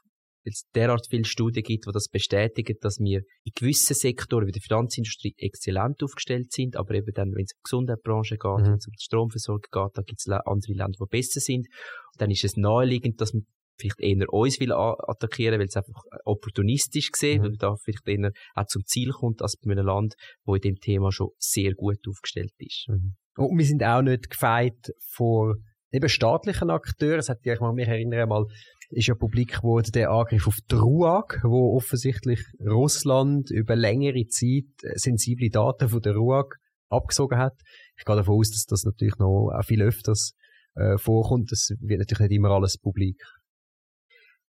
es 0.44 0.64
derart 0.76 1.08
viele 1.10 1.26
Studien 1.26 1.64
gibt, 1.64 1.86
die 1.88 1.92
das 1.92 2.10
bestätigen, 2.10 2.76
dass 2.82 3.00
wir 3.00 3.22
in 3.44 3.52
gewissen 3.56 3.96
Sektoren 3.96 4.48
wie 4.48 4.52
der 4.52 4.62
Finanzindustrie 4.62 5.34
exzellent 5.38 6.04
aufgestellt 6.04 6.52
sind, 6.52 6.76
aber 6.76 6.96
eben 6.96 7.14
dann, 7.14 7.34
wenn 7.34 7.46
es 7.46 7.54
um 7.54 7.60
die 7.60 7.64
Gesundheitsbranche 7.64 8.38
geht, 8.38 8.60
mhm. 8.60 8.66
wenn 8.66 8.78
es 8.78 8.88
um 8.88 8.94
die 8.98 9.04
Stromversorgung 9.04 9.62
geht, 9.72 9.92
da 9.98 10.02
gibt 10.02 10.20
es 10.20 10.28
andere 10.28 10.74
Länder, 10.74 10.98
die 11.00 11.10
besser 11.10 11.40
sind. 11.40 11.68
Und 11.68 12.22
dann 12.22 12.32
ist 12.32 12.44
es 12.44 12.58
naheliegend, 12.58 13.22
dass 13.22 13.34
man 13.34 13.46
vielleicht 13.78 14.00
eher 14.00 14.32
uns 14.32 14.60
will 14.60 14.72
attackieren, 14.72 15.60
weil 15.60 15.68
es 15.68 15.76
einfach 15.76 16.04
opportunistisch 16.26 17.12
gesehen, 17.12 17.40
mhm. 17.40 17.44
weil 17.44 17.50
man 17.52 17.60
da 17.60 17.76
vielleicht 17.76 18.08
eher 18.08 18.32
auch 18.56 18.66
zum 18.68 18.84
Ziel 18.86 19.12
kommt, 19.12 19.42
als 19.42 19.58
bei 19.58 19.72
einem 19.72 19.86
Land, 19.86 20.16
wo 20.46 20.56
in 20.56 20.62
dem 20.62 20.76
Thema 20.76 21.12
schon 21.12 21.30
sehr 21.38 21.74
gut 21.74 22.00
aufgestellt 22.08 22.54
ist. 22.60 22.86
Mhm. 22.88 23.16
Und 23.36 23.58
wir 23.58 23.66
sind 23.66 23.84
auch 23.84 24.02
nicht 24.02 24.30
gefeit 24.30 24.94
vor 25.10 25.56
eben 25.92 26.10
staatlichen 26.10 26.70
Akteuren. 26.70 27.20
Es 27.20 27.30
hat 27.30 27.46
ja, 27.46 27.54
ich 27.54 27.60
mal 27.60 27.74
mich 27.74 27.88
erinnere 27.88 28.28
mal, 28.28 28.46
ist 28.90 29.08
ja 29.08 29.16
publik 29.16 29.58
geworden 29.58 29.92
der 29.94 30.12
Angriff 30.12 30.48
auf 30.48 30.58
die 30.70 30.76
RUAG, 30.76 31.40
wo 31.44 31.76
offensichtlich 31.76 32.42
Russland 32.60 33.50
über 33.52 33.76
längere 33.76 34.28
Zeit 34.28 34.72
äh, 34.84 34.98
sensible 34.98 35.50
Daten 35.50 35.90
von 35.90 36.02
der 36.02 36.16
RUAG 36.16 36.56
abgesogen 36.90 37.38
hat. 37.38 37.60
Ich 37.98 38.06
gehe 38.06 38.16
davon 38.16 38.38
aus, 38.38 38.52
dass 38.52 38.66
das 38.66 38.84
natürlich 38.84 39.18
noch 39.18 39.52
viel 39.66 39.82
öfters 39.82 40.34
äh, 40.76 40.98
vorkommt. 40.98 41.52
Das 41.52 41.70
wird 41.80 42.00
natürlich 42.00 42.30
nicht 42.30 42.38
immer 42.38 42.52
alles 42.52 42.78
publik. 42.78 43.22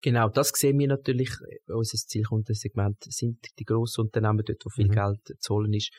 Genau, 0.02 0.28
das 0.28 0.50
sehen 0.54 0.78
wir 0.78 0.88
natürlich. 0.88 1.30
Unser 1.66 1.96
Zielkundensegment 1.96 2.98
sind 3.08 3.38
die 3.58 3.64
grossen 3.64 4.02
Unternehmen, 4.02 4.42
dort, 4.44 4.62
wo 4.64 4.68
viel 4.68 4.88
mhm. 4.88 4.92
Geld 4.92 5.40
zu 5.40 5.54
holen 5.54 5.72
ist. 5.72 5.92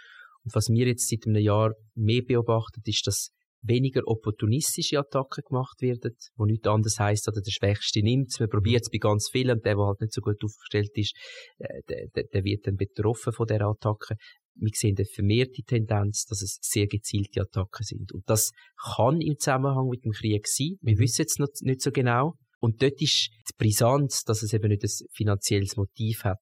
Und 0.43 0.53
was 0.53 0.69
wir 0.69 0.85
jetzt 0.85 1.09
seit 1.09 1.25
einem 1.25 1.41
Jahr 1.41 1.73
mehr 1.95 2.21
beobachten, 2.21 2.81
ist, 2.85 3.07
dass 3.07 3.31
weniger 3.67 4.01
opportunistische 4.05 4.99
Attacken 4.99 5.43
gemacht 5.47 5.81
werden, 5.81 6.15
wo 6.35 6.45
nichts 6.45 6.67
anderes 6.67 6.99
heisst, 6.99 7.27
oder 7.27 7.41
der 7.41 7.51
Schwächste 7.51 8.01
nimmt 8.01 8.31
man 8.39 8.49
probiert 8.49 8.83
es 8.83 8.89
bei 8.89 8.97
ganz 8.97 9.29
vielen, 9.31 9.61
der, 9.61 9.75
der 9.75 9.85
halt 9.85 10.01
nicht 10.01 10.13
so 10.13 10.21
gut 10.21 10.43
aufgestellt 10.43 10.91
ist, 10.95 11.15
äh, 11.57 11.81
der, 11.89 12.07
der, 12.15 12.23
der 12.33 12.43
wird 12.43 12.67
dann 12.67 12.75
betroffen 12.75 13.33
von 13.33 13.47
der 13.47 13.61
Attacke. 13.61 14.15
Wir 14.57 14.71
sehen 14.73 14.95
eine 14.97 15.05
vermehrte 15.05 15.63
Tendenz, 15.63 16.25
dass 16.25 16.41
es 16.41 16.59
sehr 16.61 16.87
gezielte 16.87 17.41
Attacken 17.41 17.83
sind. 17.83 18.13
Und 18.13 18.23
das 18.29 18.51
kann 18.95 19.19
im 19.19 19.37
Zusammenhang 19.37 19.89
mit 19.89 20.05
dem 20.05 20.11
Krieg 20.11 20.47
sein. 20.47 20.77
Wir 20.81 20.97
wissen 20.97 21.25
es 21.27 21.37
noch 21.39 21.49
nicht 21.61 21.81
so 21.81 21.91
genau. 21.91 22.35
Und 22.59 22.81
dort 22.81 23.01
ist 23.01 23.29
die 23.49 23.53
Brisanz, 23.57 24.23
dass 24.23 24.43
es 24.43 24.53
eben 24.53 24.69
nicht 24.69 24.83
ein 24.83 25.07
finanzielles 25.13 25.75
Motiv 25.75 26.23
hat. 26.23 26.39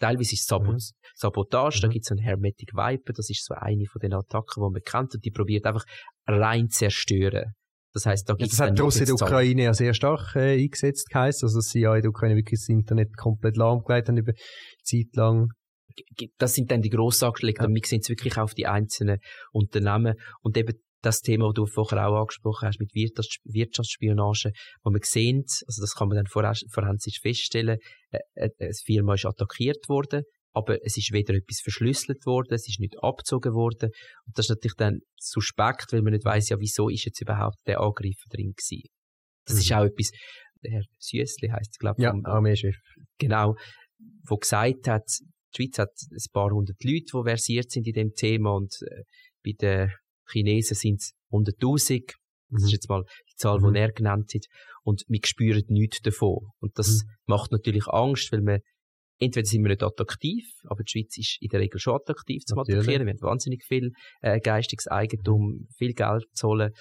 Teilweise 0.00 0.34
ist 0.34 0.42
es 0.42 0.46
Sabot 0.46 0.74
mhm. 0.74 0.80
Sabotage, 1.14 1.78
mhm. 1.78 1.82
da 1.82 1.88
gibt 1.88 2.04
es 2.04 2.10
einen 2.10 2.20
Hermetic 2.20 2.72
Viper, 2.74 3.12
das 3.12 3.30
ist 3.30 3.44
so 3.44 3.54
eine 3.54 3.86
von 3.86 4.00
den 4.00 4.14
Attacken, 4.14 4.62
die 4.62 4.70
man 4.72 4.82
kennt, 4.82 5.14
und 5.14 5.24
die 5.24 5.30
probiert 5.30 5.66
einfach 5.66 5.84
rein 6.26 6.68
zerstören. 6.68 7.54
Das 7.92 8.04
heißt, 8.04 8.28
da 8.28 8.34
gibt 8.34 8.52
es 8.52 8.58
ja, 8.58 8.66
Das 8.66 8.72
hat 8.72 8.80
Russland 8.80 9.08
in 9.08 9.16
der 9.16 9.26
Ukraine 9.26 9.62
ja 9.64 9.74
sehr 9.74 9.94
stark 9.94 10.36
äh, 10.36 10.62
eingesetzt 10.62 11.08
geheißt, 11.08 11.42
also 11.44 11.58
dass 11.58 11.70
sie 11.70 11.80
ja 11.80 11.94
in 11.96 12.02
der 12.02 12.10
Ukraine 12.10 12.36
wirklich 12.36 12.60
das 12.60 12.68
Internet 12.68 13.16
komplett 13.16 13.56
lahmgelegt 13.56 14.08
haben 14.08 14.18
über 14.18 14.32
Zeit 14.82 15.14
lang. 15.14 15.48
Das 16.36 16.54
sind 16.54 16.70
dann 16.70 16.82
die 16.82 16.90
Grossangelegenheiten, 16.90 17.62
ja. 17.62 17.68
und 17.68 17.74
wir 17.74 17.88
sehen 17.88 18.00
es 18.02 18.10
wirklich 18.10 18.36
auf 18.36 18.52
die 18.52 18.66
einzelnen 18.66 19.18
Unternehmen 19.50 20.14
und 20.42 20.58
eben 20.58 20.74
das 21.06 21.20
Thema, 21.20 21.46
das 21.46 21.54
du 21.54 21.66
vorher 21.66 22.08
auch 22.08 22.20
angesprochen 22.20 22.66
hast, 22.66 22.80
mit 22.80 22.92
Wirtschaftsspionage, 22.94 24.50
wo 24.82 24.90
man 24.90 25.00
sehen, 25.02 25.44
also 25.66 25.80
das 25.80 25.94
kann 25.94 26.08
man 26.08 26.16
dann 26.16 26.26
forensisch 26.26 27.20
feststellen, 27.20 27.78
äh, 28.10 28.18
äh, 28.34 28.50
eine 28.58 28.72
Firma 28.84 29.14
ist 29.14 29.24
attackiert 29.24 29.88
worden, 29.88 30.24
aber 30.52 30.78
es 30.84 30.96
ist 30.96 31.12
weder 31.12 31.34
etwas 31.34 31.60
verschlüsselt 31.62 32.24
worden, 32.26 32.54
es 32.54 32.66
ist 32.66 32.80
nicht 32.80 32.96
abgezogen 33.02 33.52
worden. 33.52 33.90
Und 34.26 34.38
das 34.38 34.46
ist 34.46 34.50
natürlich 34.50 34.76
dann 34.76 35.00
suspekt, 35.16 35.92
weil 35.92 36.02
man 36.02 36.14
nicht 36.14 36.24
weiß, 36.24 36.48
ja, 36.48 36.56
wieso 36.58 36.88
ist 36.88 37.04
jetzt 37.04 37.20
überhaupt 37.20 37.58
der 37.66 37.80
Angreifer 37.80 38.28
drin 38.30 38.54
gewesen. 38.56 38.88
Das 39.44 39.56
mhm. 39.56 39.60
ist 39.60 39.72
auch 39.72 39.84
etwas, 39.84 40.10
der 40.64 40.72
Herr 40.72 40.82
Süssli 40.98 41.48
heisst 41.50 41.72
es, 41.72 41.78
glaube 41.78 41.96
ich. 41.98 42.04
Ja, 42.04 42.14
Armeechef. 42.24 42.74
Genau, 43.18 43.54
wo 44.26 44.36
gesagt 44.36 44.88
hat, 44.88 45.04
die 45.54 45.62
Schweiz 45.62 45.78
hat 45.78 45.90
ein 46.10 46.32
paar 46.32 46.50
hundert 46.50 46.82
Leute, 46.82 47.04
die 47.12 47.28
versiert 47.28 47.70
sind 47.70 47.86
in 47.86 47.92
dem 47.92 48.12
Thema 48.14 48.54
und 48.54 48.74
äh, 48.82 49.02
bei 49.44 49.88
Chinesen 50.30 50.76
sind 50.76 51.00
es 51.00 51.12
100.000. 51.30 52.12
Das 52.48 52.62
ist 52.62 52.68
mhm. 52.68 52.72
jetzt 52.72 52.88
mal 52.88 53.04
die 53.30 53.36
Zahl, 53.36 53.60
mhm. 53.60 53.74
die 53.74 53.80
er 53.80 53.92
genannt 53.92 54.32
hat. 54.34 54.44
Und 54.82 55.02
wir 55.08 55.20
spüren 55.24 55.64
nichts 55.68 56.00
davon. 56.00 56.50
Und 56.60 56.78
das 56.78 57.02
mhm. 57.02 57.10
macht 57.26 57.52
natürlich 57.52 57.86
Angst, 57.88 58.30
weil 58.32 58.42
wir, 58.42 58.60
entweder 59.18 59.46
sind 59.46 59.62
wir 59.62 59.70
nicht 59.70 59.82
attraktiv, 59.82 60.44
aber 60.64 60.82
die 60.84 60.90
Schweiz 60.90 61.16
ist 61.18 61.38
in 61.40 61.48
der 61.48 61.60
Regel 61.60 61.80
schon 61.80 61.96
attraktiv 61.96 62.44
zum 62.44 62.58
Attackieren. 62.58 63.06
Wir 63.06 63.14
haben 63.14 63.22
wahnsinnig 63.22 63.64
viel 63.64 63.90
äh, 64.20 64.40
geistiges 64.40 64.86
Eigentum, 64.86 65.66
viel 65.76 65.94
Geld 65.94 66.24
zu 66.32 66.48
holen. 66.48 66.72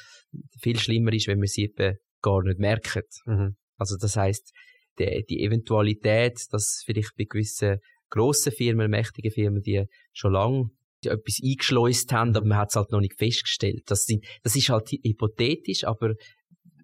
Viel 0.62 0.78
schlimmer 0.78 1.14
ist, 1.14 1.28
wenn 1.28 1.42
wir 1.42 1.48
sie 1.48 1.64
eben 1.64 1.98
gar 2.22 2.44
nicht 2.44 2.60
merken. 2.60 3.04
Mhm. 3.26 3.56
Also 3.78 3.98
das 4.00 4.16
heißt, 4.16 4.52
die, 5.00 5.26
die 5.30 5.44
Eventualität, 5.44 6.40
dass 6.52 6.84
vielleicht 6.86 7.16
bei 7.18 7.26
gewissen 7.28 7.78
grossen 8.10 8.52
Firmen, 8.52 8.90
mächtigen 8.90 9.32
Firmen, 9.32 9.62
die 9.62 9.86
schon 10.14 10.34
lange 10.34 10.70
etwas 11.06 11.40
eingeschleust 11.44 12.12
haben, 12.12 12.36
aber 12.36 12.46
man 12.46 12.58
hat 12.58 12.70
es 12.70 12.76
halt 12.76 12.92
noch 12.92 13.00
nicht 13.00 13.18
festgestellt. 13.18 13.84
Das, 13.88 14.06
sind, 14.06 14.26
das 14.44 14.56
ist 14.56 14.70
halt 14.70 14.90
hypothetisch, 14.90 15.84
aber 15.84 16.14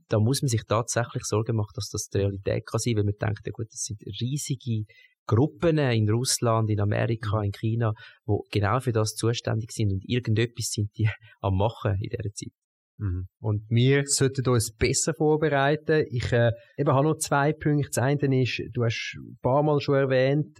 da 0.09 0.19
muss 0.19 0.41
man 0.41 0.49
sich 0.49 0.63
tatsächlich 0.67 1.23
Sorgen 1.23 1.55
machen, 1.55 1.71
dass 1.75 1.89
das 1.89 2.07
die 2.07 2.17
Realität 2.17 2.65
kann 2.65 2.79
sein, 2.79 2.95
weil 2.97 3.05
man 3.05 3.13
denkt, 3.19 3.41
ja 3.45 3.51
gut, 3.51 3.67
das 3.71 3.83
sind 3.83 4.01
riesige 4.19 4.83
Gruppen 5.25 5.77
in 5.77 6.09
Russland, 6.09 6.69
in 6.69 6.79
Amerika, 6.79 7.37
mhm. 7.37 7.45
in 7.45 7.51
China, 7.51 7.93
wo 8.25 8.43
genau 8.51 8.79
für 8.79 8.91
das 8.91 9.15
zuständig 9.15 9.71
sind 9.71 9.91
und 9.91 10.03
irgendetwas 10.05 10.71
sind 10.71 10.89
die 10.97 11.09
am 11.41 11.57
machen 11.57 11.95
in 12.01 12.09
dieser 12.09 12.33
Zeit. 12.33 12.53
Mhm. 12.97 13.27
Und 13.39 13.63
wir 13.69 14.03
sollten 14.05 14.47
uns 14.49 14.75
besser 14.75 15.13
vorbereiten. 15.13 16.05
Ich 16.09 16.31
äh, 16.31 16.51
eben 16.77 16.91
habe 16.91 17.07
noch 17.07 17.17
zwei 17.17 17.53
Punkte. 17.53 17.89
Das 17.93 18.03
eine 18.03 18.41
ist, 18.41 18.61
du 18.73 18.83
hast 18.83 19.15
ein 19.17 19.37
paar 19.41 19.63
Mal 19.63 19.79
schon 19.79 19.95
erwähnt, 19.95 20.59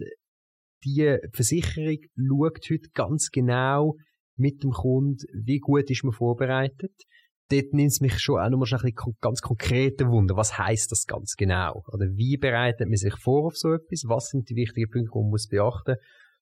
die 0.84 1.16
Versicherung 1.32 1.98
schaut 2.16 2.70
heute 2.70 2.88
ganz 2.94 3.30
genau 3.30 3.96
mit 4.36 4.62
dem 4.62 4.70
Kunden, 4.70 5.24
wie 5.32 5.58
gut 5.58 5.90
ist 5.90 6.04
man 6.04 6.12
vorbereitet. 6.12 6.92
Dort 7.50 7.72
nimmt 7.72 7.90
es 7.90 8.00
mich 8.00 8.18
schon 8.18 8.40
auch 8.40 8.48
nochmal 8.48 8.68
ein 8.82 8.94
ganz 9.20 9.42
konkrete 9.42 10.08
Wunder. 10.08 10.36
Was 10.36 10.56
heißt 10.56 10.90
das 10.90 11.04
ganz 11.06 11.34
genau? 11.36 11.84
Oder 11.92 12.06
wie 12.14 12.38
bereitet 12.38 12.88
man 12.88 12.96
sich 12.96 13.14
vor 13.16 13.46
auf 13.46 13.56
so 13.56 13.74
etwas? 13.74 14.04
Was 14.06 14.28
sind 14.28 14.48
die 14.48 14.56
wichtigen 14.56 14.90
Punkte, 14.90 15.10
die 15.12 15.18
man 15.18 15.30
muss 15.30 15.48
beachten? 15.48 15.96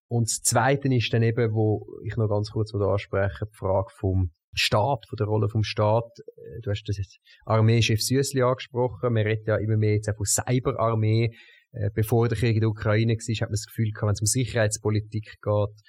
Und 0.08 0.28
das 0.28 0.40
Zweite 0.42 0.92
ist 0.94 1.12
dann 1.12 1.22
eben, 1.22 1.52
wo 1.52 1.86
ich 2.04 2.16
noch 2.16 2.28
ganz 2.28 2.50
kurz 2.50 2.74
anspreche, 2.74 3.46
die 3.46 3.56
Frage 3.56 3.90
vom 3.96 4.30
Staat, 4.52 5.06
von 5.08 5.16
der 5.16 5.26
Rolle 5.26 5.48
vom 5.48 5.62
Staat. 5.62 6.10
Äh, 6.36 6.60
du 6.62 6.70
hast 6.70 6.84
das 6.84 6.98
jetzt 6.98 7.18
Armeechef 7.44 8.00
Süßli 8.00 8.42
angesprochen. 8.42 9.12
Man 9.12 9.24
redet 9.24 9.46
ja 9.46 9.56
immer 9.56 9.76
mehr 9.76 9.94
jetzt 9.94 10.08
auch 10.08 10.16
von 10.16 10.26
Cyberarmee. 10.26 11.30
Äh, 11.72 11.90
bevor 11.94 12.28
der 12.28 12.38
Krieg 12.38 12.54
in 12.54 12.60
der 12.60 12.70
Ukraine 12.70 13.14
war, 13.14 13.34
hat 13.34 13.48
man 13.48 13.52
das 13.52 13.66
Gefühl 13.66 13.90
gehabt, 13.90 14.06
wenn 14.06 14.12
es 14.12 14.20
um 14.20 14.26
Sicherheitspolitik 14.26 15.38
geht, 15.40 15.80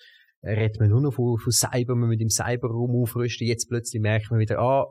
äh, 0.41 0.53
redet 0.53 0.79
man 0.79 0.89
nur 0.89 1.01
noch 1.01 1.13
von, 1.13 1.37
von 1.37 1.51
Cyber, 1.51 1.95
man 1.95 2.09
mit 2.09 2.21
dem 2.21 2.29
Cyberraum 2.29 3.01
aufrüsten. 3.01 3.47
Jetzt 3.47 3.67
plötzlich 3.67 4.01
merkt 4.01 4.29
man 4.31 4.39
wieder, 4.39 4.59
ah, 4.59 4.87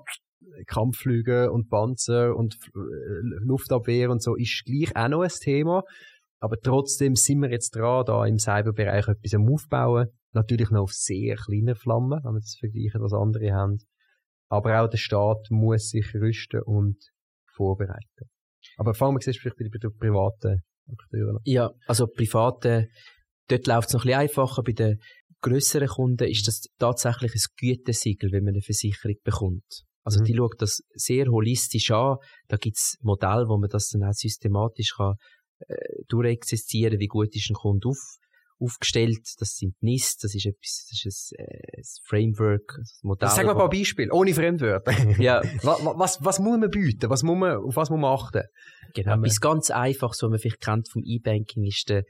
Kampfflüge 0.66 1.53
und 1.53 1.68
Panzer 1.68 2.34
und 2.34 2.57
Luftabwehr 2.72 4.11
und 4.11 4.22
so 4.22 4.34
ist 4.36 4.64
gleich 4.64 4.97
auch 4.97 5.09
noch 5.09 5.22
ein 5.22 5.28
Thema. 5.28 5.82
Aber 6.41 6.57
trotzdem 6.61 7.14
sind 7.16 7.41
wir 7.41 7.51
jetzt 7.51 7.76
dran, 7.76 8.05
da 8.07 8.24
im 8.24 8.38
Cyberbereich 8.38 9.09
etwas 9.09 9.34
am 9.34 9.49
Aufbauen. 9.49 10.09
Natürlich 10.32 10.70
noch 10.70 10.82
auf 10.82 10.93
sehr 10.93 11.36
kleinen 11.36 11.74
Flammen, 11.74 12.20
wenn 12.24 12.32
wir 12.32 12.41
das 12.41 12.57
vergleichen, 12.59 13.03
was 13.03 13.12
andere 13.12 13.53
haben. 13.53 13.78
Aber 14.49 14.80
auch 14.80 14.88
der 14.88 14.97
Staat 14.97 15.49
muss 15.51 15.91
sich 15.91 16.14
rüsten 16.14 16.62
und 16.62 16.97
vorbereiten. 17.55 18.30
Aber 18.78 18.95
fangen 18.95 19.16
wir 19.16 19.20
vielleicht 19.20 19.57
bei 19.57 19.78
den 19.78 19.97
privaten 19.97 20.62
Akteuren 20.93 21.36
an. 21.36 21.43
Ja, 21.45 21.70
also 21.86 22.07
private, 22.07 22.88
dort 23.49 23.66
läuft 23.66 23.88
es 23.88 23.95
noch 23.95 24.05
ein 24.05 24.09
bisschen 24.09 24.20
einfacher. 24.20 24.62
Bei 24.62 24.72
den 24.72 25.01
grösseren 25.41 25.88
Kunden 25.88 26.28
ist 26.28 26.47
das 26.47 26.62
tatsächlich 26.78 27.32
ein 27.32 27.57
Gütesiegel, 27.57 28.32
wenn 28.32 28.45
man 28.45 28.55
eine 28.55 28.62
Versicherung 28.62 29.16
bekommt. 29.24 29.84
Also 30.05 30.20
mhm. 30.20 30.24
die 30.24 30.34
schaut 30.36 30.61
das 30.61 30.80
sehr 30.95 31.26
holistisch 31.26 31.91
an. 31.91 32.16
Da 32.49 32.57
gibt's 32.57 32.97
Modelle, 33.01 33.49
wo 33.49 33.59
man 33.59 33.68
das 33.68 33.88
dann 33.88 34.03
auch 34.05 34.12
systematisch 34.12 34.95
kann 34.97 35.14
äh, 35.68 35.74
durchexistieren, 36.09 36.99
wie 36.99 37.07
gut 37.07 37.34
ist 37.34 37.51
ein 37.51 37.55
Kunde 37.55 37.88
auf, 37.88 37.99
aufgestellt. 38.61 39.26
Das 39.38 39.56
sind 39.56 39.74
NIST, 39.82 40.24
das 40.24 40.34
ist 40.34 40.46
etwas, 40.46 40.86
das 40.90 41.04
ist 41.04 41.34
ein, 41.38 41.44
äh, 41.44 41.78
ein 41.78 41.84
Framework, 42.04 42.78
ein 42.78 42.84
Modell. 43.02 43.28
Sag 43.28 43.46
mal 43.46 43.52
ein 43.52 43.58
paar 43.58 43.70
Beispiele, 43.70 44.12
ohne 44.12 44.34
Fremdwörter. 44.34 44.92
ja. 45.18 45.42
was, 45.62 45.80
was, 45.84 46.18
was 46.24 46.38
muss 46.38 46.58
man 46.58 46.70
bieten? 46.70 47.08
Was 47.11 47.22
muss 47.22 47.38
man, 47.38 47.56
auf 47.56 47.76
was 47.76 47.90
muss 47.90 48.00
man 48.00 48.12
achten? 48.12 48.42
Genau, 48.94 49.18
etwas 49.18 49.40
ganz 49.40 49.70
Einfaches, 49.70 50.22
was 50.22 50.30
man 50.30 50.38
vielleicht 50.38 50.61
kennt 50.61 50.88
vom 50.88 51.02
E-Banking, 51.04 51.64
ist 51.64 51.88
der, 51.88 52.02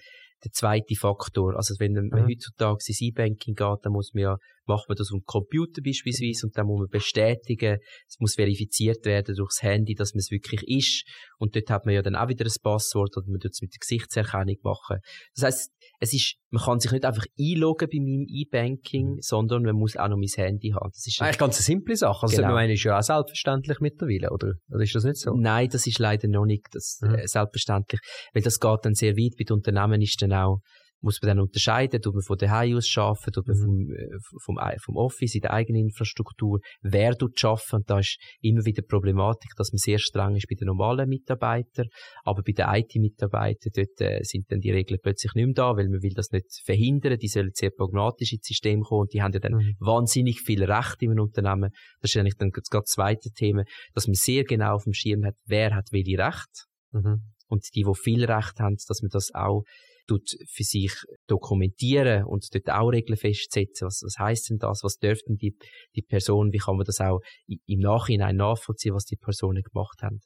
der 0.45 0.53
zweite 0.53 0.95
Faktor. 0.97 1.57
Also 1.57 1.75
wenn 1.79 1.93
man 1.93 2.07
mhm. 2.07 2.27
heutzutage 2.29 2.79
ins 2.87 3.01
E-Banking 3.01 3.55
geht, 3.55 3.79
dann 3.83 3.93
muss 3.93 4.13
man 4.15 4.23
ja, 4.23 4.37
macht 4.71 4.89
man 4.89 4.97
das 4.97 5.11
am 5.13 5.23
Computer 5.25 5.83
beispielsweise 5.85 6.47
und 6.47 6.57
dann 6.57 6.67
muss 6.67 6.81
man 6.81 6.89
bestätigen, 6.89 7.79
es 8.09 8.19
muss 8.21 8.35
verifiziert 8.35 9.05
werden 9.05 9.35
durchs 9.35 9.63
Handy, 9.63 9.95
dass 9.95 10.15
man 10.15 10.21
es 10.21 10.31
wirklich 10.31 10.63
ist. 10.67 11.05
Und 11.39 11.57
dort 11.57 11.69
hat 11.71 11.87
man 11.87 11.95
ja 11.95 12.03
dann 12.03 12.17
auch 12.17 12.29
wieder 12.29 12.45
ein 12.45 12.63
Passwort 12.63 13.17
oder 13.17 13.27
man 13.29 13.41
tut 13.41 13.53
es 13.53 13.61
mit 13.61 13.75
der 13.75 13.81
Gesichtserkennung 13.81 14.57
machen. 14.63 14.99
Das 15.35 15.45
heißt, 15.45 15.73
es 16.03 16.15
ist, 16.15 16.37
man 16.51 16.63
kann 16.63 16.81
sich 16.81 16.93
nicht 16.93 17.05
einfach 17.05 17.25
einloggen 17.39 17.89
bei 17.93 17.99
meinem 17.99 18.27
E-Banking, 18.29 19.17
mhm. 19.17 19.21
sondern 19.21 19.63
man 19.65 19.77
muss 19.77 19.97
auch 19.97 20.09
noch 20.09 20.17
mein 20.17 20.29
Handy 20.35 20.71
haben. 20.71 20.91
Das 20.93 21.07
ist 21.07 21.21
eigentlich 21.21 21.39
ganz 21.39 21.57
eine 21.57 21.65
simple 21.65 21.97
Sache. 21.97 22.23
Also 22.23 22.37
genau. 22.37 22.55
meine, 22.55 22.73
ist 22.73 22.85
ja 22.85 22.99
auch 22.99 23.03
selbstverständlich 23.03 23.81
mittlerweile, 23.81 24.31
oder? 24.31 24.55
Oder 24.71 24.83
ist 24.83 24.95
das 24.95 25.05
nicht 25.05 25.17
so? 25.17 25.35
Nein, 25.35 25.69
das 25.71 25.87
ist 25.87 25.99
leider 25.99 26.29
noch 26.29 26.47
nicht 26.47 26.69
das, 26.73 27.01
mhm. 27.03 27.17
äh, 27.17 27.27
selbstverständlich. 27.27 28.01
Weil 28.33 28.43
das 28.43 28.59
geht 28.59 28.79
dann 28.83 28.95
sehr 28.95 29.17
weit. 29.17 29.37
Bei 29.37 29.45
den 29.45 29.57
Unternehmen 29.57 30.01
ist 30.01 30.21
dann 30.23 30.33
auch 30.33 30.61
muss 31.01 31.21
man 31.23 31.29
dann 31.29 31.41
unterscheiden, 31.41 32.01
tut 32.01 32.15
man 32.15 32.23
von 32.23 32.37
daheim 32.37 32.77
aus 32.77 32.93
arbeiten, 32.97 33.33
tut 33.33 33.47
man 33.47 33.57
mhm. 33.57 34.19
vom, 34.45 34.59
äh, 34.59 34.77
vom, 34.79 34.81
vom 34.85 34.97
Office 34.97 35.35
in 35.35 35.41
der 35.41 35.53
eigenen 35.53 35.87
Infrastruktur, 35.87 36.61
wer 36.83 37.17
tut 37.17 37.43
arbeiten, 37.45 37.77
und 37.77 37.91
da 37.91 37.99
ist 37.99 38.19
immer 38.41 38.65
wieder 38.65 38.83
Problematik, 38.83 39.53
dass 39.57 39.73
man 39.73 39.79
sehr 39.79 39.99
streng 39.99 40.37
ist 40.37 40.47
bei 40.49 40.57
den 40.57 40.67
normalen 40.67 41.09
Mitarbeitern, 41.09 41.87
aber 42.25 42.43
bei 42.43 42.53
den 42.53 42.67
IT-Mitarbeitern, 42.69 43.73
dort 43.75 44.01
äh, 44.01 44.23
sind 44.23 44.51
dann 44.51 44.61
die 44.61 44.71
Regeln 44.71 45.01
plötzlich 45.03 45.35
nicht 45.35 45.47
mehr 45.47 45.55
da, 45.55 45.77
weil 45.77 45.89
man 45.89 46.03
will 46.03 46.15
das 46.15 46.31
nicht 46.31 46.47
verhindern, 46.65 47.19
die 47.19 47.29
sollen 47.29 47.51
sehr 47.55 47.71
pragmatisch 47.71 48.33
ins 48.33 48.47
System 48.47 48.83
kommen 48.83 49.03
und 49.03 49.13
die 49.13 49.23
haben 49.23 49.33
ja 49.33 49.41
dann 49.41 49.55
mhm. 49.55 49.77
wahnsinnig 49.79 50.41
viel 50.41 50.65
Recht 50.65 50.97
im 51.01 51.19
Unternehmen. 51.19 51.71
Das 52.01 52.11
ist 52.11 52.17
eigentlich 52.17 52.37
dann 52.37 52.51
das, 52.51 52.65
das 52.71 52.85
zweite 52.85 53.31
Thema, 53.31 53.65
dass 53.95 54.07
man 54.07 54.15
sehr 54.15 54.45
genau 54.45 54.75
auf 54.75 54.85
dem 54.85 54.93
Schirm 54.93 55.25
hat, 55.25 55.35
wer 55.47 55.75
hat 55.75 55.89
welche 55.93 56.19
Recht. 56.19 56.67
Mhm. 56.93 57.33
Und 57.49 57.65
die, 57.75 57.83
die 57.83 57.95
viel 57.95 58.25
Recht 58.25 58.61
haben, 58.61 58.77
dass 58.87 59.03
man 59.03 59.11
das 59.11 59.31
auch 59.35 59.65
tut 60.11 60.37
für 60.49 60.65
sich 60.65 60.93
dokumentieren 61.29 62.25
und 62.25 62.49
dort 62.53 62.69
auch 62.71 62.89
Regeln 62.89 63.17
festsetzen. 63.17 63.87
Was, 63.87 64.03
was 64.05 64.19
heißt 64.19 64.51
denn 64.51 64.59
das? 64.59 64.83
Was 64.83 64.97
dürften 64.97 65.37
die, 65.37 65.57
die 65.95 66.03
Person? 66.03 66.53
Wie 66.53 66.59
kann 66.59 66.77
man 66.77 66.85
das 66.85 67.01
auch 67.01 67.21
im 67.47 67.79
Nachhinein 67.79 68.37
nachvollziehen, 68.37 68.95
was 68.95 69.05
die 69.05 69.17
Personen 69.17 69.63
gemacht 69.63 70.03
haben? 70.03 70.21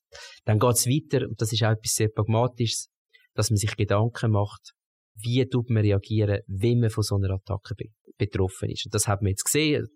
Dann 0.45 0.59
geht's 0.59 0.87
weiter, 0.87 1.27
und 1.29 1.41
das 1.41 1.53
ist 1.53 1.63
auch 1.63 1.73
etwas 1.73 1.95
sehr 1.95 2.09
Pragmatisches, 2.09 2.89
dass 3.35 3.51
man 3.51 3.59
sich 3.59 3.77
Gedanken 3.77 4.31
macht, 4.31 4.73
wie 5.17 5.45
tut 5.47 5.69
man 5.69 5.83
reagieren, 5.83 6.41
wenn 6.47 6.81
man 6.81 6.91
von 6.91 7.03
so 7.03 7.17
einer 7.17 7.35
Attacke 7.35 7.75
betroffen 8.17 8.71
ist. 8.71 8.87
Und 8.87 8.95
das 8.95 9.07
haben 9.07 9.27
wir 9.27 9.31
jetzt 9.31 9.45
gesehen 9.45 9.87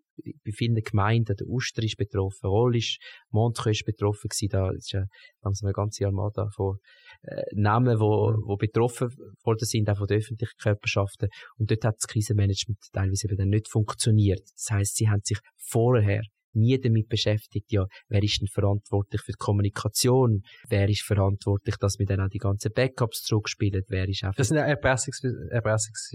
bei 0.45 0.53
vielen 0.53 0.83
Gemeinden, 0.83 1.37
der 1.37 1.47
Uster 1.47 1.83
ist 1.83 1.97
betroffen, 1.97 2.47
Roll 2.47 2.77
ist, 2.77 2.99
Montreux 3.31 3.79
ist 3.79 3.85
betroffen 3.85 4.29
gewesen, 4.29 4.49
da 4.51 4.71
ist 4.71 4.93
ja 4.93 5.05
langsam 5.43 5.66
eine 5.66 5.75
ganze 5.75 6.07
Armada 6.07 6.49
von 6.55 6.79
äh, 7.23 7.43
Namen, 7.55 7.99
wo, 8.01 8.35
wo 8.45 8.57
betroffen 8.57 9.09
worden 9.45 9.64
sind, 9.64 9.89
auch 9.91 9.99
von 9.99 10.07
den 10.07 10.19
öffentlichen 10.19 10.57
Körperschaften. 10.61 11.29
Und 11.59 11.71
dort 11.71 11.85
hat 11.85 11.97
das 11.97 12.07
Krisenmanagement 12.07 12.79
teilweise 12.93 13.27
eben 13.29 13.37
dann 13.37 13.49
nicht 13.49 13.69
funktioniert. 13.69 14.43
Das 14.55 14.71
heißt, 14.71 14.97
sie 14.97 15.09
haben 15.09 15.23
sich 15.25 15.39
vorher 15.57 16.23
nie 16.55 16.78
damit 16.78 17.09
beschäftigt, 17.09 17.72
ja, 17.72 17.86
wer 18.09 18.22
ist 18.22 18.40
denn 18.40 18.49
verantwortlich 18.49 19.20
für 19.22 19.32
die 19.32 19.38
Kommunikation, 19.38 20.42
wer 20.68 20.88
ist 20.88 21.03
verantwortlich, 21.03 21.76
dass 21.76 21.99
wir 21.99 22.07
dann 22.07 22.20
auch 22.20 22.28
die 22.28 22.38
ganzen 22.38 22.72
Backups 22.72 23.22
zurückspielen, 23.22 23.82
wer 23.88 24.09
ist 24.09 24.24
einfach... 24.24 24.36
Das 24.36 24.49
sind 24.49 24.57
ja 24.57 24.64
Erpressungs... 24.64 25.22
Erpressungs 25.51 26.11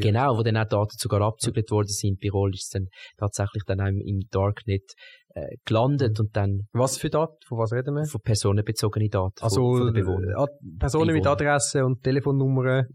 genau, 0.00 0.36
wo 0.38 0.42
dann 0.42 0.56
auch 0.56 0.68
Daten 0.68 0.96
sogar 0.98 1.22
abzügelt 1.22 1.70
worden 1.70 1.88
sind. 1.88 2.20
Bei 2.20 2.28
Roll 2.30 2.54
ist 2.54 2.64
es 2.64 2.68
dann 2.70 2.86
tatsächlich 3.16 3.62
dann 3.66 3.80
auch 3.80 3.86
im 3.86 4.20
Darknet 4.30 4.92
äh, 5.34 5.56
gelandet 5.64 6.18
und 6.20 6.34
dann... 6.36 6.66
Was 6.72 6.98
für 6.98 7.10
Daten? 7.10 7.36
Von 7.46 7.58
was 7.58 7.72
reden 7.72 7.94
wir? 7.94 8.04
Von 8.06 8.20
personenbezogenen 8.22 9.10
Daten. 9.10 9.42
Also 9.42 9.60
von, 9.60 10.04
von 10.04 10.24
äh, 10.24 10.78
Personen 10.78 11.14
mit 11.14 11.26
Adresse 11.26 11.84
und 11.84 12.02
Telefonnummern 12.02 12.86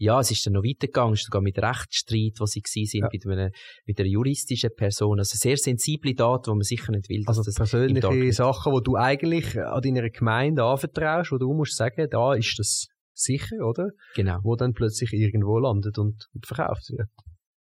ja, 0.00 0.18
es 0.18 0.30
ist 0.30 0.46
dann 0.46 0.54
noch 0.54 0.64
weitergegangen, 0.64 1.14
sogar 1.14 1.42
mit 1.42 1.58
Rechtsstreit, 1.58 2.40
wo 2.40 2.46
sie 2.46 2.62
gewesen 2.62 2.86
sind, 2.86 3.02
ja. 3.02 3.08
mit, 3.12 3.26
einer, 3.26 3.50
mit 3.84 4.00
einer 4.00 4.08
juristischen 4.08 4.70
Person. 4.74 5.18
Also 5.18 5.36
sehr 5.36 5.58
sensible 5.58 6.14
Daten, 6.14 6.50
die 6.50 6.56
man 6.56 6.62
sicher 6.62 6.90
nicht 6.90 7.10
will. 7.10 7.22
Also 7.26 7.42
persönliche 7.42 8.32
Sachen, 8.32 8.74
die 8.74 8.82
du 8.82 8.96
eigentlich 8.96 9.60
an 9.60 9.82
deiner 9.82 10.08
Gemeinde 10.08 10.64
anvertraust, 10.64 11.32
wo 11.32 11.36
du 11.36 11.52
musst 11.52 11.76
sagen, 11.76 12.08
da 12.10 12.32
ist 12.32 12.58
das 12.58 12.86
sicher, 13.12 13.56
oder? 13.62 13.90
Genau. 14.14 14.38
Wo 14.42 14.56
dann 14.56 14.72
plötzlich 14.72 15.12
irgendwo 15.12 15.58
landet 15.58 15.98
und, 15.98 16.28
und 16.32 16.46
verkauft 16.46 16.88
wird. 16.88 17.08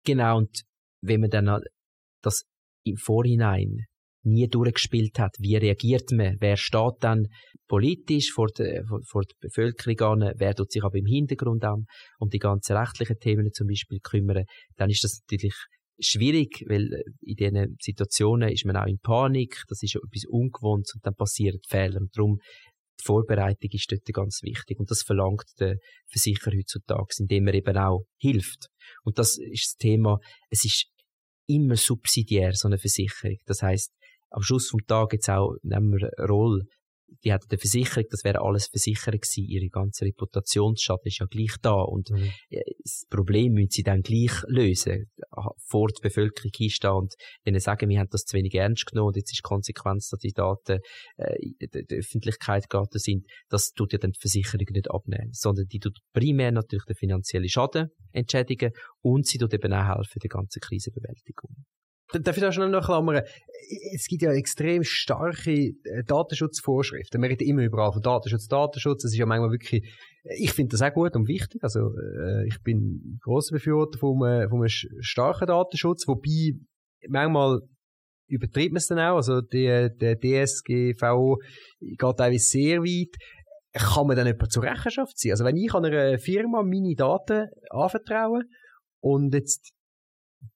Genau, 0.04 0.40
und 0.40 0.64
wenn 1.02 1.22
man 1.22 1.30
dann 1.30 1.62
das 2.24 2.46
im 2.84 2.98
Vorhinein 2.98 3.86
nie 4.24 4.48
durchgespielt 4.48 5.20
hat. 5.20 5.36
Wie 5.40 5.56
reagiert 5.56 6.12
man? 6.12 6.38
Wer 6.40 6.58
steht 6.58 6.96
dann 7.02 7.28
politisch 7.68 8.32
vor 8.32 8.48
der, 8.48 8.84
vor, 8.86 9.24
der 9.24 9.36
Bevölkerung 9.40 10.22
an? 10.22 10.34
Wer 10.38 10.56
tut 10.56 10.72
sich 10.72 10.84
aber 10.84 10.98
im 10.98 11.06
Hintergrund 11.06 11.64
an, 11.64 11.86
um 12.20 12.30
die 12.30 12.40
ganzen 12.40 12.78
rechtlichen 12.78 13.18
Themen 13.20 13.52
zum 13.54 13.68
Beispiel 13.68 14.00
kümmern? 14.00 14.46
Dann 14.78 14.90
ist 14.90 15.04
das 15.04 15.22
natürlich 15.22 15.56
schwierig, 16.00 16.64
weil 16.68 16.92
äh, 16.94 17.04
in 17.22 17.36
diesen 17.36 17.78
Situationen 17.80 18.50
ist 18.50 18.66
man 18.66 18.78
auch 18.78 18.88
in 18.88 19.00
Panik, 19.00 19.64
das 19.68 19.84
ist 19.84 19.96
etwas 19.96 20.26
Ungewohntes 20.28 20.96
und 20.96 21.06
dann 21.06 21.16
passieren 21.16 21.60
Fehler. 21.68 22.02
Und 22.02 22.16
darum 22.16 22.40
die 23.00 23.06
Vorbereitung 23.06 23.70
ist 23.72 23.92
dort 23.92 24.06
ganz 24.14 24.42
wichtig 24.44 24.80
und 24.80 24.90
das 24.90 25.02
verlangt 25.02 25.46
der 25.60 25.78
Versicherer 26.12 26.56
heutzutage, 26.56 27.16
indem 27.20 27.48
er 27.48 27.56
eben 27.56 27.78
auch 27.78 28.06
hilft. 28.20 28.68
Und 29.04 29.18
das 29.18 29.38
ist 29.38 29.66
das 29.66 29.76
Thema, 29.78 30.20
es 30.50 30.64
ist 30.64 30.86
immer 31.48 31.76
subsidiär, 31.76 32.54
so 32.54 32.68
eine 32.68 32.78
Versicherung. 32.78 33.38
Das 33.46 33.62
heißt, 33.62 33.92
am 34.34 34.42
Schluss 34.42 34.70
vom 34.70 34.82
Tag 34.88 35.14
jetzt 35.14 35.30
auch, 35.30 35.56
nehmen 35.62 35.92
wir 35.92 36.10
Roll, 36.28 36.64
die 37.24 37.32
hatten 37.32 37.48
eine 37.50 37.58
Versicherung, 37.58 38.06
das 38.10 38.24
wäre 38.24 38.42
alles 38.42 38.68
Versicherer 38.68 39.18
gewesen. 39.18 39.46
Ihre 39.48 39.70
ganze 39.70 40.06
Reputationsschaden 40.06 41.06
ist 41.06 41.20
ja 41.20 41.26
gleich 41.26 41.56
da. 41.62 41.74
Und 41.74 42.10
mhm. 42.10 42.32
das 42.84 43.06
Problem 43.10 43.54
müssen 43.54 43.70
sie 43.70 43.84
dann 43.84 44.02
gleich 44.02 44.32
lösen. 44.48 45.12
Vor 45.66 45.90
der 45.90 46.02
Bevölkerung 46.02 46.52
hinstehen 46.56 46.94
und 46.94 47.14
ihnen 47.46 47.60
sagen, 47.60 47.90
wir 47.90 48.00
haben 48.00 48.10
das 48.12 48.26
zu 48.26 48.36
wenig 48.38 48.54
ernst 48.56 48.86
genommen 48.86 49.10
und 49.10 49.18
jetzt 49.18 49.32
ist 49.32 49.40
die 49.40 49.48
Konsequenz, 49.48 50.10
dass 50.10 50.20
die 50.20 50.32
Daten 50.34 50.80
äh, 51.18 51.36
in 51.60 51.70
der 51.72 51.98
Öffentlichkeit 51.98 52.70
geraten 52.70 53.00
sind. 53.00 53.26
Das 53.50 53.72
tut 53.72 53.94
ja 53.94 54.00
dann 54.00 54.12
die 54.12 54.20
Versicherung 54.20 54.66
nicht 54.72 54.90
abnehmen. 54.90 55.30
Sondern 55.32 55.66
die 55.68 55.80
tut 55.80 56.00
primär 56.14 56.52
natürlich 56.52 56.86
den 56.86 56.96
finanziellen 56.96 57.50
Schaden 57.50 57.90
entschädigen 58.12 58.72
und 59.02 59.28
sie 59.28 59.38
tut 59.38 59.54
eben 59.54 59.74
auch 59.74 59.98
helfen, 59.98 60.20
die 60.22 60.28
ganze 60.28 60.60
Krisenbewältigung. 60.60 61.56
Darf 62.22 62.38
ich 62.38 62.42
da 62.42 62.52
schnell 62.52 62.70
noch 62.70 62.86
klammern? 62.86 63.24
Es 63.94 64.08
gibt 64.08 64.22
ja 64.22 64.32
extrem 64.32 64.84
starke 64.84 65.52
äh, 65.52 66.04
Datenschutzvorschriften. 66.06 67.20
Man 67.20 67.30
redet 67.30 67.48
immer 67.48 67.64
überall 67.64 67.92
von 67.92 68.02
Datenschutz, 68.02 68.48
Datenschutz. 68.48 69.04
Es 69.04 69.12
ist 69.12 69.18
ja 69.18 69.26
manchmal 69.26 69.52
wirklich, 69.52 69.84
ich 70.38 70.52
finde 70.52 70.72
das 70.72 70.82
auch 70.82 70.94
gut 70.94 71.16
und 71.16 71.28
wichtig. 71.28 71.64
Also, 71.64 71.80
äh, 71.80 72.48
ich 72.48 72.62
bin 72.62 73.20
großer 73.24 73.56
Befürworter 73.56 73.98
von 73.98 74.24
einem, 74.24 74.50
von 74.50 74.60
einem 74.60 74.70
starken 74.70 75.48
Datenschutz, 75.48 76.08
wobei 76.08 76.54
manchmal 77.08 77.62
übertreibt 78.28 78.72
man 78.72 78.78
es 78.78 78.88
dann 78.88 79.00
auch. 79.00 79.16
Also, 79.16 79.42
der 79.42 79.90
DSGVO 79.90 81.40
geht 81.80 82.00
teilweise 82.00 82.46
sehr 82.46 82.82
weit 82.82 83.18
kann 83.74 84.08
man 84.08 84.16
dann 84.16 84.28
jemand 84.28 84.52
zur 84.52 84.64
Rechenschaft 84.64 85.18
ziehen? 85.18 85.32
Also 85.32 85.46
wenn 85.46 85.58
ich 85.58 85.74
einer 85.74 86.20
Firma 86.20 86.62
meine 86.64 86.94
Daten 86.96 87.48
anvertraue 87.72 88.44
und 89.02 89.34
jetzt 89.34 89.73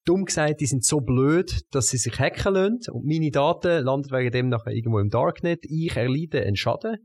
dumm 0.05 0.25
gesagt, 0.25 0.61
die 0.61 0.65
sind 0.65 0.85
so 0.85 0.99
blöd, 0.99 1.61
dass 1.71 1.89
sie 1.89 1.97
sich 1.97 2.19
hacken 2.19 2.53
lassen 2.53 2.91
und 2.91 3.05
meine 3.05 3.31
Daten 3.31 3.83
landen 3.83 4.11
wegen 4.11 4.31
dem 4.31 4.49
nachher 4.49 4.73
irgendwo 4.73 4.99
im 4.99 5.09
Darknet. 5.09 5.59
Ich 5.63 5.95
erleide 5.95 6.43
einen 6.43 6.55
Schaden. 6.55 6.97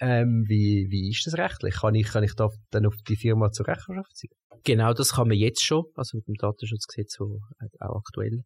Ähm, 0.00 0.44
wie, 0.48 0.86
wie 0.90 1.10
ist 1.10 1.26
das 1.26 1.36
rechtlich? 1.36 1.74
Kann 1.74 1.94
ich, 1.94 2.08
kann 2.08 2.24
ich 2.24 2.34
da 2.34 2.48
dann 2.70 2.86
auf 2.86 2.94
die 3.06 3.16
Firma 3.16 3.50
zur 3.50 3.68
Rechenschaft 3.68 4.16
ziehen? 4.16 4.30
Genau, 4.64 4.94
das 4.94 5.14
kann 5.14 5.28
man 5.28 5.36
jetzt 5.36 5.62
schon, 5.62 5.84
also 5.94 6.16
mit 6.16 6.26
dem 6.26 6.34
Datenschutzgesetz, 6.34 7.18
das 7.18 7.80
auch 7.80 7.96
aktuell 7.96 8.42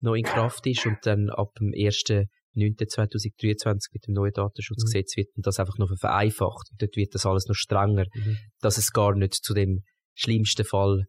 noch 0.00 0.14
in 0.14 0.24
Kraft 0.24 0.66
ist 0.66 0.84
und 0.84 0.98
dann 1.04 1.30
ab 1.30 1.54
dem 1.58 1.68
1.9.2023 1.68 3.88
mit 3.92 4.06
dem 4.06 4.14
neuen 4.14 4.32
Datenschutzgesetz 4.32 5.16
mhm. 5.16 5.20
wird 5.20 5.28
das 5.36 5.58
einfach 5.58 5.78
noch 5.78 5.90
vereinfacht. 5.98 6.68
Dort 6.78 6.96
wird 6.96 7.14
das 7.14 7.24
alles 7.24 7.46
noch 7.46 7.54
strenger, 7.54 8.04
mhm. 8.14 8.38
dass 8.60 8.78
es 8.78 8.92
gar 8.92 9.14
nicht 9.14 9.34
zu 9.34 9.54
dem 9.54 9.82
schlimmsten 10.14 10.64
Fall 10.64 11.04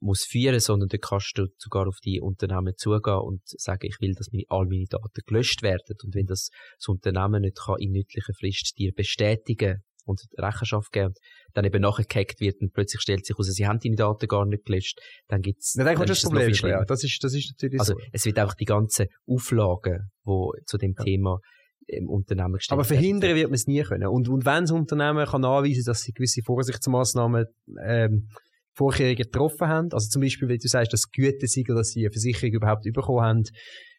muss 0.00 0.24
führen, 0.24 0.60
sondern 0.60 0.88
da 0.88 0.98
kannst 0.98 1.36
du 1.36 1.46
sogar 1.58 1.88
auf 1.88 1.98
die 2.04 2.20
Unternehmen 2.20 2.74
zugehen 2.76 3.18
und 3.18 3.40
sagen, 3.44 3.86
ich 3.86 3.96
will, 4.00 4.14
dass 4.14 4.30
meine, 4.32 4.44
all 4.48 4.66
meine 4.66 4.86
Daten 4.88 5.22
gelöscht 5.26 5.62
werden. 5.62 5.96
Und 6.04 6.14
wenn 6.14 6.26
das, 6.26 6.50
das 6.78 6.88
Unternehmen 6.88 7.42
nicht 7.42 7.58
kann 7.64 7.76
in 7.78 7.92
nützlicher 7.92 8.32
Frist 8.38 8.78
dir 8.78 8.92
bestätigen 8.94 9.82
und 10.04 10.20
Rechenschaft 10.36 10.92
geben 10.92 11.06
und 11.06 11.16
dann 11.54 11.64
eben 11.64 11.80
nachher 11.80 12.04
gehackt 12.04 12.40
wird 12.40 12.60
und 12.60 12.72
plötzlich 12.72 13.00
stellt 13.00 13.24
sich 13.24 13.34
heraus, 13.36 13.46
sie 13.46 13.66
haben 13.66 13.78
deine 13.78 13.96
Daten 13.96 14.26
gar 14.26 14.46
nicht 14.46 14.64
gelöscht, 14.64 14.98
dann 15.28 15.40
gibt's, 15.40 15.74
ja, 15.74 15.84
dann, 15.84 15.96
dann 15.96 16.06
das 16.06 16.22
Problem, 16.22 16.52
ja, 16.52 16.84
das 16.84 17.04
ist, 17.04 17.22
das 17.22 17.34
ist 17.34 17.52
natürlich 17.56 17.80
Also, 17.80 17.94
so. 17.94 18.00
es 18.12 18.24
wird 18.24 18.40
auch 18.40 18.54
die 18.54 18.64
ganzen 18.64 19.06
Auflagen, 19.26 20.10
wo 20.24 20.52
zu 20.66 20.78
dem 20.78 20.94
ja. 20.98 21.04
Thema 21.04 21.38
im 21.86 22.08
Unternehmen 22.08 22.54
gestellt 22.54 22.76
Aber 22.76 22.84
verhindern 22.84 23.34
wird 23.34 23.48
man 23.48 23.54
es 23.54 23.66
nie 23.66 23.82
können. 23.82 24.06
Und, 24.06 24.28
und 24.28 24.44
wenn 24.44 24.62
das 24.62 24.70
Unternehmen 24.70 25.26
kann 25.26 25.44
anweisen, 25.44 25.84
dass 25.84 26.00
sie 26.00 26.12
gewisse 26.12 26.42
Vorsichtsmaßnahmen, 26.42 27.44
ähm, 27.84 28.28
Vorkehrungen 28.74 29.16
getroffen 29.16 29.68
haben. 29.68 29.88
Also 29.92 30.08
zum 30.08 30.22
Beispiel, 30.22 30.48
wenn 30.48 30.58
du 30.58 30.68
sagst, 30.68 30.92
das 30.92 31.10
Gütesiegel, 31.10 31.76
dass 31.76 31.88
sie 31.88 32.00
eine 32.00 32.10
Versicherung 32.10 32.54
überhaupt 32.54 32.84
bekommen 32.84 33.22
haben, 33.22 33.42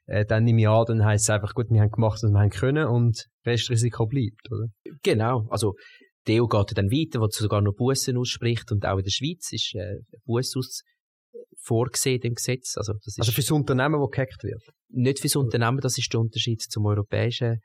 äh, 0.06 0.26
dann 0.26 0.44
nehme 0.44 0.62
ich 0.62 0.68
an, 0.68 0.86
dann 0.88 1.06
heisst 1.06 1.26
es 1.26 1.30
einfach, 1.30 1.54
gut, 1.54 1.68
wir 1.70 1.82
haben 1.82 1.92
gemacht, 1.92 2.20
was 2.22 2.32
wir 2.32 2.40
haben 2.40 2.50
können 2.50 2.88
und 2.88 3.26
Restrisiko 3.46 4.06
bleibt, 4.06 4.52
oder? 4.52 4.68
Genau. 5.04 5.48
Also, 5.50 5.74
die 6.28 6.42
EU 6.42 6.48
geht 6.48 6.78
dann 6.78 6.90
weiter, 6.90 7.20
wo 7.20 7.28
sogar 7.30 7.62
noch 7.62 7.74
Bussen 7.74 8.18
ausspricht 8.18 8.72
und 8.72 8.86
auch 8.86 8.98
in 8.98 9.04
der 9.04 9.12
Schweiz 9.12 9.52
ist 9.52 9.76
äh, 9.76 10.00
Buß 10.26 10.56
aus 10.58 10.82
vorgesehen 11.62 12.22
im 12.22 12.34
Gesetz. 12.34 12.76
Also, 12.78 12.94
das 12.94 13.18
ist 13.18 13.20
also 13.20 13.32
fürs 13.32 13.52
Unternehmen, 13.52 14.00
das 14.00 14.12
gehackt 14.12 14.44
wird? 14.44 14.64
Nicht 14.90 15.20
fürs 15.20 15.36
Unternehmen, 15.36 15.80
das 15.80 15.98
ist 15.98 16.12
der 16.12 16.20
Unterschied 16.20 16.62
zum 16.62 16.86
europäischen 16.86 17.54
äh, 17.54 17.58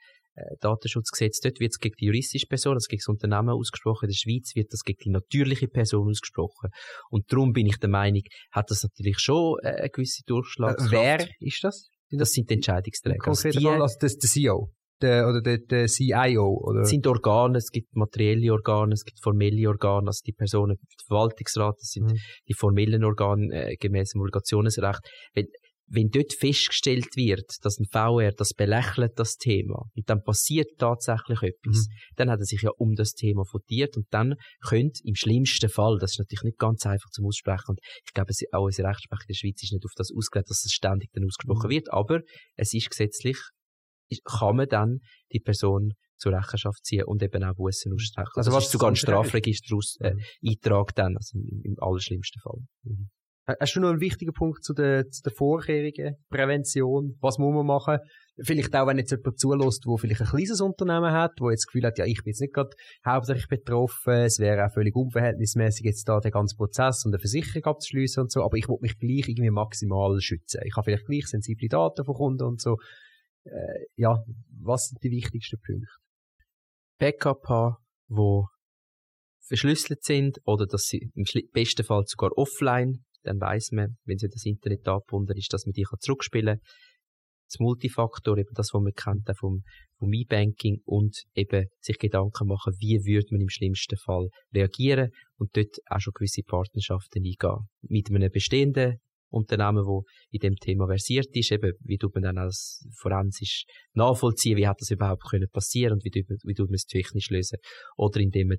Datenschutzgesetz, 0.61 1.41
dort 1.41 1.61
wird 1.61 1.73
es 1.73 1.79
gegen 1.79 1.95
die 2.01 2.07
juristische 2.07 2.47
Person, 2.47 2.75
also 2.75 2.87
gegen 2.89 3.01
das 3.01 3.09
Unternehmen 3.09 3.51
ausgesprochen. 3.51 4.07
In 4.07 4.11
der 4.11 4.17
Schweiz 4.17 4.55
wird 4.55 4.73
das 4.73 4.83
gegen 4.83 4.99
die 5.05 5.11
natürliche 5.11 5.69
Person 5.69 6.09
ausgesprochen. 6.09 6.71
Und 7.11 7.33
darum 7.33 7.53
bin 7.53 7.67
ich 7.67 7.79
der 7.79 7.91
Meinung, 7.91 8.23
hat 8.53 8.71
das 8.71 8.83
natürlich 8.83 9.19
schon 9.19 9.59
äh, 9.63 9.69
eine 9.69 9.91
gewisse 9.91 10.23
Durchschlagskraft. 10.27 10.93
Äh, 10.93 10.97
wer 10.97 11.29
ist 11.41 11.63
das? 11.63 11.91
Das 12.11 12.31
sind 12.31 12.49
die 12.49 12.55
Entscheidungsträger. 12.55 13.19
Konkret 13.19 13.57
also, 13.57 13.61
die, 13.61 13.81
also 13.81 13.97
das, 14.01 14.17
der 14.17 14.31
CEO? 14.31 14.71
Der, 15.01 15.29
oder 15.29 15.41
der, 15.41 15.59
der 15.59 15.87
CIO? 15.87 16.61
Oder? 16.61 16.81
Es 16.81 16.91
sind 16.91 17.07
Organe, 17.07 17.59
es 17.59 17.71
gibt 17.71 17.95
materielle 17.95 18.53
Organe, 18.53 18.95
es 18.95 19.05
gibt 19.05 19.21
formelle 19.23 19.69
Organe, 19.69 20.09
also 20.09 20.23
die 20.27 20.33
Personen, 20.33 20.77
der 20.77 21.07
Verwaltungsrat, 21.07 21.77
das 21.79 21.91
sind 21.91 22.07
mhm. 22.07 22.19
die 22.49 22.55
formellen 22.55 23.05
Organe 23.05 23.53
äh, 23.53 23.77
gemäß 23.77 24.11
dem 24.11 24.23
Obligationsrecht. 24.23 25.01
Wenn, 25.35 25.47
wenn 25.91 26.11
dort 26.11 26.33
festgestellt 26.35 27.17
wird, 27.17 27.57
dass 27.63 27.79
ein 27.79 27.87
VR 27.91 28.33
das 28.33 28.53
belächelt, 28.53 29.13
das 29.17 29.37
Thema, 29.37 29.85
und 29.95 30.09
dann 30.09 30.23
passiert 30.23 30.79
tatsächlich 30.79 31.43
etwas, 31.43 31.87
mhm. 31.87 31.93
dann 32.17 32.31
hat 32.31 32.41
er 32.41 32.45
sich 32.45 32.63
ja 32.63 32.71
um 32.77 32.95
das 32.95 33.13
Thema 33.13 33.45
votiert 33.51 33.97
und 33.97 34.07
dann 34.11 34.35
könnte 34.67 35.01
im 35.05 35.15
schlimmsten 35.15 35.71
Fall, 35.71 35.99
das 35.99 36.13
ist 36.13 36.19
natürlich 36.19 36.45
nicht 36.45 36.59
ganz 36.59 36.85
einfach 36.85 37.11
zum 37.11 37.27
Aussprechen, 37.27 37.69
und 37.69 37.81
ich 38.05 38.13
glaube, 38.13 38.33
auch 38.53 38.65
unsere 38.65 38.89
Rechtsprechung 38.89 39.25
in 39.29 39.33
der 39.33 39.35
Schweiz 39.35 39.63
ist 39.63 39.73
nicht 39.73 39.85
auf 39.85 39.95
das 39.97 40.11
ausgelegt, 40.15 40.51
dass 40.51 40.63
das 40.63 40.73
ständig 40.73 41.11
dann 41.13 41.25
ausgesprochen 41.25 41.69
mhm. 41.69 41.73
wird, 41.73 41.93
aber 41.93 42.21
es 42.57 42.75
ist 42.75 42.91
gesetzlich, 42.91 43.39
kann 44.25 44.57
man 44.57 44.69
dann 44.69 45.01
die 45.33 45.41
Person 45.41 45.93
zur 46.17 46.33
Rechenschaft 46.33 46.85
ziehen 46.85 47.05
und 47.05 47.23
eben 47.23 47.45
auch 47.45 47.55
Bussen 47.55 47.93
ausstrecken. 47.93 48.33
Also, 48.37 48.51
also 48.51 48.57
was 48.57 48.71
sogar 48.71 48.91
ein 48.91 48.97
Strafregister 48.97 49.77
aus, 49.77 49.97
äh, 50.01 50.15
mhm. 50.43 50.57
dann, 50.95 51.17
also 51.17 51.39
im, 51.39 51.61
im 51.63 51.77
allerschlimmsten 51.79 52.41
Fall. 52.41 52.61
Mhm. 52.83 53.11
Hast 53.61 53.77
du 53.77 53.81
noch 53.81 53.89
einen 53.89 54.01
wichtigen 54.01 54.35
Punkt 54.35 54.63
zu 54.63 54.75
der, 54.75 55.09
zu 55.09 55.23
der 55.23 55.33
vorherigen 55.33 56.17
Prävention? 56.29 57.17
Was 57.21 57.39
muss 57.39 57.55
man 57.55 57.65
machen? 57.65 57.99
Vielleicht 58.43 58.77
auch, 58.77 58.87
wenn 58.87 58.99
jetzt 58.99 59.11
jemand 59.11 59.39
zulässt, 59.39 59.85
der 59.87 59.97
vielleicht 59.97 60.21
ein 60.21 60.27
kleines 60.27 60.61
Unternehmen 60.61 61.13
hat, 61.13 61.33
wo 61.41 61.51
jetzt 61.51 61.63
das 61.63 61.67
Gefühl 61.67 61.87
hat, 61.87 61.99
ja, 61.99 62.05
ich 62.05 62.23
bin 62.23 62.33
jetzt 62.33 62.43
nicht 62.43 62.53
gerade 62.53 62.71
hauptsächlich 63.07 63.49
betroffen, 63.49 64.13
es 64.13 64.39
wäre 64.39 64.67
auch 64.67 64.73
völlig 64.73 64.95
unverhältnismäßig, 64.95 65.87
jetzt 65.87 66.07
da 66.09 66.21
den 66.21 66.31
ganzen 66.31 66.59
Prozess 66.59 67.05
und 67.07 67.15
eine 67.15 67.21
Versicherung 67.21 67.65
abzuschließen 67.65 68.23
und 68.23 68.31
so, 68.31 68.43
aber 68.43 68.59
ich 68.59 68.69
will 68.69 68.77
mich 68.81 68.99
gleich 68.99 69.29
irgendwie 69.29 69.51
maximal 69.51 70.21
schützen. 70.21 70.61
Ich 70.67 70.77
habe 70.77 70.85
vielleicht 70.85 71.07
gleich 71.07 71.27
sensible 71.27 71.69
Daten 71.69 72.05
von 72.05 72.15
Kunden 72.15 72.45
und 72.45 72.61
so. 72.61 72.77
Äh, 73.45 73.87
ja, 73.97 74.23
was 74.63 74.89
sind 74.89 75.03
die 75.03 75.11
wichtigsten 75.11 75.59
Punkte? 75.65 75.89
Backup 76.99 77.49
haben, 77.49 77.77
wo 78.09 78.47
verschlüsselt 79.49 80.05
sind 80.05 80.39
oder 80.45 80.67
dass 80.67 80.85
sie 80.85 81.11
im 81.15 81.25
besten 81.53 81.85
Fall 81.85 82.03
sogar 82.07 82.37
offline 82.37 83.05
dann 83.23 83.41
weiß 83.41 83.73
man, 83.73 83.97
wenn 84.05 84.19
sie 84.19 84.29
das 84.29 84.45
Internet 84.45 84.87
angebunden 84.87 85.37
ist, 85.37 85.53
dass 85.53 85.67
man 85.67 85.73
die 85.73 85.83
kann 85.83 85.99
zurückspielen 86.01 86.59
kann. 86.59 86.69
Das 87.51 87.61
Multifaktor, 87.61 88.37
eben 88.37 88.53
das, 88.55 88.75
was 88.75 88.83
man 88.83 88.93
kennt, 88.93 89.29
vom, 89.39 89.63
vom 89.99 90.13
E-Banking 90.13 90.83
und 90.85 91.25
eben 91.35 91.67
sich 91.81 91.99
Gedanken 91.99 92.47
machen, 92.47 92.75
wie 92.79 93.01
würde 93.05 93.29
man 93.31 93.41
im 93.41 93.49
schlimmsten 93.49 93.97
Fall 93.97 94.29
reagieren 94.55 95.11
und 95.39 95.57
dort 95.57 95.79
auch 95.87 96.01
schon 96.01 96.13
gewisse 96.15 96.43
Partnerschaften 96.43 97.23
eingehen. 97.25 97.69
Mit 97.83 98.11
einem 98.11 98.31
bestehenden 98.31 98.99
Unternehmen, 99.31 99.85
wo 99.85 100.05
in 100.31 100.41
dem 100.41 100.57
Thema 100.57 100.87
versiert 100.87 101.29
ist, 101.33 101.53
eben, 101.53 101.73
wie 101.81 101.99
tut 101.99 102.15
man 102.15 102.23
dann 102.23 102.39
als 102.39 102.87
forensisch 102.97 103.65
nachvollziehen, 103.95 104.57
wie 104.57 104.67
hat 104.67 104.81
das 104.81 104.91
überhaupt 104.91 105.23
können 105.29 105.49
passieren 105.51 105.95
und 105.95 106.05
wie, 106.05 106.11
wie 106.13 106.55
tut 106.55 106.69
man 106.69 106.75
es 106.75 106.85
technisch 106.85 107.31
lösen. 107.31 107.59
Oder 107.97 108.21
indem 108.21 108.49
man 108.49 108.59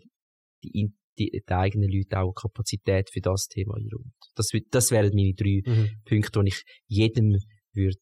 die, 0.63 0.91
die, 1.19 1.29
die 1.47 1.53
eigenen 1.53 1.91
Leute 1.91 2.19
auch 2.19 2.33
Kapazität 2.33 3.09
für 3.11 3.21
das 3.21 3.47
Thema 3.47 3.75
einräumt. 3.75 4.13
Das, 4.35 4.49
das 4.71 4.91
wären 4.91 5.11
meine 5.13 5.33
drei 5.33 5.61
mhm. 5.65 5.89
Punkte, 6.05 6.41
die 6.41 6.49
ich 6.49 6.63
jedem 6.87 7.35
würde 7.73 7.97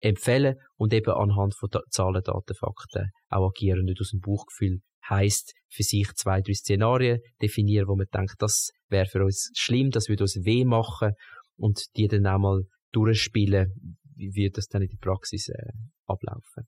empfehlen 0.00 0.56
und 0.76 0.92
eben 0.92 1.12
anhand 1.12 1.54
von 1.56 1.68
da 1.70 1.80
Zahlen, 1.90 2.22
Daten, 2.22 2.54
Fakten 2.54 3.10
auch 3.28 3.48
agieren, 3.48 3.84
nicht 3.84 4.00
aus 4.00 4.10
dem 4.10 4.20
Bauchgefühl 4.20 4.80
heißt 5.08 5.54
für 5.68 5.82
sich 5.82 6.08
zwei, 6.14 6.40
drei 6.40 6.54
Szenarien 6.54 7.20
definieren, 7.40 7.88
wo 7.88 7.96
man 7.96 8.06
denkt, 8.12 8.34
das 8.38 8.70
wäre 8.88 9.06
für 9.06 9.24
uns 9.24 9.50
schlimm, 9.56 9.90
das 9.90 10.08
würde 10.08 10.24
uns 10.24 10.36
weh 10.44 10.64
machen 10.64 11.12
und 11.56 11.84
die 11.96 12.08
dann 12.08 12.26
auch 12.26 12.38
mal 12.38 12.62
durchspielen, 12.92 14.00
wie 14.16 14.34
wird 14.34 14.58
das 14.58 14.66
dann 14.66 14.82
in 14.82 14.88
der 14.88 14.98
Praxis 14.98 15.48
äh, 15.48 15.72
ablaufen. 16.06 16.66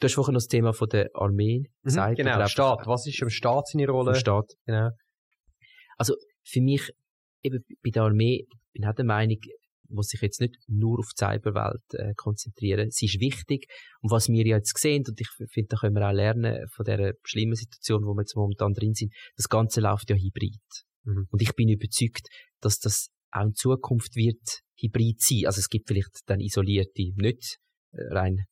Du 0.00 0.06
hast 0.06 0.14
vorhin 0.14 0.32
noch 0.32 0.40
das 0.40 0.48
Thema 0.48 0.72
von 0.72 0.88
der 0.88 1.10
Armee 1.14 1.60
mhm, 1.60 1.84
gesagt. 1.84 2.18
Mhm, 2.18 2.24
genau, 2.24 2.46
Staat. 2.46 2.86
Was 2.86 3.06
ist 3.06 3.20
im 3.20 3.28
Staat 3.28 3.68
seine 3.68 3.86
Rolle? 3.88 4.14
Staat. 4.14 4.52
Genau. 4.64 4.90
Also, 5.98 6.14
für 6.42 6.62
mich, 6.62 6.90
eben 7.42 7.62
bei 7.84 7.90
der 7.90 8.04
Armee, 8.04 8.46
bin 8.72 8.88
ich 8.88 8.94
der 8.94 9.04
Meinung, 9.04 9.36
muss 9.90 10.08
sich 10.08 10.22
jetzt 10.22 10.40
nicht 10.40 10.56
nur 10.68 11.00
auf 11.00 11.08
die 11.12 11.24
Cyberwelt 11.24 11.82
äh, 11.94 12.14
konzentrieren. 12.16 12.90
Sie 12.90 13.06
ist 13.06 13.20
wichtig. 13.20 13.66
Und 14.00 14.10
was 14.10 14.28
wir 14.28 14.46
jetzt 14.46 14.76
sehen, 14.78 15.04
und 15.06 15.20
ich 15.20 15.28
finde, 15.50 15.68
da 15.68 15.76
können 15.78 15.96
wir 15.96 16.08
auch 16.08 16.12
lernen 16.12 16.66
von 16.72 16.84
der 16.84 17.14
schlimmen 17.24 17.56
Situation, 17.56 18.04
wo 18.04 18.14
wir 18.14 18.22
jetzt 18.22 18.36
momentan 18.36 18.72
drin 18.72 18.94
sind, 18.94 19.12
das 19.36 19.48
Ganze 19.48 19.80
läuft 19.80 20.08
ja 20.08 20.16
hybrid. 20.16 20.62
Mhm. 21.04 21.26
Und 21.30 21.42
ich 21.42 21.54
bin 21.54 21.68
überzeugt, 21.68 22.28
dass 22.60 22.78
das 22.78 23.08
auch 23.32 23.42
in 23.42 23.54
Zukunft 23.54 24.14
wird 24.16 24.60
hybrid 24.80 25.20
sein. 25.20 25.46
Also 25.46 25.58
es 25.58 25.68
gibt 25.68 25.88
vielleicht 25.88 26.20
dann 26.26 26.40
isolierte, 26.40 27.12
nicht 27.16 27.58
äh, 27.92 28.14
rein 28.14 28.44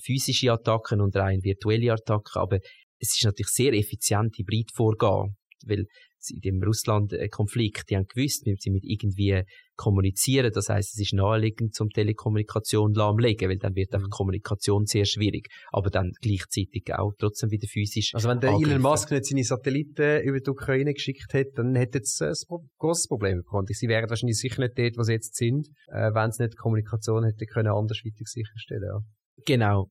physische 0.00 0.52
Attacken 0.52 1.00
und 1.00 1.16
rein 1.16 1.42
virtuelle 1.42 1.92
Attacken, 1.92 2.40
aber 2.40 2.58
es 2.98 3.14
ist 3.14 3.24
natürlich 3.24 3.50
sehr 3.50 3.72
effizient 3.72 4.36
hybrid 4.38 4.70
vorgehen, 4.72 5.36
weil 5.66 5.86
in 6.30 6.40
dem 6.40 6.62
Russland-Konflikt, 6.62 7.90
die 7.90 7.96
haben 7.96 8.06
gewusst, 8.06 8.46
wie 8.46 8.56
sie 8.58 8.70
mit 8.70 8.84
irgendwie 8.84 9.42
kommunizieren. 9.76 10.50
Das 10.52 10.68
heißt, 10.68 10.94
es 10.94 11.00
ist 11.00 11.12
naheliegend 11.12 11.74
zum 11.74 11.90
Telekommunikation 11.90 12.94
lahmlegen, 12.94 13.48
weil 13.48 13.58
dann 13.58 13.74
wird 13.74 13.92
einfach 13.94 14.08
mhm. 14.08 14.12
Kommunikation 14.12 14.86
sehr 14.86 15.04
schwierig. 15.04 15.48
Aber 15.70 15.90
dann 15.90 16.12
gleichzeitig 16.20 16.92
auch 16.94 17.12
trotzdem 17.18 17.50
wieder 17.50 17.68
physisch. 17.68 18.14
Also 18.14 18.28
wenn 18.28 18.40
der 18.40 18.50
angriffen. 18.50 18.72
Elon 18.72 18.82
Musk 18.82 19.10
nicht 19.10 19.26
seine 19.26 19.44
Satelliten 19.44 20.22
über 20.22 20.40
die 20.40 20.50
Ukraine 20.50 20.94
geschickt 20.94 21.32
hätte, 21.32 21.52
dann 21.56 21.74
hätte 21.74 21.98
es 21.98 22.20
ein 22.20 22.34
großes 22.78 23.08
Problem 23.08 23.38
bekommen. 23.38 23.66
Sie 23.68 23.88
wären 23.88 24.08
wahrscheinlich 24.08 24.38
sicher 24.38 24.62
nicht 24.62 24.78
dort, 24.78 24.98
wo 24.98 25.02
sie 25.02 25.12
jetzt 25.12 25.36
sind, 25.36 25.68
äh, 25.88 26.12
wenn 26.12 26.32
sie 26.32 26.44
nicht 26.44 26.56
Kommunikation 26.56 27.24
hätte 27.24 27.46
können 27.46 27.72
andersweitig 27.72 28.26
sicherstellen. 28.26 28.82
Ja. 28.82 29.00
Genau. 29.44 29.90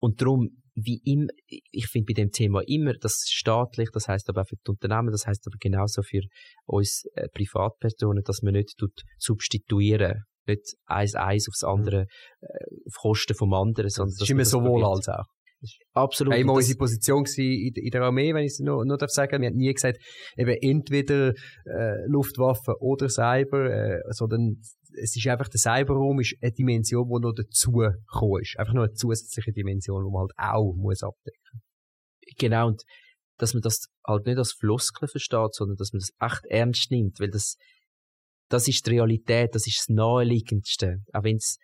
Und 0.00 0.20
darum 0.20 0.62
wie 0.74 1.00
immer, 1.04 1.28
ich 1.46 1.86
finde 1.88 2.06
bei 2.12 2.14
dem 2.14 2.30
Thema 2.30 2.62
immer, 2.66 2.94
das 2.94 3.24
staatlich, 3.28 3.90
das 3.92 4.08
heißt 4.08 4.28
aber 4.30 4.42
auch 4.42 4.46
für 4.46 4.56
die 4.56 4.70
Unternehmen, 4.70 5.10
das 5.10 5.26
heißt 5.26 5.46
aber 5.46 5.56
genauso 5.60 6.02
für 6.02 6.22
uns 6.64 7.04
äh, 7.14 7.28
Privatpersonen, 7.28 8.22
dass 8.24 8.42
man 8.42 8.54
nicht 8.54 8.76
tut 8.78 9.02
substituieren, 9.18 10.24
nicht 10.46 10.74
eins 10.86 11.14
eins 11.14 11.48
aufs 11.48 11.62
andere, 11.62 12.06
äh, 12.40 12.46
auf 12.86 12.94
Kosten 13.00 13.34
vom 13.34 13.52
anderen, 13.52 13.90
sondern 13.90 14.14
das 14.18 14.22
ist 14.22 14.30
immer 14.30 14.44
sowohl 14.44 14.84
als 14.84 15.08
auch. 15.08 15.26
Absolut. 15.92 16.34
Einmal 16.34 16.56
unsere 16.56 16.76
Position 16.76 17.24
in, 17.36 17.72
in 17.74 17.90
der 17.90 18.02
Armee, 18.02 18.34
wenn 18.34 18.44
ich 18.44 18.52
es 18.52 18.58
noch, 18.58 18.82
noch 18.84 18.96
darf 18.96 19.10
sagen. 19.10 19.42
Wir 19.42 19.48
haben 19.48 19.56
nie 19.56 19.72
gesagt, 19.72 19.98
eben 20.36 20.56
entweder 20.60 21.28
äh, 21.66 22.06
Luftwaffe 22.08 22.74
oder 22.80 23.08
Cyber, 23.08 23.70
äh, 23.70 24.00
sondern 24.10 24.56
es 25.00 25.16
ist 25.16 25.26
einfach, 25.26 25.48
der 25.48 25.60
Cyberraum 25.60 26.20
ist 26.20 26.36
eine 26.40 26.52
Dimension, 26.52 27.08
die 27.08 27.20
noch 27.20 27.32
dazu 27.32 27.72
gekommen 27.72 28.42
ist. 28.42 28.58
Einfach 28.58 28.74
noch 28.74 28.82
eine 28.82 28.92
zusätzliche 28.92 29.52
Dimension, 29.52 30.04
die 30.04 30.10
man 30.10 30.22
halt 30.22 30.32
auch 30.36 30.74
muss 30.74 31.02
abdecken 31.02 31.62
Genau, 32.38 32.68
und 32.68 32.82
dass 33.38 33.54
man 33.54 33.62
das 33.62 33.88
halt 34.06 34.26
nicht 34.26 34.38
als 34.38 34.52
Floskel 34.52 35.08
versteht, 35.08 35.54
sondern 35.54 35.76
dass 35.76 35.92
man 35.92 36.00
das 36.00 36.12
echt 36.20 36.44
ernst 36.46 36.90
nimmt, 36.90 37.18
weil 37.20 37.30
das, 37.30 37.56
das 38.48 38.68
ist 38.68 38.86
die 38.86 38.90
Realität, 38.90 39.54
das 39.54 39.66
ist 39.66 39.78
das 39.80 39.88
Naheliegendste. 39.88 40.98
Auch 41.12 41.24
wenn 41.24 41.36
es 41.36 41.58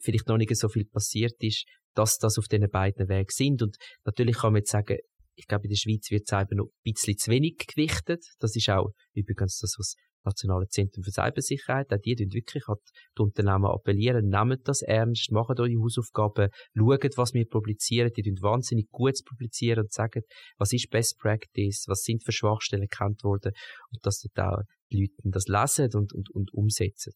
vielleicht 0.00 0.28
noch 0.28 0.36
nicht 0.36 0.54
so 0.56 0.68
viel 0.68 0.84
passiert 0.84 1.34
ist, 1.40 1.64
dass 1.94 2.18
das 2.18 2.38
auf 2.38 2.46
diesen 2.46 2.70
beiden 2.70 3.08
Wegen 3.08 3.30
sind. 3.30 3.62
Und 3.62 3.76
natürlich 4.04 4.36
kann 4.38 4.52
man 4.52 4.60
jetzt 4.60 4.70
sagen, 4.70 4.98
ich 5.34 5.46
glaube, 5.46 5.64
in 5.64 5.70
der 5.70 5.76
Schweiz 5.76 6.10
wird 6.10 6.26
Cyber 6.26 6.54
noch 6.54 6.66
ein 6.66 6.92
bisschen 6.92 7.18
zu 7.18 7.30
wenig 7.30 7.56
gewichtet. 7.66 8.24
Das 8.38 8.56
ist 8.56 8.68
auch 8.70 8.92
übrigens 9.12 9.58
das, 9.58 9.74
was 9.78 9.96
Nationale 10.26 10.66
Zentrum 10.68 11.04
für 11.04 11.10
Cybersicherheit, 11.10 11.92
auch 11.92 11.98
die 11.98 12.16
tun 12.16 12.32
wirklich 12.32 12.68
an 12.68 12.76
die 13.16 13.22
Unternehmen 13.22 13.66
appellieren, 13.66 14.28
nehmt 14.28 14.68
das 14.68 14.82
ernst, 14.82 15.32
macht 15.32 15.58
eure 15.58 15.80
Hausaufgaben, 15.80 16.50
schaut, 16.76 17.16
was 17.16 17.32
wir 17.32 17.46
publizieren, 17.46 18.10
die 18.16 18.22
tun 18.22 18.42
wahnsinnig 18.42 18.88
gut 18.90 19.18
publizieren 19.24 19.84
und 19.84 19.92
sagen, 19.92 20.22
was 20.58 20.72
ist 20.72 20.90
Best 20.90 21.18
Practice, 21.18 21.84
was 21.86 22.02
sind 22.02 22.24
für 22.24 22.32
Schwachstellen 22.32 22.82
erkannt 22.82 23.24
worden 23.24 23.52
und 23.90 24.04
dass 24.04 24.20
dort 24.20 24.46
auch 24.46 24.62
die 24.92 25.00
Leute 25.00 25.14
das 25.24 25.46
lesen 25.46 25.88
und, 25.94 26.12
und, 26.12 26.30
und 26.30 26.52
umsetzen. 26.52 27.12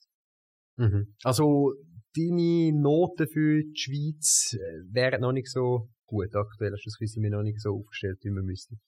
Mhm. 0.77 1.15
Also, 1.25 1.75
deine 2.17 2.73
Noten 2.73 3.29
für 3.29 3.63
die 3.63 3.77
Schweiz 3.77 4.55
äh, 4.55 4.59
wären 4.93 5.21
noch 5.21 5.33
nicht 5.33 5.49
so 5.49 5.89
gut 6.07 6.35
aktuell. 6.35 6.73
Das 6.73 6.83
sind 6.83 7.23
wir 7.23 7.31
noch 7.31 7.43
nicht 7.43 7.61
so 7.61 7.71
aufgestellt, 7.71 8.19
wie 8.23 8.31
wir 8.31 8.43
müssten. 8.43 8.81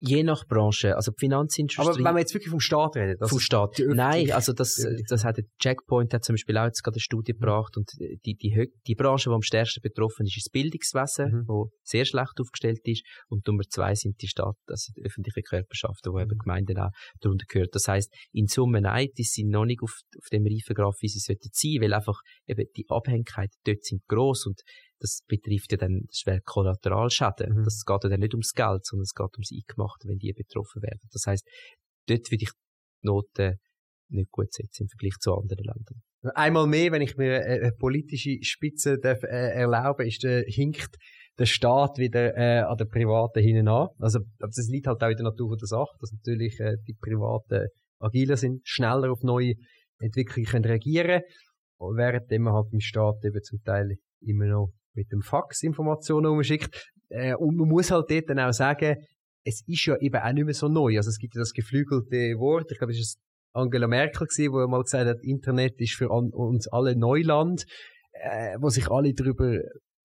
Je 0.00 0.22
nach 0.22 0.46
Branche, 0.46 0.94
also 0.94 1.10
die 1.10 1.18
Finanzindustrie. 1.18 1.82
Aber 1.82 1.96
wenn 1.96 2.14
wir 2.14 2.20
jetzt 2.20 2.32
wirklich 2.32 2.50
vom 2.50 2.60
Staat 2.60 2.94
reden, 2.94 3.16
das 3.18 3.30
vom 3.30 3.40
Staat. 3.40 3.80
Nein, 3.80 4.30
also 4.30 4.52
das, 4.52 4.76
das 5.08 5.24
hat 5.24 5.38
der 5.38 5.44
Checkpoint 5.58 6.14
hat 6.14 6.24
zum 6.24 6.34
Beispiel 6.34 6.56
auch 6.56 6.66
jetzt 6.66 6.82
gerade 6.82 6.96
eine 6.96 7.00
Studie 7.00 7.32
gebracht 7.32 7.76
und 7.76 7.90
die, 7.98 8.36
die, 8.36 8.70
die 8.86 8.94
Branche, 8.94 9.30
die 9.30 9.34
am 9.34 9.42
stärksten 9.42 9.80
betroffen 9.82 10.26
ist, 10.26 10.36
ist 10.36 10.46
das 10.46 10.52
Bildungswesen, 10.52 11.32
mhm. 11.32 11.44
wo 11.48 11.70
sehr 11.82 12.04
schlecht 12.04 12.40
aufgestellt 12.40 12.80
ist 12.84 13.04
und 13.28 13.44
Nummer 13.46 13.64
zwei 13.68 13.94
sind 13.96 14.22
die 14.22 14.28
Stadt, 14.28 14.56
also 14.68 14.92
die 14.96 15.04
öffentliche 15.04 15.42
Körperschaften, 15.42 16.12
wo 16.12 16.20
eben 16.20 16.30
mhm. 16.30 16.38
Gemeinden 16.38 16.78
auch 16.78 16.90
darunter 17.20 17.46
gehört. 17.48 17.74
Das 17.74 17.88
heißt, 17.88 18.14
in 18.32 18.46
Summe 18.46 18.80
nein, 18.80 19.08
die 19.18 19.24
sind 19.24 19.48
noch 19.48 19.64
nicht 19.64 19.82
auf, 19.82 19.98
auf 20.16 20.28
dem 20.30 20.46
Reifengraf, 20.46 20.94
wie 21.00 21.08
sie 21.08 21.18
sollten 21.18 21.48
sein, 21.52 21.78
weil 21.80 21.92
einfach 21.92 22.20
eben 22.46 22.64
die 22.76 22.84
Abhängigkeiten 22.88 23.56
dort 23.64 23.82
sind 23.82 24.02
groß 24.06 24.46
und 24.46 24.60
das 25.00 25.22
betrifft 25.26 25.72
ja 25.72 25.78
dann 25.78 26.02
schwer 26.12 26.40
Kollateralschäden. 26.44 27.54
Mhm. 27.54 27.64
Das 27.64 27.84
geht 27.84 28.04
ja 28.04 28.10
dann 28.10 28.20
nicht 28.20 28.34
ums 28.34 28.52
Geld, 28.52 28.84
sondern 28.84 29.04
es 29.04 29.14
geht 29.14 29.34
ums 29.34 29.50
Eingemachte, 29.52 30.08
wenn 30.08 30.18
die 30.18 30.32
betroffen 30.32 30.82
werden. 30.82 31.08
Das 31.12 31.24
heißt, 31.26 31.46
dort 32.06 32.30
würde 32.30 32.44
ich 32.44 32.50
die 32.50 33.06
Noten 33.06 33.56
nicht 34.10 34.30
gut 34.30 34.52
setzen 34.52 34.84
im 34.84 34.88
Vergleich 34.88 35.18
zu 35.20 35.34
anderen 35.34 35.64
Ländern. 35.64 36.02
Einmal 36.34 36.66
mehr, 36.66 36.90
wenn 36.92 37.02
ich 37.02 37.16
mir 37.16 37.44
eine 37.44 37.72
politische 37.72 38.38
Spitze 38.42 38.98
darf, 38.98 39.22
äh, 39.22 39.52
erlauben, 39.52 40.06
ist 40.06 40.24
der, 40.24 40.42
hinkt 40.46 40.96
der 41.38 41.46
Staat 41.46 41.98
wieder 41.98 42.36
äh, 42.36 42.60
an 42.60 42.76
den 42.76 42.88
Privaten 42.88 43.40
hinten 43.40 43.68
an. 43.68 43.88
Also 43.98 44.20
das 44.38 44.68
liegt 44.68 44.88
halt 44.88 45.02
auch 45.02 45.10
in 45.10 45.16
der 45.16 45.26
Natur 45.26 45.56
der 45.56 45.68
Sache, 45.68 45.96
dass 46.00 46.10
natürlich 46.10 46.58
äh, 46.58 46.76
die 46.88 46.94
Privaten 46.94 47.68
agiler 48.00 48.36
sind, 48.36 48.66
schneller 48.66 49.12
auf 49.12 49.22
neue 49.22 49.54
Entwicklungen 50.00 50.46
können 50.46 50.64
reagieren, 50.64 51.22
während 51.78 52.30
man 52.30 52.52
halt 52.54 52.72
im 52.72 52.80
Staat 52.80 53.24
eben 53.24 53.42
zum 53.42 53.62
Teil 53.62 53.96
immer 54.20 54.46
noch 54.46 54.72
mit 54.98 55.12
dem 55.12 55.22
Fax 55.22 55.62
Informationen 55.62 56.26
umschickt. 56.26 56.92
Äh, 57.08 57.34
und 57.34 57.56
man 57.56 57.68
muss 57.68 57.90
halt 57.90 58.10
dort 58.10 58.28
dann 58.28 58.40
auch 58.40 58.52
sagen, 58.52 58.96
es 59.44 59.62
ist 59.66 59.86
ja 59.86 59.96
eben 59.96 60.16
auch 60.16 60.32
nicht 60.32 60.44
mehr 60.44 60.54
so 60.54 60.68
neu. 60.68 60.96
Also 60.96 61.08
es 61.08 61.18
gibt 61.18 61.34
ja 61.34 61.40
das 61.40 61.52
geflügelte 61.52 62.38
Wort, 62.38 62.70
ich 62.70 62.78
glaube, 62.78 62.92
es 62.92 62.98
ist 62.98 63.18
Angela 63.52 63.86
Merkel 63.86 64.26
wo 64.50 64.66
mal 64.68 64.82
gesagt 64.82 65.08
hat, 65.08 65.22
Internet 65.22 65.80
ist 65.80 65.94
für 65.94 66.10
uns 66.10 66.68
alle 66.68 66.96
Neuland, 66.96 67.64
äh, 68.12 68.56
wo 68.60 68.68
sich 68.68 68.90
alle 68.90 69.14
darüber 69.14 69.56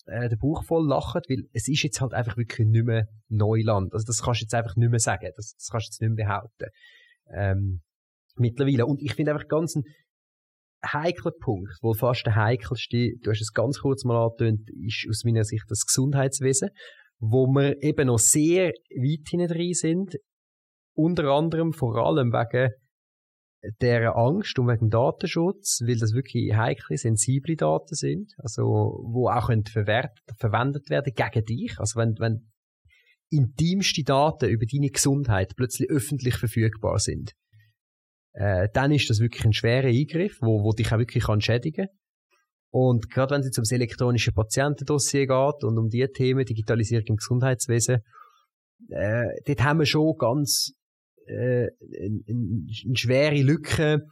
äh, 0.05 0.29
den 0.29 0.39
Bauch 0.39 0.63
voll 0.63 0.87
lachen, 0.87 1.21
weil 1.27 1.43
es 1.51 1.67
ist 1.67 1.83
jetzt 1.83 1.99
halt 1.99 2.13
einfach 2.13 2.37
wirklich 2.37 2.67
nicht 2.67 2.85
mehr 2.85 3.07
Neuland. 3.27 3.93
Also 3.93 4.05
das 4.05 4.21
kannst 4.21 4.41
du 4.41 4.45
jetzt 4.45 4.53
einfach 4.53 4.75
nicht 4.75 4.89
mehr 4.89 4.99
sagen, 4.99 5.29
das, 5.35 5.55
das 5.57 5.69
kannst 5.69 5.87
du 5.87 5.89
jetzt 5.91 6.01
nicht 6.01 6.15
mehr 6.15 6.25
behaupten. 6.25 6.69
Ähm, 7.35 7.81
mittlerweile. 8.35 8.85
Und 8.85 9.01
ich 9.01 9.13
finde 9.13 9.31
einfach 9.31 9.47
ganz 9.47 9.75
ein 9.75 9.83
heikler 10.85 11.31
Punkt, 11.39 11.71
wohl 11.81 11.95
fast 11.95 12.25
der 12.25 12.35
heikelste, 12.35 13.13
du 13.21 13.31
hast 13.31 13.41
es 13.41 13.53
ganz 13.53 13.79
kurz 13.79 14.03
mal 14.03 14.21
angetönt, 14.21 14.69
ist 14.85 15.05
aus 15.09 15.23
meiner 15.23 15.43
Sicht 15.43 15.65
das 15.69 15.85
Gesundheitswesen, 15.85 16.69
wo 17.19 17.47
wir 17.47 17.81
eben 17.81 18.07
noch 18.07 18.19
sehr 18.19 18.67
weit 18.67 19.27
hinten 19.29 19.47
drin 19.47 19.73
sind, 19.73 20.15
unter 20.95 21.25
anderem 21.29 21.73
vor 21.73 21.95
allem 21.95 22.31
wegen 22.31 22.71
der 23.81 24.15
Angst 24.17 24.59
und 24.59 24.67
wegen 24.67 24.89
Datenschutz, 24.89 25.79
weil 25.85 25.97
das 25.97 26.13
wirklich 26.13 26.53
heikle, 26.53 26.97
sensible 26.97 27.55
Daten 27.55 27.95
sind, 27.95 28.33
also 28.37 28.63
wo 28.63 29.29
auch 29.29 29.47
verwendet 29.47 30.89
werden 30.89 31.13
gegen 31.15 31.45
dich. 31.45 31.79
Also 31.79 31.99
wenn, 31.99 32.15
wenn 32.19 32.51
intimste 33.29 34.03
Daten 34.03 34.49
über 34.49 34.65
deine 34.65 34.89
Gesundheit 34.89 35.53
plötzlich 35.55 35.89
öffentlich 35.89 36.35
verfügbar 36.35 36.99
sind, 36.99 37.31
äh, 38.33 38.67
dann 38.73 38.91
ist 38.91 39.09
das 39.09 39.19
wirklich 39.19 39.45
ein 39.45 39.53
schwerer 39.53 39.87
Eingriff, 39.87 40.37
wo, 40.41 40.63
wo 40.63 40.71
dich 40.71 40.91
auch 40.91 40.99
wirklich 40.99 41.25
kann 41.25 41.41
schädigen 41.41 41.87
Und 42.69 43.09
gerade 43.09 43.35
wenn 43.35 43.41
es 43.41 43.47
jetzt 43.47 43.57
ums 43.57 43.71
elektronische 43.71 44.31
Patientendossier 44.31 45.27
geht 45.27 45.63
und 45.63 45.77
um 45.77 45.89
die 45.89 46.07
Themen, 46.07 46.45
Digitalisierung 46.45 47.05
im 47.07 47.15
Gesundheitswesen, 47.17 47.99
äh, 48.89 49.27
dort 49.45 49.63
haben 49.63 49.79
wir 49.79 49.85
schon 49.85 50.15
ganz 50.17 50.73
äh, 51.27 51.67
eine, 51.67 52.19
eine 52.27 52.95
schwere 52.95 53.41
Lücke, 53.41 54.07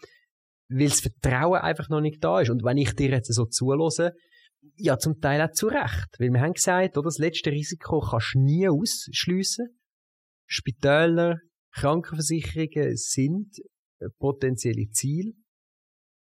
weil 0.70 0.88
das 0.88 1.02
Vertrauen 1.02 1.60
einfach 1.60 1.90
noch 1.90 2.02
nicht 2.02 2.24
da 2.24 2.42
ist. 2.42 2.50
Und 2.50 2.64
wenn 2.64 2.78
ich 2.78 2.94
dir 2.96 3.10
jetzt 3.10 3.34
so 3.34 3.46
zulose, 3.46 4.14
ja, 4.76 4.98
zum 4.98 5.20
Teil 5.20 5.42
auch 5.42 5.52
zu 5.52 5.68
Recht. 5.68 6.08
Weil 6.20 6.30
wir 6.30 6.42
haben 6.42 6.54
gesagt, 6.54 6.98
oder, 6.98 7.06
das 7.06 7.18
letzte 7.18 7.52
Risiko 7.52 8.00
kannst 8.00 8.36
du 8.36 8.40
nie 8.40 8.70
ausschliessen. 8.70 9.80
Spitäler, 10.46 11.40
Krankenversicherungen 11.74 12.96
sind 12.96 13.58
potenzielle 14.20 14.90
Ziel. 14.92 15.34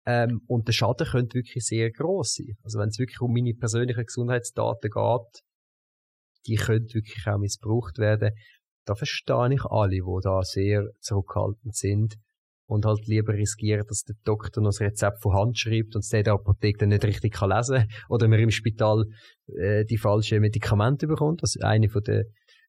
Ähm, 0.05 0.41
und 0.47 0.67
der 0.67 0.73
Schaden 0.73 1.07
könnte 1.07 1.35
wirklich 1.35 1.65
sehr 1.65 1.89
groß 1.91 2.35
sein. 2.35 2.57
Also 2.63 2.79
wenn 2.79 2.89
es 2.89 2.99
wirklich 2.99 3.21
um 3.21 3.31
meine 3.31 3.53
persönlichen 3.53 4.05
Gesundheitsdaten 4.05 4.89
geht, 4.91 5.43
die 6.45 6.55
können 6.55 6.93
wirklich 6.93 7.25
auch 7.25 7.37
missbraucht 7.37 7.97
werden. 7.97 8.31
Da 8.85 8.95
verstehe 8.95 9.53
ich 9.53 9.63
alle, 9.63 9.91
die 9.91 10.21
da 10.21 10.41
sehr 10.43 10.89
zurückhaltend 10.99 11.73
sind 11.73 12.17
und 12.65 12.85
halt 12.85 13.07
lieber 13.07 13.33
riskieren, 13.33 13.85
dass 13.87 14.03
der 14.03 14.15
Doktor 14.23 14.61
noch 14.61 14.69
das 14.69 14.81
Rezept 14.81 15.21
von 15.21 15.33
Hand 15.33 15.57
schreibt 15.57 15.95
und 15.95 16.01
es 16.01 16.09
der 16.09 16.33
Apotheke 16.33 16.79
dann 16.79 16.89
nicht 16.89 17.05
richtig 17.05 17.33
kann 17.33 17.49
lesen 17.49 17.87
oder 18.09 18.27
man 18.27 18.39
im 18.39 18.51
Spital 18.51 19.05
äh, 19.47 19.85
die 19.85 19.97
falschen 19.97 20.41
Medikamente 20.41 21.07
bekommt, 21.07 21.43
was 21.43 21.55
eine 21.61 21.89
von 21.89 22.03
der 22.03 22.25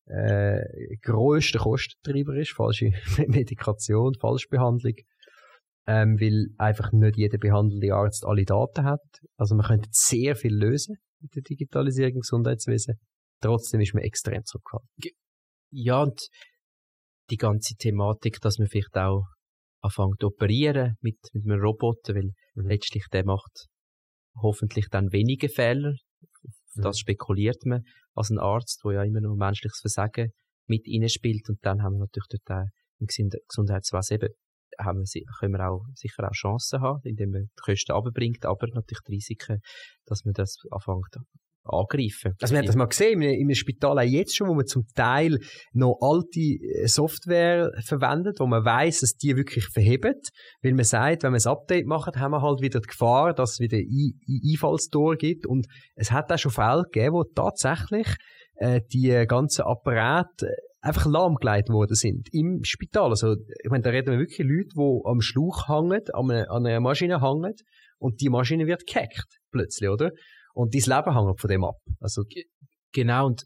äh, 0.06 0.60
grösster 1.02 1.58
Kostentreiber 1.58 2.36
ist, 2.36 2.52
falsche 2.52 2.90
Medikation, 3.28 4.14
Falschbehandlung, 4.20 4.94
ähm, 5.86 6.18
weil 6.20 6.48
einfach 6.58 6.92
nicht 6.92 7.16
jeder 7.16 7.38
behandelnde 7.38 7.94
Arzt 7.94 8.24
alle 8.26 8.44
Daten 8.44 8.84
hat. 8.84 9.02
Also 9.36 9.54
man 9.54 9.66
könnte 9.66 9.88
sehr 9.92 10.36
viel 10.36 10.54
lösen 10.54 10.96
mit 11.20 11.34
der 11.34 11.42
Digitalisierung 11.42 12.14
im 12.14 12.20
Gesundheitswesen. 12.20 12.94
Trotzdem 13.40 13.80
ist 13.80 13.94
man 13.94 14.02
extrem 14.02 14.44
zurückgehalten. 14.44 14.88
Ja, 15.70 16.02
und 16.02 16.28
die 17.30 17.36
ganze 17.36 17.74
Thematik, 17.76 18.40
dass 18.40 18.58
man 18.58 18.68
vielleicht 18.68 18.96
auch 18.96 19.24
anfängt 19.82 20.20
zu 20.20 20.28
operieren 20.28 20.96
mit, 21.00 21.18
mit 21.32 21.44
einem 21.44 21.60
Roboter, 21.60 22.14
weil 22.14 22.30
mhm. 22.54 22.68
letztlich 22.68 23.04
der 23.12 23.24
macht 23.24 23.66
hoffentlich 24.40 24.86
dann 24.90 25.12
wenige 25.12 25.48
Fehler. 25.48 25.94
Das 26.76 26.96
mhm. 26.96 27.00
spekuliert 27.00 27.64
man 27.64 27.82
als 28.14 28.30
ein 28.30 28.38
Arzt, 28.38 28.80
wo 28.84 28.90
ja 28.90 29.02
immer 29.02 29.20
noch 29.20 29.36
menschliches 29.36 29.80
Versagen 29.80 30.30
mit 30.66 30.86
spielt. 31.10 31.48
Und 31.48 31.58
dann 31.62 31.82
haben 31.82 31.94
wir 31.94 32.00
natürlich 32.00 32.28
dort 32.28 32.58
auch 32.58 32.68
im 32.98 33.06
Gesundheitswesen 33.06 34.14
eben, 34.14 34.28
haben 34.78 35.04
wir, 35.04 35.22
können 35.38 35.52
wir 35.52 35.68
auch 35.68 35.84
sicher 35.94 36.28
auch 36.28 36.32
Chancen 36.32 36.80
haben, 36.80 37.00
indem 37.04 37.30
man 37.30 37.42
die 37.42 37.62
Kosten 37.62 37.92
abbringt, 37.92 38.44
aber 38.44 38.66
natürlich 38.68 39.02
die 39.06 39.12
Risiken, 39.12 39.60
dass 40.06 40.24
man 40.24 40.34
das 40.34 40.58
anfängt 40.70 41.16
angreifen. 41.64 42.34
Also 42.40 42.52
wir 42.52 42.58
haben 42.58 42.66
das 42.66 42.76
mal 42.76 42.86
gesehen, 42.86 43.22
in 43.22 43.46
einem 43.46 43.54
Spital 43.54 43.98
auch 43.98 44.02
jetzt 44.02 44.36
schon, 44.36 44.48
wo 44.48 44.54
man 44.54 44.66
zum 44.66 44.86
Teil 44.94 45.38
noch 45.72 45.98
alte 46.00 46.40
äh, 46.40 46.86
Software 46.86 47.70
verwendet, 47.84 48.38
wo 48.38 48.46
man 48.46 48.64
weiß, 48.64 49.00
dass 49.00 49.16
die 49.16 49.36
wirklich 49.36 49.66
verhebt, 49.66 50.28
weil 50.62 50.74
man 50.74 50.84
sagt, 50.84 51.22
wenn 51.22 51.32
man 51.32 51.40
ein 51.40 51.50
Update 51.50 51.86
macht, 51.86 52.16
haben 52.16 52.32
wir 52.32 52.42
halt 52.42 52.60
wieder 52.60 52.80
die 52.80 52.88
Gefahr, 52.88 53.32
dass 53.32 53.52
es 53.52 53.60
wieder 53.60 53.78
Einfallstor 53.78 55.16
gibt 55.16 55.46
und 55.46 55.66
es 55.94 56.12
hat 56.12 56.30
auch 56.30 56.38
schon 56.38 56.52
Fälle 56.52 56.84
gegeben, 56.84 57.14
wo 57.14 57.24
tatsächlich 57.24 58.08
äh, 58.56 58.80
die 58.92 59.24
ganzen 59.26 59.62
Apparate 59.62 60.54
einfach 60.80 61.06
lahmgelegt 61.06 61.70
worden 61.70 61.94
sind 61.94 62.28
im 62.32 62.62
Spital. 62.62 63.08
Also, 63.08 63.36
ich 63.62 63.70
meine, 63.70 63.82
da 63.82 63.90
reden 63.90 64.12
wir 64.12 64.18
wirklich 64.18 64.46
Leute, 64.46 64.68
die 64.76 65.00
am 65.04 65.22
Schlauch 65.22 65.68
hängen, 65.68 66.02
an 66.12 66.30
einer, 66.30 66.50
an 66.50 66.66
einer 66.66 66.80
Maschine 66.80 67.22
hängen 67.22 67.54
und 67.98 68.20
die 68.20 68.28
Maschine 68.28 68.66
wird 68.66 68.86
gehackt 68.86 69.40
plötzlich, 69.50 69.88
oder? 69.88 70.10
Und 70.54 70.74
dein 70.74 70.80
Leben 70.80 71.14
hängt 71.14 71.40
von 71.40 71.50
dem 71.50 71.64
ab. 71.64 71.76
Also, 72.00 72.24
genau, 72.92 73.26
und 73.26 73.44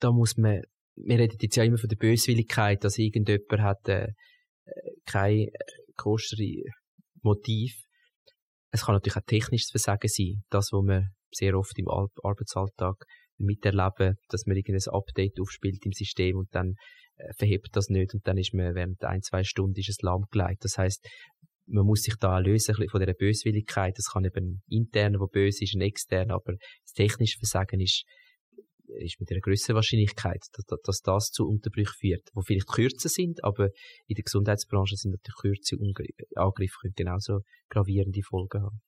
da 0.00 0.12
muss 0.12 0.36
man, 0.36 0.62
wir 0.96 1.18
reden 1.18 1.36
jetzt 1.40 1.56
ja 1.56 1.64
immer 1.64 1.78
von 1.78 1.88
der 1.88 1.96
Böswilligkeit, 1.96 2.82
dass 2.84 2.98
irgendjemand 2.98 3.60
hat 3.60 3.88
äh, 3.88 4.08
kein 5.06 5.38
äh, 5.38 5.50
kostere 5.96 6.62
Motiv. 7.22 7.74
Es 8.72 8.84
kann 8.84 8.94
natürlich 8.94 9.16
auch 9.16 9.26
technisches 9.26 9.70
Versagen 9.70 10.08
sein, 10.08 10.42
das, 10.50 10.70
was 10.72 10.84
man 10.84 11.08
sehr 11.32 11.56
oft 11.56 11.76
im 11.78 11.88
Arbeitsalltag 11.88 12.94
miterleben, 13.38 14.16
dass 14.28 14.46
man 14.46 14.56
irgendein 14.56 14.92
Update 14.92 15.40
aufspielt 15.40 15.84
im 15.84 15.92
System 15.92 16.36
und 16.36 16.54
dann 16.54 16.74
äh, 17.16 17.32
verhebt 17.36 17.68
das 17.72 17.88
nicht 17.88 18.14
und 18.14 18.26
dann 18.26 18.38
ist 18.38 18.54
man 18.54 18.74
während 18.74 19.02
ein, 19.04 19.22
zwei 19.22 19.42
Stunden 19.42 19.78
ist 19.78 19.88
es 19.88 20.02
lahmgelegt. 20.02 20.64
Das 20.64 20.78
heißt, 20.78 21.04
man 21.70 21.86
muss 21.86 22.02
sich 22.02 22.14
da 22.16 22.38
lösen 22.38 22.74
von 22.74 23.00
dieser 23.00 23.14
Böswilligkeit. 23.14 23.96
Das 23.96 24.12
kann 24.12 24.24
eben 24.24 24.62
intern, 24.68 25.18
wo 25.18 25.26
böse 25.26 25.64
ist, 25.64 25.74
ein 25.74 25.80
extern, 25.80 26.30
aber 26.30 26.54
das 26.84 26.92
technische 26.94 27.38
Versagen 27.38 27.80
ist, 27.80 28.04
ist 28.98 29.20
mit 29.20 29.30
einer 29.30 29.40
größeren 29.40 29.76
Wahrscheinlichkeit, 29.76 30.42
dass, 30.52 30.80
dass, 30.82 31.00
das 31.00 31.30
zu 31.30 31.46
Unterbrüchen 31.46 31.94
führt, 31.98 32.28
wo 32.34 32.42
vielleicht 32.42 32.66
kürzer 32.66 33.08
sind, 33.08 33.42
aber 33.44 33.68
in 34.06 34.14
der 34.16 34.24
Gesundheitsbranche 34.24 34.96
sind 34.96 35.12
natürlich 35.12 35.60
kürze 35.62 35.76
Angriffe 36.34 36.76
können 36.82 36.94
genauso 36.96 37.40
gravierende 37.68 38.22
Folgen 38.22 38.62
haben. 38.62 38.80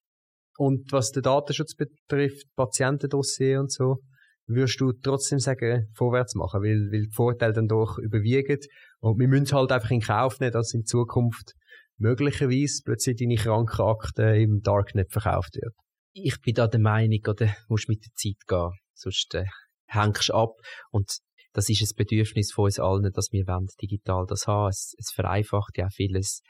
Und 0.59 0.93
was 0.93 1.13
den 1.13 1.23
Datenschutz 1.23 1.75
betrifft, 1.75 2.47
Patientendossier 2.57 3.61
und 3.61 3.73
so, 3.73 3.99
würdest 4.47 4.81
du 4.81 4.93
trotzdem 4.93 5.39
sagen, 5.39 5.89
vorwärts 5.95 6.35
machen, 6.35 6.63
weil, 6.63 6.91
weil 6.91 7.03
die 7.03 7.15
Vorteile 7.15 7.53
dann 7.53 7.69
doch 7.69 7.97
überwiegen. 7.99 8.59
Und 9.01 9.19
wir 9.19 9.29
müssen 9.29 9.53
halt 9.53 9.73
einfach 9.73 9.91
in 9.91 10.01
Kauf 10.01 10.41
nehmen, 10.41 10.53
dass 10.53 10.75
in 10.75 10.85
Zukunft 10.85 11.55
möglicherweise 11.99 12.83
plötzlich 12.85 13.17
deine 13.19 13.37
Krankenakte 13.37 14.23
im 14.37 14.61
Darknet 14.63 15.13
verkauft 15.13 15.57
wird. 15.57 15.75
Ich 16.15 16.41
bin 16.41 16.55
da 16.55 16.67
der 16.67 16.81
Meinung, 16.81 17.21
oder 17.27 17.55
musst 17.69 17.89
mit 17.89 18.05
der 18.05 18.13
Zeit 18.15 18.47
gehen, 18.47 18.71
sonst 18.95 19.35
äh, 19.35 19.45
hängst 19.87 20.29
du 20.29 20.35
ab. 20.35 20.55
Und 20.91 21.11
das 21.53 21.69
ist 21.69 21.83
ein 21.83 21.97
Bedürfnis 21.97 22.53
von 22.53 22.67
uns 22.67 22.79
allen, 22.79 23.11
dass 23.13 23.29
wir 23.31 23.47
wollen, 23.47 23.69
digital 23.81 24.25
das 24.27 24.47
haben. 24.47 24.69
Es, 24.69 24.95
es 24.99 25.11
vereinfacht 25.15 25.77
ja 25.77 25.89
vieles. 25.91 26.43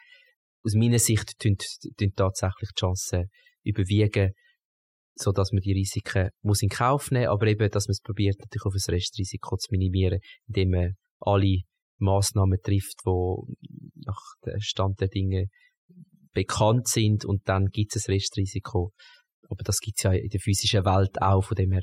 Aus 0.64 0.74
meiner 0.74 0.98
Sicht 0.98 1.38
tun, 1.40 1.56
tatsächlich 2.14 2.70
die 2.70 2.80
Chancen 2.80 3.24
überwiegen, 3.64 4.32
so 5.14 5.32
dass 5.32 5.52
man 5.52 5.60
die 5.60 5.72
Risiken 5.72 6.30
muss 6.42 6.62
in 6.62 6.68
Kauf 6.68 7.10
nehmen, 7.10 7.28
aber 7.28 7.46
eben, 7.46 7.68
dass 7.70 7.88
man 7.88 7.92
es 7.92 8.00
probiert, 8.00 8.36
natürlich 8.38 8.64
auf 8.64 8.74
das 8.74 8.88
Restrisiko 8.88 9.56
zu 9.56 9.68
minimieren, 9.70 10.20
indem 10.46 10.70
man 10.70 10.92
alle 11.20 11.62
Maßnahmen 12.02 12.58
trifft, 12.62 13.00
die 13.04 13.54
nach 14.04 14.20
dem 14.44 14.60
Stand 14.60 15.00
der 15.00 15.08
Dinge 15.08 15.46
bekannt 16.32 16.88
sind 16.88 17.24
und 17.24 17.48
dann 17.48 17.66
gibt 17.66 17.94
es 17.96 18.08
ein 18.08 18.14
Restrisiko. 18.14 18.92
Aber 19.48 19.62
das 19.64 19.78
gibt 19.80 19.98
es 19.98 20.04
ja 20.04 20.12
in 20.12 20.28
der 20.28 20.40
physischen 20.40 20.84
Welt 20.84 21.20
auch, 21.20 21.44
von 21.44 21.54
dem 21.56 21.72
her, 21.72 21.82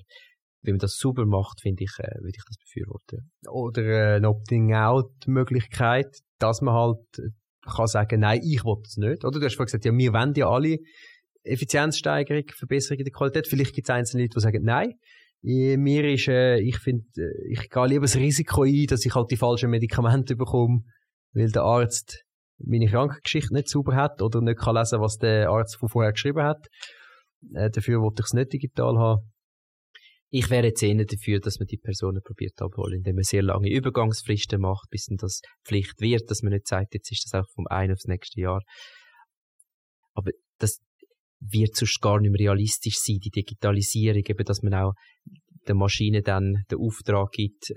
wenn 0.61 0.73
man 0.73 0.79
das 0.79 0.97
super 0.97 1.25
macht, 1.25 1.61
finde 1.61 1.83
ich, 1.83 1.91
äh, 1.99 2.15
würde 2.19 2.35
ich 2.35 2.43
das 2.45 2.57
befürworten. 2.57 3.31
Oder 3.49 3.83
äh, 3.83 4.15
eine 4.15 4.29
Opting-out-Möglichkeit, 4.29 6.17
dass 6.39 6.61
man 6.61 6.73
halt 6.73 7.19
äh, 7.19 7.29
kann 7.69 7.87
sagen, 7.87 8.21
nein, 8.21 8.41
ich 8.43 8.63
will 8.63 8.81
es 8.83 8.97
nicht. 8.97 9.23
Oder 9.23 9.39
du 9.39 9.45
hast 9.45 9.55
vorhin 9.55 9.67
gesagt, 9.67 9.85
ja, 9.85 9.93
wir 9.93 10.13
wollen 10.13 10.33
ja 10.33 10.49
alle 10.49 10.77
Effizienzsteigerung, 11.43 12.43
Verbesserung 12.55 12.99
in 12.99 13.05
der 13.05 13.13
Qualität. 13.13 13.47
Vielleicht 13.47 13.73
gibt 13.73 13.87
es 13.87 13.95
einzelne 13.95 14.23
Leute, 14.23 14.33
die 14.35 14.41
sagen, 14.41 14.63
nein. 14.63 14.93
Mir 15.41 16.03
ist, 16.05 16.27
äh, 16.27 16.59
ich 16.59 16.77
finde, 16.79 17.05
äh, 17.17 17.51
ich 17.51 17.69
gehe 17.69 17.87
lieber 17.87 18.01
das 18.01 18.17
Risiko 18.17 18.63
ein, 18.63 18.87
dass 18.87 19.05
ich 19.05 19.15
halt 19.15 19.31
die 19.31 19.37
falschen 19.37 19.69
Medikamente 19.69 20.35
bekomme, 20.35 20.81
weil 21.33 21.49
der 21.49 21.63
Arzt 21.63 22.23
meine 22.57 22.87
Krankengeschichte 22.87 23.53
nicht 23.53 23.69
sauber 23.69 23.95
hat 23.95 24.21
oder 24.21 24.41
nicht 24.41 24.59
kann 24.59 24.75
lesen, 24.75 24.99
was 24.99 25.17
der 25.17 25.49
Arzt 25.49 25.77
von 25.77 25.87
vorher 25.87 26.11
geschrieben 26.11 26.43
hat. 26.43 26.67
Äh, 27.53 27.69
dafür 27.69 28.01
wollte 28.01 28.21
ich 28.21 28.25
es 28.25 28.33
nicht 28.33 28.51
digital 28.51 28.97
haben. 28.97 29.31
Ich 30.31 30.49
wäre 30.49 30.67
jetzt 30.67 30.83
eher 30.83 31.05
dafür, 31.05 31.39
dass 31.39 31.57
man 31.57 31.67
die 31.67 31.77
Personen 31.77 32.21
probiert 32.21 32.61
abholen, 32.61 32.97
indem 32.97 33.15
man 33.15 33.23
sehr 33.23 33.41
lange 33.41 33.69
Übergangsfristen 33.71 34.61
macht, 34.61 34.89
bis 34.91 35.05
dann 35.05 35.17
das 35.17 35.41
Pflicht 35.65 36.01
wird, 36.01 36.29
dass 36.29 36.43
man 36.43 36.53
nicht 36.53 36.67
sagt, 36.67 36.93
jetzt 36.93 37.11
ist 37.11 37.25
das 37.25 37.41
auch 37.41 37.49
vom 37.55 37.65
einen 37.67 37.93
aufs 37.93 38.05
nächste 38.05 38.41
Jahr. 38.41 38.61
Aber 40.13 40.31
das, 40.59 40.81
wird 41.39 41.75
sonst 41.75 41.99
gar 42.01 42.19
nicht 42.19 42.31
mehr 42.31 42.51
realistisch 42.51 42.97
sein, 42.97 43.19
die 43.23 43.29
Digitalisierung, 43.29 44.23
eben, 44.25 44.45
dass 44.45 44.61
man 44.61 44.73
auch 44.73 44.93
der 45.67 45.75
Maschine 45.75 46.21
dann 46.21 46.63
den 46.71 46.79
Auftrag 46.79 47.31
gibt, 47.31 47.71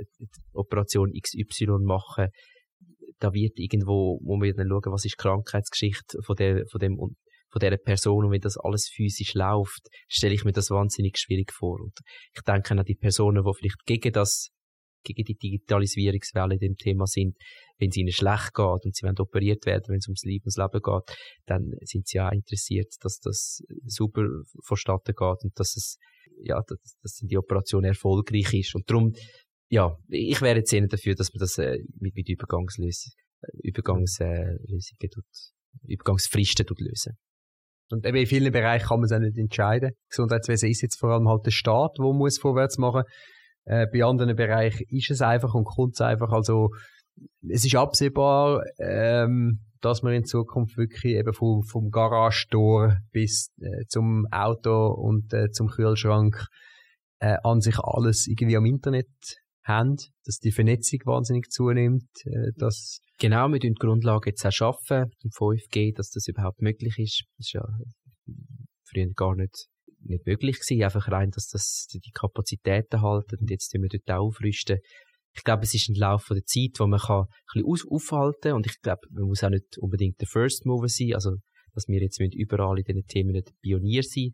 Operation 0.52 1.12
XY 1.12 1.78
machen. 1.84 2.28
Da 3.18 3.32
wird 3.32 3.52
irgendwo, 3.56 4.18
wo 4.22 4.40
wir 4.40 4.54
dann 4.54 4.68
schauen, 4.68 4.92
was 4.92 5.04
ist 5.04 5.14
die 5.18 5.22
Krankheitsgeschichte 5.22 6.18
von 6.24 6.36
der, 6.36 6.64
von 6.70 6.80
dem, 6.80 6.96
von 6.96 7.60
dieser 7.60 7.76
Person 7.76 8.24
und 8.24 8.32
wenn 8.32 8.40
das 8.40 8.56
alles 8.56 8.90
physisch 8.92 9.34
läuft, 9.34 9.88
stelle 10.08 10.34
ich 10.34 10.44
mir 10.44 10.52
das 10.52 10.70
wahnsinnig 10.70 11.18
schwierig 11.18 11.52
vor. 11.52 11.80
Und 11.80 11.92
ich 12.34 12.42
denke 12.42 12.74
an 12.74 12.84
die 12.84 12.94
Personen, 12.94 13.44
die 13.44 13.52
vielleicht 13.56 13.84
gegen 13.84 14.12
das 14.12 14.48
gegen 15.02 15.24
die 15.24 15.36
Digitalisierungswelle 15.36 16.54
in 16.54 16.60
dem 16.60 16.76
Thema 16.76 17.06
sind, 17.06 17.36
wenn 17.78 17.90
es 17.90 17.96
ihnen 17.96 18.12
schlecht 18.12 18.54
geht 18.54 18.84
und 18.84 18.94
sie 18.94 19.04
wollen 19.04 19.18
operiert 19.18 19.66
werden, 19.66 19.84
wenn 19.88 19.98
es 19.98 20.08
ums 20.08 20.24
Lebensleben 20.24 20.80
geht, 20.80 21.16
dann 21.46 21.72
sind 21.82 22.06
sie 22.06 22.18
ja 22.18 22.28
interessiert, 22.30 22.94
dass 23.00 23.18
das 23.18 23.62
super 23.84 24.26
vonstatten 24.64 25.14
geht 25.16 25.44
und 25.44 25.52
dass 25.58 25.76
es, 25.76 25.96
ja, 26.42 26.60
dass, 26.66 26.96
dass 27.02 27.18
die 27.22 27.38
Operation 27.38 27.84
erfolgreich 27.84 28.54
ist. 28.54 28.74
Und 28.74 28.88
darum, 28.88 29.12
ja, 29.68 29.96
ich 30.08 30.40
wäre 30.40 30.58
jetzt 30.58 30.72
eher 30.72 30.86
dafür, 30.86 31.14
dass 31.14 31.32
man 31.32 31.40
das 31.40 31.58
äh, 31.58 31.78
mit, 31.98 32.14
mit 32.14 32.28
Übergangslösungen, 32.28 33.14
äh, 33.40 33.68
Übergangslösungen 33.68 35.10
tut, 35.10 35.24
Übergangsfristen 35.86 36.66
tut 36.66 36.80
lösen. 36.80 37.16
Und 37.92 38.06
eben 38.06 38.16
in 38.16 38.26
vielen 38.26 38.52
Bereichen 38.52 38.86
kann 38.86 39.00
man 39.00 39.04
es 39.04 39.12
auch 39.12 39.18
nicht 39.18 39.36
entscheiden. 39.36 39.92
Gesundheitswesen 40.08 40.70
ist 40.70 40.80
jetzt 40.80 40.98
vor 40.98 41.10
allem 41.10 41.28
halt 41.28 41.44
der 41.44 41.50
Staat, 41.50 41.96
wo 41.98 42.12
muss 42.14 42.38
vorwärts 42.38 42.78
machen. 42.78 43.02
Äh, 43.64 43.86
bei 43.92 44.04
anderen 44.04 44.36
Bereichen 44.36 44.84
ist 44.88 45.10
es 45.10 45.22
einfach 45.22 45.54
und 45.54 45.64
kommt 45.64 45.94
es 45.94 46.00
einfach. 46.00 46.30
Also, 46.30 46.70
es 47.48 47.64
ist 47.64 47.74
absehbar, 47.74 48.64
ähm, 48.78 49.60
dass 49.80 50.02
man 50.02 50.14
in 50.14 50.24
Zukunft 50.24 50.76
wirklich 50.76 51.14
eben 51.14 51.32
vom, 51.32 51.62
vom 51.62 51.90
Garage-Tor 51.90 52.98
bis 53.10 53.50
äh, 53.60 53.84
zum 53.88 54.26
Auto 54.30 54.88
und 54.88 55.32
äh, 55.34 55.50
zum 55.50 55.68
Kühlschrank 55.68 56.46
äh, 57.18 57.36
an 57.42 57.60
sich 57.60 57.78
alles 57.78 58.26
irgendwie 58.26 58.56
am 58.56 58.64
Internet 58.64 59.08
haben, 59.64 59.96
dass 60.24 60.38
die 60.38 60.52
Vernetzung 60.52 61.00
wahnsinnig 61.04 61.50
zunimmt, 61.50 62.08
äh, 62.24 62.52
dass 62.56 63.00
Genau, 63.22 63.46
wir 63.50 63.60
die 63.60 63.72
Grundlage 63.72 64.30
jetzt 64.30 64.44
auch 64.44 64.50
schaffen, 64.50 65.12
im 65.22 65.30
5G, 65.30 65.94
dass 65.94 66.10
das 66.10 66.26
überhaupt 66.26 66.60
möglich 66.60 66.98
ist. 66.98 67.22
Das 67.36 67.46
ist 67.46 67.52
ja 67.52 67.62
früher 68.82 69.06
gar 69.14 69.36
nicht 69.36 69.68
nicht 70.04 70.26
möglich 70.26 70.60
gewesen, 70.60 70.82
einfach 70.82 71.08
rein, 71.08 71.30
dass 71.30 71.48
das 71.48 71.86
die 71.92 72.00
Kapazitäten 72.12 73.02
halten 73.02 73.36
und 73.40 73.50
jetzt 73.50 73.70
tun 73.70 73.82
wir 73.82 73.88
dort 73.88 74.10
auch 74.18 74.26
aufrüsten. 74.26 74.78
Ich 75.34 75.44
glaube, 75.44 75.62
es 75.62 75.74
ist 75.74 75.88
ein 75.88 75.94
Lauf 75.94 76.26
der 76.28 76.44
Zeit, 76.44 76.78
wo 76.78 76.86
man 76.86 77.00
kann 77.00 77.22
ein 77.54 77.62
bisschen 77.62 77.88
aufhalten 77.90 78.52
und 78.52 78.66
ich 78.66 78.80
glaube, 78.80 79.00
man 79.10 79.24
muss 79.24 79.42
auch 79.42 79.50
nicht 79.50 79.78
unbedingt 79.78 80.20
der 80.20 80.28
First 80.28 80.66
Mover 80.66 80.88
sein, 80.88 81.14
also 81.14 81.36
dass 81.74 81.88
wir 81.88 82.02
jetzt 82.02 82.20
überall 82.20 82.78
in 82.78 82.84
diesen 82.84 83.06
Themen 83.06 83.32
nicht 83.32 83.50
Pionier 83.62 84.02
sein 84.02 84.32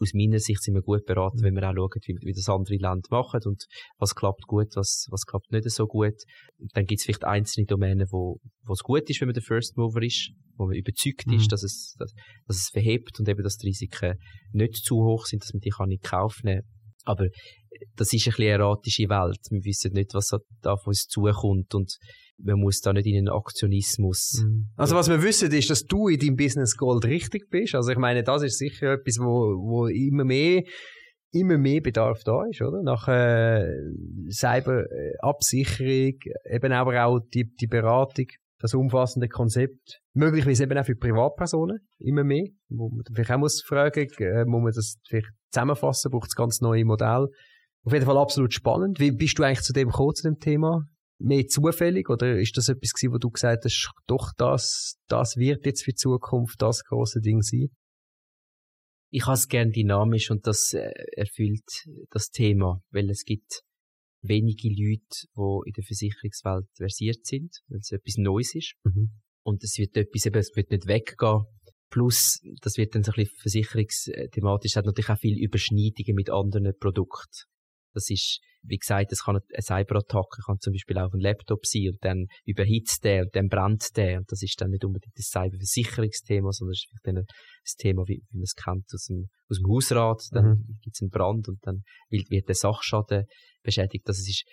aus 0.00 0.14
meiner 0.14 0.38
Sicht 0.38 0.62
sind 0.62 0.74
wir 0.74 0.82
gut 0.82 1.04
beraten, 1.06 1.42
wenn 1.42 1.54
wir 1.54 1.68
auch 1.68 1.74
schauen, 1.74 2.00
wie, 2.06 2.16
wie 2.22 2.32
das 2.32 2.48
andere 2.48 2.76
Länder 2.76 3.08
machen 3.10 3.40
und 3.44 3.66
was 3.98 4.14
klappt 4.14 4.46
gut, 4.46 4.68
was, 4.74 5.06
was 5.10 5.26
klappt 5.26 5.50
nicht 5.50 5.68
so 5.70 5.86
gut. 5.86 6.14
Und 6.58 6.70
dann 6.74 6.86
gibt 6.86 7.00
es 7.00 7.04
vielleicht 7.04 7.24
einzelne 7.24 7.66
Domänen, 7.66 8.06
wo 8.10 8.40
es 8.70 8.82
gut 8.82 9.08
ist, 9.10 9.20
wenn 9.20 9.28
man 9.28 9.34
der 9.34 9.42
First 9.42 9.76
Mover 9.76 10.02
ist, 10.02 10.30
wo 10.58 10.66
man 10.66 10.76
überzeugt 10.76 11.26
mhm. 11.26 11.34
ist, 11.34 11.50
dass 11.50 11.62
es, 11.62 11.94
dass, 11.98 12.12
dass, 12.46 12.56
es 12.56 12.68
verhebt 12.70 13.18
und 13.18 13.28
eben, 13.28 13.42
dass 13.42 13.56
die 13.56 13.68
Risiken 13.68 14.14
nicht 14.52 14.76
zu 14.76 14.96
hoch 14.96 15.24
sind, 15.26 15.42
dass 15.42 15.52
man 15.52 15.60
die 15.60 15.70
kann 15.70 15.90
in 15.90 16.00
Kauf 16.00 16.42
nehmen 16.42 16.62
aber 17.08 17.26
das 17.96 18.12
ist 18.12 18.26
ein 18.26 18.32
bisschen 18.32 18.44
eine 18.44 18.62
erratische 18.62 19.08
Welt. 19.08 19.38
Wir 19.50 19.64
wissen 19.64 19.92
nicht, 19.94 20.12
was 20.12 20.28
da 20.60 20.72
auf 20.72 20.86
uns 20.86 21.06
zukommt 21.06 21.74
und 21.74 21.96
man 22.36 22.60
muss 22.60 22.80
da 22.80 22.92
nicht 22.92 23.06
in 23.06 23.16
einen 23.16 23.28
Aktionismus. 23.28 24.44
Mhm. 24.44 24.68
Also 24.76 24.94
was 24.94 25.08
wir 25.08 25.22
wissen 25.22 25.50
ist, 25.50 25.70
dass 25.70 25.84
du 25.84 26.08
in 26.08 26.18
deinem 26.18 26.36
Business 26.36 26.76
Gold 26.76 27.06
richtig 27.06 27.48
bist. 27.50 27.74
Also 27.74 27.90
ich 27.90 27.98
meine, 27.98 28.22
das 28.22 28.42
ist 28.42 28.58
sicher 28.58 28.92
etwas, 28.92 29.16
wo, 29.18 29.56
wo 29.56 29.86
immer 29.86 30.24
mehr 30.24 30.62
immer 31.30 31.58
mehr 31.58 31.82
Bedarf 31.82 32.22
da 32.24 32.42
ist, 32.50 32.62
oder? 32.62 32.82
Nach 32.82 33.06
äh, 33.06 33.70
Cyberabsicherung, 34.30 36.18
eben 36.50 36.72
aber 36.72 37.04
auch 37.04 37.20
die, 37.34 37.44
die 37.60 37.66
Beratung 37.66 38.24
das 38.60 38.74
umfassende 38.74 39.28
Konzept. 39.28 40.00
Möglicherweise 40.14 40.64
eben 40.64 40.78
auch 40.78 40.84
für 40.84 40.96
Privatpersonen 40.96 41.78
immer 41.98 42.24
mehr, 42.24 42.46
wo 42.68 42.90
man 42.90 43.04
vielleicht 43.12 43.30
auch 43.30 43.38
muss 43.38 43.62
fragen, 43.62 44.08
äh, 44.18 44.44
muss 44.44 44.62
man 44.62 44.72
das 44.72 44.96
vielleicht 45.08 45.28
zusammenfassen, 45.52 46.10
braucht 46.10 46.28
es 46.28 46.34
ganz 46.34 46.60
neue 46.60 46.84
Modell. 46.84 47.28
Auf 47.84 47.92
jeden 47.92 48.04
Fall 48.04 48.18
absolut 48.18 48.52
spannend. 48.52 48.98
Wie 49.00 49.12
bist 49.12 49.38
du 49.38 49.44
eigentlich 49.44 49.62
zu 49.62 49.72
dem 49.72 49.88
gekommen, 49.88 50.14
zu 50.14 50.28
dem 50.28 50.38
Thema? 50.38 50.82
Mehr 51.20 51.46
zufällig 51.46 52.10
oder 52.10 52.38
ist 52.38 52.56
das 52.56 52.68
etwas 52.68 52.92
gewesen, 52.92 53.14
wo 53.14 53.18
du 53.18 53.30
gesagt 53.30 53.64
hast, 53.64 53.90
doch 54.06 54.32
das, 54.36 54.98
das 55.08 55.36
wird 55.36 55.64
jetzt 55.66 55.84
für 55.84 55.90
die 55.92 55.96
Zukunft 55.96 56.60
das 56.60 56.84
große 56.84 57.20
Ding 57.20 57.42
sein? 57.42 57.68
Ich 59.10 59.24
habe 59.24 59.34
es 59.34 59.48
gern 59.48 59.70
dynamisch 59.70 60.30
und 60.30 60.46
das 60.46 60.74
äh, 60.74 60.90
erfüllt 61.16 61.86
das 62.10 62.28
Thema, 62.28 62.82
weil 62.90 63.08
es 63.10 63.24
gibt 63.24 63.62
wenige 64.28 64.68
Leute, 64.68 65.26
die 65.36 65.68
in 65.68 65.72
der 65.74 65.84
Versicherungswelt 65.84 66.66
versiert 66.76 67.26
sind, 67.26 67.58
weil 67.68 67.80
es 67.80 67.90
etwas 67.90 68.16
Neues 68.16 68.54
ist. 68.54 68.74
Mhm. 68.84 69.10
Und 69.42 69.64
es 69.64 69.78
wird 69.78 69.96
etwas, 69.96 70.26
eben, 70.26 70.38
es 70.38 70.54
wird 70.54 70.70
nicht 70.70 70.86
weggehen. 70.86 71.44
Plus, 71.90 72.40
das 72.60 72.76
wird 72.76 72.94
dann 72.94 73.02
so 73.02 73.12
ein 73.12 73.16
bisschen 73.16 73.38
versicherungsthematisch, 73.40 74.76
hat 74.76 74.84
natürlich 74.84 75.08
auch 75.08 75.18
viel 75.18 75.42
Überschneidungen 75.42 76.14
mit 76.14 76.28
anderen 76.28 76.72
Produkten. 76.78 77.48
Das 77.94 78.10
ist, 78.10 78.40
wie 78.62 78.76
gesagt, 78.76 79.12
das 79.12 79.24
kann 79.24 79.36
eine 79.36 79.62
Cyberattacke 79.62 80.42
kann 80.44 80.58
zum 80.60 80.72
Beispiel 80.72 80.98
auf 80.98 81.12
ein 81.12 81.20
Laptop 81.20 81.64
sein 81.64 81.90
und 81.92 82.04
dann 82.04 82.26
überhitzt 82.44 83.04
der 83.04 83.22
und 83.22 83.34
dann 83.34 83.48
brennt 83.48 83.96
der 83.96 84.18
und 84.18 84.30
das 84.30 84.42
ist 84.42 84.60
dann 84.60 84.70
nicht 84.70 84.84
unbedingt 84.84 85.16
das 85.16 85.26
Cyberversicherungsthema, 85.26 86.52
sondern 86.52 86.72
es 86.72 86.78
ist 86.78 86.88
vielleicht 86.88 87.06
dann 87.06 87.18
ein 87.18 87.26
Thema, 87.78 88.02
wie, 88.06 88.22
wie 88.30 88.36
man 88.36 88.42
es 88.42 88.54
kennt 88.54 88.84
aus 88.92 89.06
dem, 89.06 89.28
aus 89.48 89.58
dem 89.58 89.70
Hausrat, 89.70 90.22
dann 90.32 90.44
mhm. 90.44 90.78
gibt 90.82 90.96
es 90.96 91.02
einen 91.02 91.10
Brand 91.10 91.48
und 91.48 91.58
dann 91.62 91.82
wird, 92.10 92.30
wird 92.30 92.48
der 92.48 92.54
Sachschaden 92.54 93.24
beschädigt. 93.62 94.08
Das 94.08 94.18
ist 94.18 94.44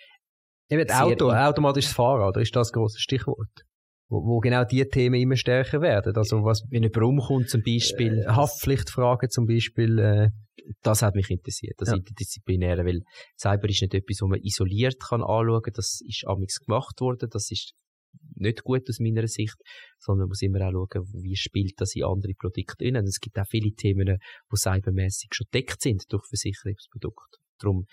Eben 0.68 0.90
Auto, 0.90 1.30
automatisches 1.30 1.92
Fahren, 1.92 2.26
oder 2.26 2.40
ist 2.40 2.54
das 2.56 2.72
große 2.72 2.98
Stichwort? 2.98 3.50
Wo, 4.08 4.24
wo 4.24 4.38
genau 4.38 4.64
diese 4.64 4.88
Themen 4.88 5.20
immer 5.20 5.36
stärker 5.36 5.80
werden. 5.80 6.14
Also 6.16 6.44
was, 6.44 6.62
wenn 6.70 6.84
jemand 6.84 7.02
umkommt 7.02 7.50
zum 7.50 7.62
Beispiel. 7.62 8.20
Äh, 8.20 8.26
Haftpflichtfragen 8.28 9.30
zum 9.30 9.46
Beispiel. 9.46 9.98
Äh, 9.98 10.28
das 10.82 11.02
hat 11.02 11.14
mich 11.14 11.30
interessiert, 11.30 11.74
das 11.78 11.90
ja. 11.90 11.96
Interdisziplinäre, 11.96 12.84
weil 12.84 13.00
Cyber 13.38 13.68
ist 13.68 13.82
nicht 13.82 13.94
etwas, 13.94 14.18
wo 14.20 14.26
man 14.26 14.40
isoliert 14.42 14.96
kann 15.00 15.22
anschauen 15.22 15.62
kann. 15.62 15.72
Das 15.74 16.00
ist 16.06 16.24
amigs 16.26 16.58
gemacht 16.60 17.00
worden, 17.00 17.28
das 17.30 17.50
ist 17.50 17.72
nicht 18.34 18.62
gut 18.64 18.88
aus 18.88 18.98
meiner 18.98 19.26
Sicht, 19.26 19.56
sondern 19.98 20.24
man 20.24 20.28
muss 20.28 20.42
immer 20.42 20.66
auch 20.66 20.72
schauen, 20.72 21.06
wie 21.22 21.36
spielt 21.36 21.74
das 21.76 21.94
in 21.94 22.04
andere 22.04 22.32
Produkte 22.34 22.84
rein. 22.84 22.96
Und 22.96 23.08
es 23.08 23.20
gibt 23.20 23.38
auch 23.38 23.46
viele 23.48 23.72
Themen, 23.72 24.18
die 24.50 24.56
cybermäßig 24.56 25.28
schon 25.32 25.46
deckt 25.52 25.82
sind 25.82 26.04
durch 26.08 26.24
Versicherungsprodukte. 26.28 27.38
Darum 27.58 27.86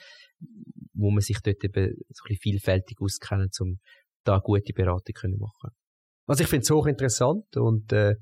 muss 0.93 1.13
man 1.13 1.21
sich 1.21 1.39
dort 1.43 1.63
eben 1.63 1.95
so 2.09 2.23
ein 2.23 2.27
bisschen 2.27 2.37
vielfältig 2.41 2.97
auskennen, 2.99 3.49
um 3.59 3.79
da 4.23 4.39
gute 4.39 4.73
Beratung 4.73 5.13
können 5.13 5.37
machen 5.37 5.71
Also 6.25 6.43
ich 6.43 6.49
finde 6.49 6.63
es 6.63 6.69
hochinteressant 6.69 7.57
und 7.57 7.91
äh, 7.91 8.15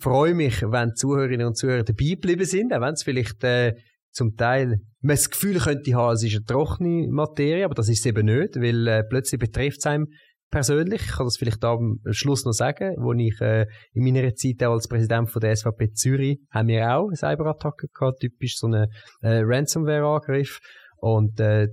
freue 0.00 0.34
mich, 0.34 0.62
wenn 0.62 0.94
Zuhörerinnen 0.94 1.46
und 1.46 1.56
Zuhörer 1.56 1.84
dabei 1.84 2.10
geblieben 2.10 2.44
sind, 2.44 2.72
auch 2.72 2.80
wenn 2.80 2.94
es 2.94 3.02
vielleicht 3.02 3.42
äh, 3.44 3.74
zum 4.10 4.36
Teil 4.36 4.80
man 5.00 5.14
das 5.14 5.30
Gefühl 5.30 5.58
könnte 5.58 5.94
haben, 5.94 6.14
es 6.14 6.24
ist 6.24 6.34
eine 6.34 6.44
trockene 6.44 7.06
Materie, 7.08 7.64
aber 7.64 7.74
das 7.74 7.88
ist 7.88 8.00
es 8.00 8.06
eben 8.06 8.26
nicht, 8.26 8.56
weil 8.56 8.86
äh, 8.88 9.04
plötzlich 9.04 9.38
betrifft 9.38 9.78
es 9.78 9.86
einem 9.86 10.06
persönlich. 10.50 11.02
Ich 11.02 11.12
kann 11.12 11.26
das 11.26 11.36
vielleicht 11.36 11.64
am 11.64 12.00
Schluss 12.10 12.44
noch 12.44 12.52
sagen, 12.52 12.96
wo 12.98 13.12
ich 13.12 13.40
äh, 13.40 13.66
in 13.92 14.04
meiner 14.04 14.34
Zeit 14.34 14.62
auch 14.64 14.72
als 14.72 14.88
Präsident 14.88 15.30
von 15.30 15.40
der 15.40 15.54
SVP 15.54 15.92
Zürich 15.92 16.40
haben 16.50 16.68
wir 16.68 16.96
auch 16.96 17.08
eine 17.08 17.16
Cyberattacke 17.16 17.88
gehabt, 17.88 18.20
typisch 18.20 18.56
so 18.56 18.66
einen 18.66 18.88
äh, 19.20 19.42
Ransomware-Angriff 19.44 20.58
und 20.96 21.38
äh, 21.38 21.68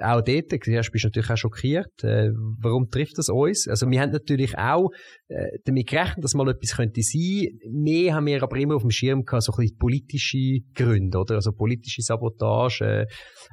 auch 0.00 0.22
dort, 0.22 0.50
zuerst 0.62 0.92
bist 0.92 1.04
du 1.04 1.08
natürlich 1.08 1.30
auch 1.30 1.36
schockiert, 1.36 2.02
äh, 2.02 2.30
warum 2.60 2.88
trifft 2.88 3.16
das 3.18 3.28
uns? 3.28 3.68
Also 3.68 3.88
wir 3.88 4.00
haben 4.00 4.10
natürlich 4.10 4.56
auch 4.58 4.90
äh, 5.28 5.58
damit 5.64 5.88
gerechnet, 5.88 6.24
dass 6.24 6.34
mal 6.34 6.48
etwas 6.48 6.76
könnte 6.76 7.02
sein. 7.02 7.48
Mehr 7.70 8.14
haben 8.14 8.26
wir 8.26 8.42
aber 8.42 8.56
immer 8.56 8.74
auf 8.76 8.82
dem 8.82 8.90
Schirm 8.90 9.24
gehabt, 9.24 9.44
so 9.44 9.52
ein 9.52 9.56
bisschen 9.62 9.78
politische 9.78 10.58
Gründe, 10.74 11.18
oder? 11.18 11.36
Also 11.36 11.52
politische 11.52 12.02
Sabotage, 12.02 12.84
äh, 12.84 13.06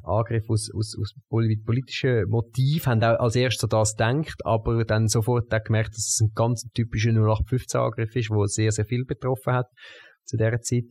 Angriff 0.04 0.46
aus, 0.50 0.70
aus, 0.76 0.96
aus 1.00 1.14
politischen 1.30 2.28
Motiv, 2.30 2.88
haben 2.88 3.04
auch 3.04 3.20
als 3.20 3.36
erstes 3.36 3.62
so 3.62 3.68
das 3.68 3.96
gedacht, 3.96 4.42
aber 4.44 4.84
dann 4.86 5.08
sofort 5.08 5.54
auch 5.54 5.64
gemerkt, 5.64 5.90
dass 5.90 6.08
es 6.08 6.20
ein 6.22 6.32
ganz 6.34 6.68
typischer 6.74 7.12
0815-Angriff 7.12 8.16
ist, 8.16 8.30
wo 8.32 8.46
sehr, 8.46 8.72
sehr 8.72 8.86
viel 8.86 9.06
betroffen 9.06 9.54
hat 9.54 9.68
zu 10.26 10.38
dieser 10.38 10.60
Zeit. 10.62 10.86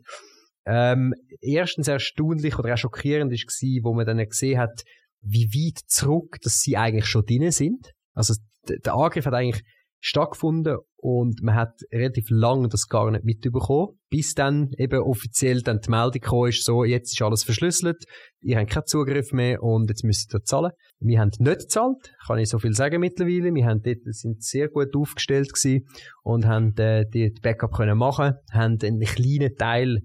Ähm, 0.66 1.14
erstens 1.40 1.88
erstaunlich 1.88 2.58
oder 2.58 2.74
auch 2.74 2.78
schockierend 2.78 3.32
gewesen, 3.32 3.80
wo 3.82 3.94
man 3.94 4.06
dann 4.06 4.18
gesehen 4.18 4.58
hat, 4.58 4.82
wie 5.22 5.46
weit 5.46 5.80
zurück, 5.86 6.36
dass 6.42 6.60
sie 6.60 6.76
eigentlich 6.76 7.06
schon 7.06 7.24
drin 7.24 7.50
sind. 7.50 7.92
Also 8.14 8.34
der 8.68 8.94
Angriff 8.94 9.26
hat 9.26 9.34
eigentlich 9.34 9.64
stattgefunden 10.00 10.78
und 10.96 11.42
man 11.42 11.54
hat 11.54 11.74
relativ 11.92 12.28
lange 12.30 12.68
das 12.68 12.88
gar 12.88 13.10
nicht 13.10 13.24
mitbekommen, 13.24 13.98
bis 14.08 14.34
dann 14.34 14.70
eben 14.78 15.00
offiziell 15.00 15.62
dann 15.62 15.80
die 15.80 15.90
Meldung 15.90 16.20
gekommen 16.20 16.48
ist, 16.48 16.64
so, 16.64 16.84
jetzt 16.84 17.12
ist 17.12 17.22
alles 17.22 17.44
verschlüsselt, 17.44 18.04
ihr 18.40 18.58
habt 18.58 18.70
keinen 18.70 18.86
Zugriff 18.86 19.32
mehr 19.32 19.62
und 19.62 19.90
jetzt 19.90 20.04
müsst 20.04 20.34
ihr 20.34 20.42
zahlen. 20.42 20.72
Wir 21.00 21.20
haben 21.20 21.30
nicht 21.38 21.60
gezahlt, 21.60 22.14
kann 22.26 22.38
ich 22.38 22.48
so 22.48 22.58
viel 22.58 22.74
sagen 22.74 23.00
mittlerweile. 23.00 23.54
Wir 23.54 23.66
haben 23.66 23.82
dort, 23.82 23.98
sind 24.04 24.42
sehr 24.42 24.68
gut 24.68 24.94
aufgestellt 24.94 25.52
gewesen 25.52 25.86
und 26.22 26.46
haben 26.46 26.74
äh, 26.76 27.04
die, 27.06 27.32
die 27.32 27.40
Backup 27.40 27.72
können 27.72 27.98
machen, 27.98 28.34
haben 28.52 28.78
einen 28.82 29.00
kleinen 29.00 29.54
Teil 29.56 30.00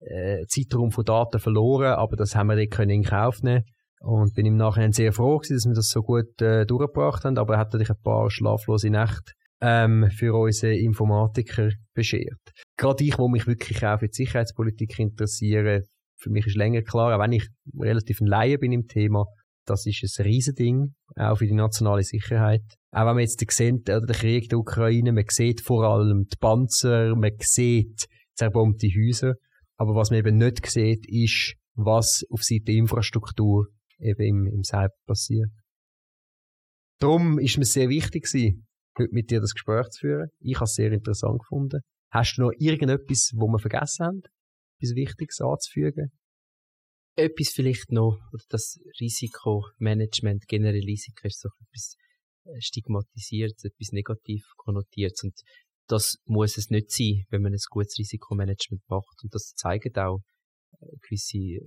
äh, 0.00 0.44
Zeitraum 0.46 0.90
von 0.90 1.04
Daten 1.04 1.38
verloren, 1.38 1.94
aber 1.94 2.16
das 2.16 2.34
haben 2.34 2.48
wir 2.48 2.56
dort 2.56 2.70
können 2.70 2.90
in 2.90 3.04
Kauf 3.04 3.42
nehmen 3.42 3.64
und 4.04 4.34
bin 4.34 4.46
im 4.46 4.56
Nachhinein 4.56 4.92
sehr 4.92 5.12
froh 5.12 5.38
gewesen, 5.38 5.54
dass 5.54 5.66
wir 5.66 5.74
das 5.74 5.88
so 5.88 6.02
gut 6.02 6.40
äh, 6.42 6.66
durchgebracht 6.66 7.24
haben, 7.24 7.38
aber 7.38 7.54
er 7.54 7.60
hat 7.60 7.68
natürlich 7.68 7.90
ein 7.90 8.02
paar 8.02 8.30
schlaflose 8.30 8.90
Nächte 8.90 9.32
ähm, 9.60 10.10
für 10.10 10.34
unsere 10.34 10.76
Informatiker 10.76 11.70
beschert. 11.94 12.52
Gerade 12.76 13.02
ich, 13.02 13.18
wo 13.18 13.28
mich 13.28 13.46
wirklich 13.46 13.84
auch 13.84 13.98
für 13.98 14.08
die 14.08 14.14
Sicherheitspolitik 14.14 14.98
interessiere, 14.98 15.84
für 16.18 16.30
mich 16.30 16.46
ist 16.46 16.56
länger 16.56 16.82
klar, 16.82 17.16
auch 17.16 17.22
wenn 17.22 17.32
ich 17.32 17.48
relativ 17.78 18.20
ein 18.20 18.26
Laie 18.26 18.58
bin 18.58 18.72
im 18.72 18.86
Thema, 18.86 19.24
das 19.66 19.86
ist 19.86 20.18
ein 20.18 20.24
Riesending, 20.24 20.94
auch 21.16 21.38
für 21.38 21.46
die 21.46 21.54
nationale 21.54 22.02
Sicherheit. 22.02 22.64
Auch 22.90 23.06
wenn 23.06 23.14
man 23.14 23.20
jetzt 23.20 23.42
oder 23.42 24.00
den 24.00 24.14
Krieg 24.14 24.50
der 24.50 24.58
Ukraine, 24.58 25.12
man 25.12 25.24
sieht 25.28 25.62
vor 25.62 25.84
allem 25.84 26.26
die 26.30 26.36
Panzer, 26.38 27.16
man 27.16 27.32
sieht 27.40 28.06
zerbombte 28.34 28.88
Häuser, 28.88 29.34
aber 29.76 29.94
was 29.94 30.10
man 30.10 30.18
eben 30.18 30.36
nicht 30.36 30.66
sieht, 30.66 31.06
ist, 31.08 31.54
was 31.74 32.24
auf 32.30 32.42
Seite 32.42 32.72
Infrastruktur 32.72 33.66
eben 34.04 34.22
im, 34.22 34.46
im 34.46 34.62
Cyber 34.62 34.94
passiert. 35.06 35.50
Darum 37.00 37.38
ist 37.38 37.58
mir 37.58 37.64
sehr 37.64 37.88
wichtig 37.88 38.24
gewesen, 38.24 38.66
heute 38.98 39.12
mit 39.12 39.30
dir 39.30 39.40
das 39.40 39.52
Gespräch 39.52 39.88
zu 39.90 40.00
führen. 40.00 40.28
Ich 40.40 40.56
habe 40.56 40.64
es 40.64 40.74
sehr 40.74 40.92
interessant 40.92 41.40
gefunden. 41.40 41.80
Hast 42.10 42.36
du 42.36 42.42
noch 42.42 42.52
irgendetwas, 42.58 43.32
wo 43.34 43.48
wir 43.48 43.58
vergessen 43.58 44.06
haben? 44.06 44.22
Etwas 44.78 44.94
Wichtiges 44.94 45.40
anzufügen? 45.40 46.12
Etwas 47.16 47.50
vielleicht 47.54 47.90
noch, 47.90 48.18
oder 48.32 48.44
das 48.48 48.78
Risikomanagement, 49.00 50.46
generell 50.46 50.84
Risiko 50.84 51.26
ist 51.26 51.40
so 51.40 51.48
etwas 51.60 51.96
äh, 52.44 52.60
stigmatisiert, 52.60 53.54
etwas 53.62 53.92
negativ 53.92 54.44
konnotiert 54.56 55.18
und 55.22 55.34
das 55.86 56.16
muss 56.24 56.56
es 56.56 56.70
nicht 56.70 56.90
sein, 56.90 57.24
wenn 57.30 57.42
man 57.42 57.52
ein 57.52 57.60
gutes 57.70 57.98
Risikomanagement 57.98 58.82
macht 58.88 59.22
und 59.22 59.34
das 59.34 59.52
zeigen 59.54 59.94
auch 59.96 60.20
äh, 60.80 60.86
gewisse 61.02 61.60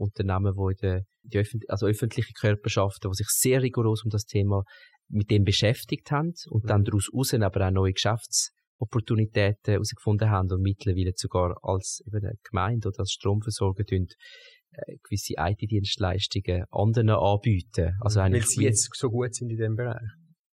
Unternehmen, 0.00 0.56
wo 0.56 0.70
in 0.70 0.76
der, 0.80 1.02
die 1.22 1.38
öffentlich, 1.38 1.70
also 1.70 1.86
öffentliche 1.86 2.32
Körperschaften, 2.32 3.10
die 3.10 3.16
sich 3.16 3.28
sehr 3.28 3.62
rigoros 3.62 4.02
um 4.04 4.10
das 4.10 4.24
Thema 4.24 4.64
mit 5.08 5.30
dem 5.30 5.44
beschäftigt 5.44 6.10
haben 6.10 6.32
und 6.48 6.68
dann 6.70 6.82
mhm. 6.82 6.84
daraus 6.84 7.10
raus 7.14 7.34
aber 7.34 7.66
auch 7.66 7.70
neue 7.70 7.92
Geschäftsopportunitäten 7.92 9.72
herausgefunden 9.72 10.30
haben 10.30 10.50
und 10.50 10.62
mittlerweile 10.62 11.12
sogar 11.14 11.56
als 11.62 12.00
eben 12.06 12.24
eine 12.24 12.34
Gemeinde 12.48 12.88
oder 12.88 13.00
als 13.00 13.12
Stromversorger 13.12 13.84
äh, 13.90 14.96
gewisse 15.02 15.34
IT-Dienstleistungen 15.36 16.64
anderen 16.70 17.10
anbieten. 17.10 17.96
Also 18.00 18.20
Weil 18.20 18.42
sie 18.42 18.62
jetzt 18.62 18.88
so 18.94 19.10
gut 19.10 19.34
sind 19.34 19.50
in 19.50 19.58
dem 19.58 19.74
Bereich. 19.74 20.08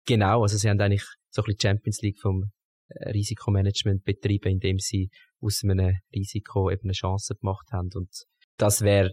Genau, 0.06 0.42
also 0.42 0.58
sie 0.58 0.70
haben 0.70 0.80
eigentlich 0.80 1.06
so 1.30 1.42
ein 1.42 1.46
bisschen 1.46 1.60
Champions 1.62 2.02
League 2.02 2.20
vom 2.20 2.46
äh, 2.88 3.10
Risikomanagement 3.12 4.04
betrieben, 4.04 4.54
indem 4.54 4.80
sie 4.80 5.10
aus 5.40 5.62
einem 5.64 5.96
Risiko 6.16 6.72
eben 6.72 6.86
eine 6.86 6.94
Chance 6.94 7.36
gemacht 7.36 7.68
haben 7.72 7.90
und 7.94 8.10
das 8.58 8.82
wäre 8.82 9.12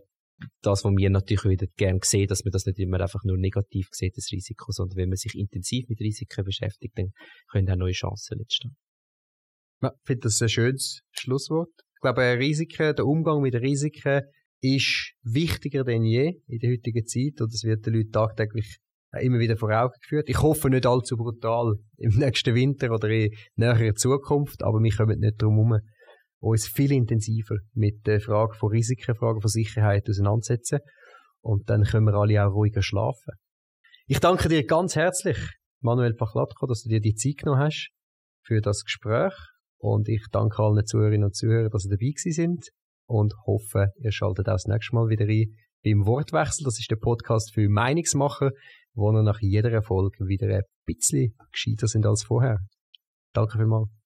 das, 0.62 0.84
was 0.84 0.92
wir 0.97 1.11
natürlich 1.11 1.45
wieder 1.45 1.66
gerne 1.76 2.01
sehen, 2.03 2.26
dass 2.28 2.45
man 2.45 2.53
das 2.53 2.66
nicht 2.66 2.78
immer 2.78 3.01
einfach 3.01 3.22
nur 3.24 3.36
negativ 3.36 3.88
sieht, 3.92 4.16
das 4.16 4.30
Risiko, 4.32 4.72
sondern 4.72 4.97
wenn 4.97 5.09
man 5.09 5.16
sich 5.16 5.34
intensiv 5.34 5.88
mit 5.88 6.01
Risiken 6.01 6.45
beschäftigt, 6.45 6.97
dann 6.97 7.11
können 7.51 7.70
auch 7.70 7.76
neue 7.76 7.92
Chancen 7.92 8.40
entstehen. 8.40 8.76
ich 9.82 9.90
finde 10.05 10.20
das 10.20 10.42
ein 10.42 10.49
schönes 10.49 11.03
Schlusswort. 11.12 11.72
Ich 11.95 12.01
glaube, 12.01 12.38
Risiken, 12.38 12.95
der 12.95 13.07
Umgang 13.07 13.40
mit 13.40 13.55
Risiken 13.55 14.22
ist 14.61 15.12
wichtiger 15.22 15.84
denn 15.84 16.05
je 16.05 16.40
in 16.47 16.59
der 16.59 16.70
heutigen 16.70 17.07
Zeit 17.07 17.40
und 17.40 17.53
das 17.53 17.64
wird 17.64 17.84
den 17.86 17.95
Leuten 17.95 18.12
tagtäglich 18.12 18.78
immer 19.20 19.38
wieder 19.38 19.57
vor 19.57 19.70
Augen 19.70 19.95
geführt. 20.01 20.28
Ich 20.28 20.40
hoffe 20.40 20.70
nicht 20.70 20.86
allzu 20.86 21.16
brutal 21.16 21.74
im 21.99 22.18
nächsten 22.18 22.55
Winter 22.55 22.90
oder 22.90 23.09
in 23.09 23.30
näherer 23.57 23.95
Zukunft, 23.95 24.62
aber 24.62 24.80
wir 24.80 24.92
kommen 24.92 25.20
nicht 25.20 25.40
drum 25.40 25.55
herum, 25.55 25.80
uns 26.45 26.66
viel 26.66 26.92
intensiver 26.92 27.57
mit 27.72 28.07
der 28.07 28.20
Frage 28.20 28.55
von 28.55 28.70
Risiken, 28.70 29.14
Fragen 29.14 29.40
von 29.40 29.51
Sicherheit 29.51 30.09
auseinandersetzen. 30.09 30.80
Und 31.40 31.68
dann 31.68 31.84
können 31.84 32.07
wir 32.07 32.14
alle 32.14 32.47
auch 32.47 32.55
ruhiger 32.55 32.82
schlafen. 32.82 33.34
Ich 34.07 34.20
danke 34.20 34.49
dir 34.49 34.64
ganz 34.64 34.97
herzlich, 34.97 35.38
Manuel 35.80 36.14
Pachlatko, 36.14 36.66
dass 36.66 36.82
du 36.82 36.88
dir 36.88 37.01
die 37.01 37.14
Zeit 37.14 37.38
genommen 37.38 37.61
hast 37.61 37.90
für 38.42 38.61
das 38.61 38.84
Gespräch. 38.84 39.34
Und 39.78 40.09
ich 40.09 40.24
danke 40.30 40.62
allen 40.62 40.84
Zuhörerinnen 40.84 41.24
und 41.24 41.36
Zuhörern, 41.36 41.70
dass 41.70 41.82
sie 41.82 41.90
dabei 41.90 42.11
gewesen 42.11 42.32
sind 42.32 42.68
und 43.07 43.34
hoffe, 43.47 43.88
ihr 43.97 44.12
schaltet 44.12 44.49
auch 44.49 44.55
das 44.55 44.66
nächste 44.66 44.95
Mal 44.95 45.09
wieder 45.09 45.26
ein 45.26 45.47
beim 45.84 46.07
Wortwechsel. 46.07 46.64
Das 46.64 46.78
ist 46.78 46.90
der 46.90 46.97
Podcast 46.97 47.53
für 47.53 47.68
Meinungsmacher, 47.68 48.51
wo 48.95 49.12
wir 49.12 49.22
nach 49.22 49.40
jeder 49.40 49.82
Folge 49.82 50.26
wieder 50.26 50.49
ein 50.49 50.62
bisschen 50.86 51.34
gescheiter 51.53 51.86
sind 51.86 52.07
als 52.07 52.24
vorher. 52.24 52.59
Danke 53.34 53.59
vielmals. 53.59 54.03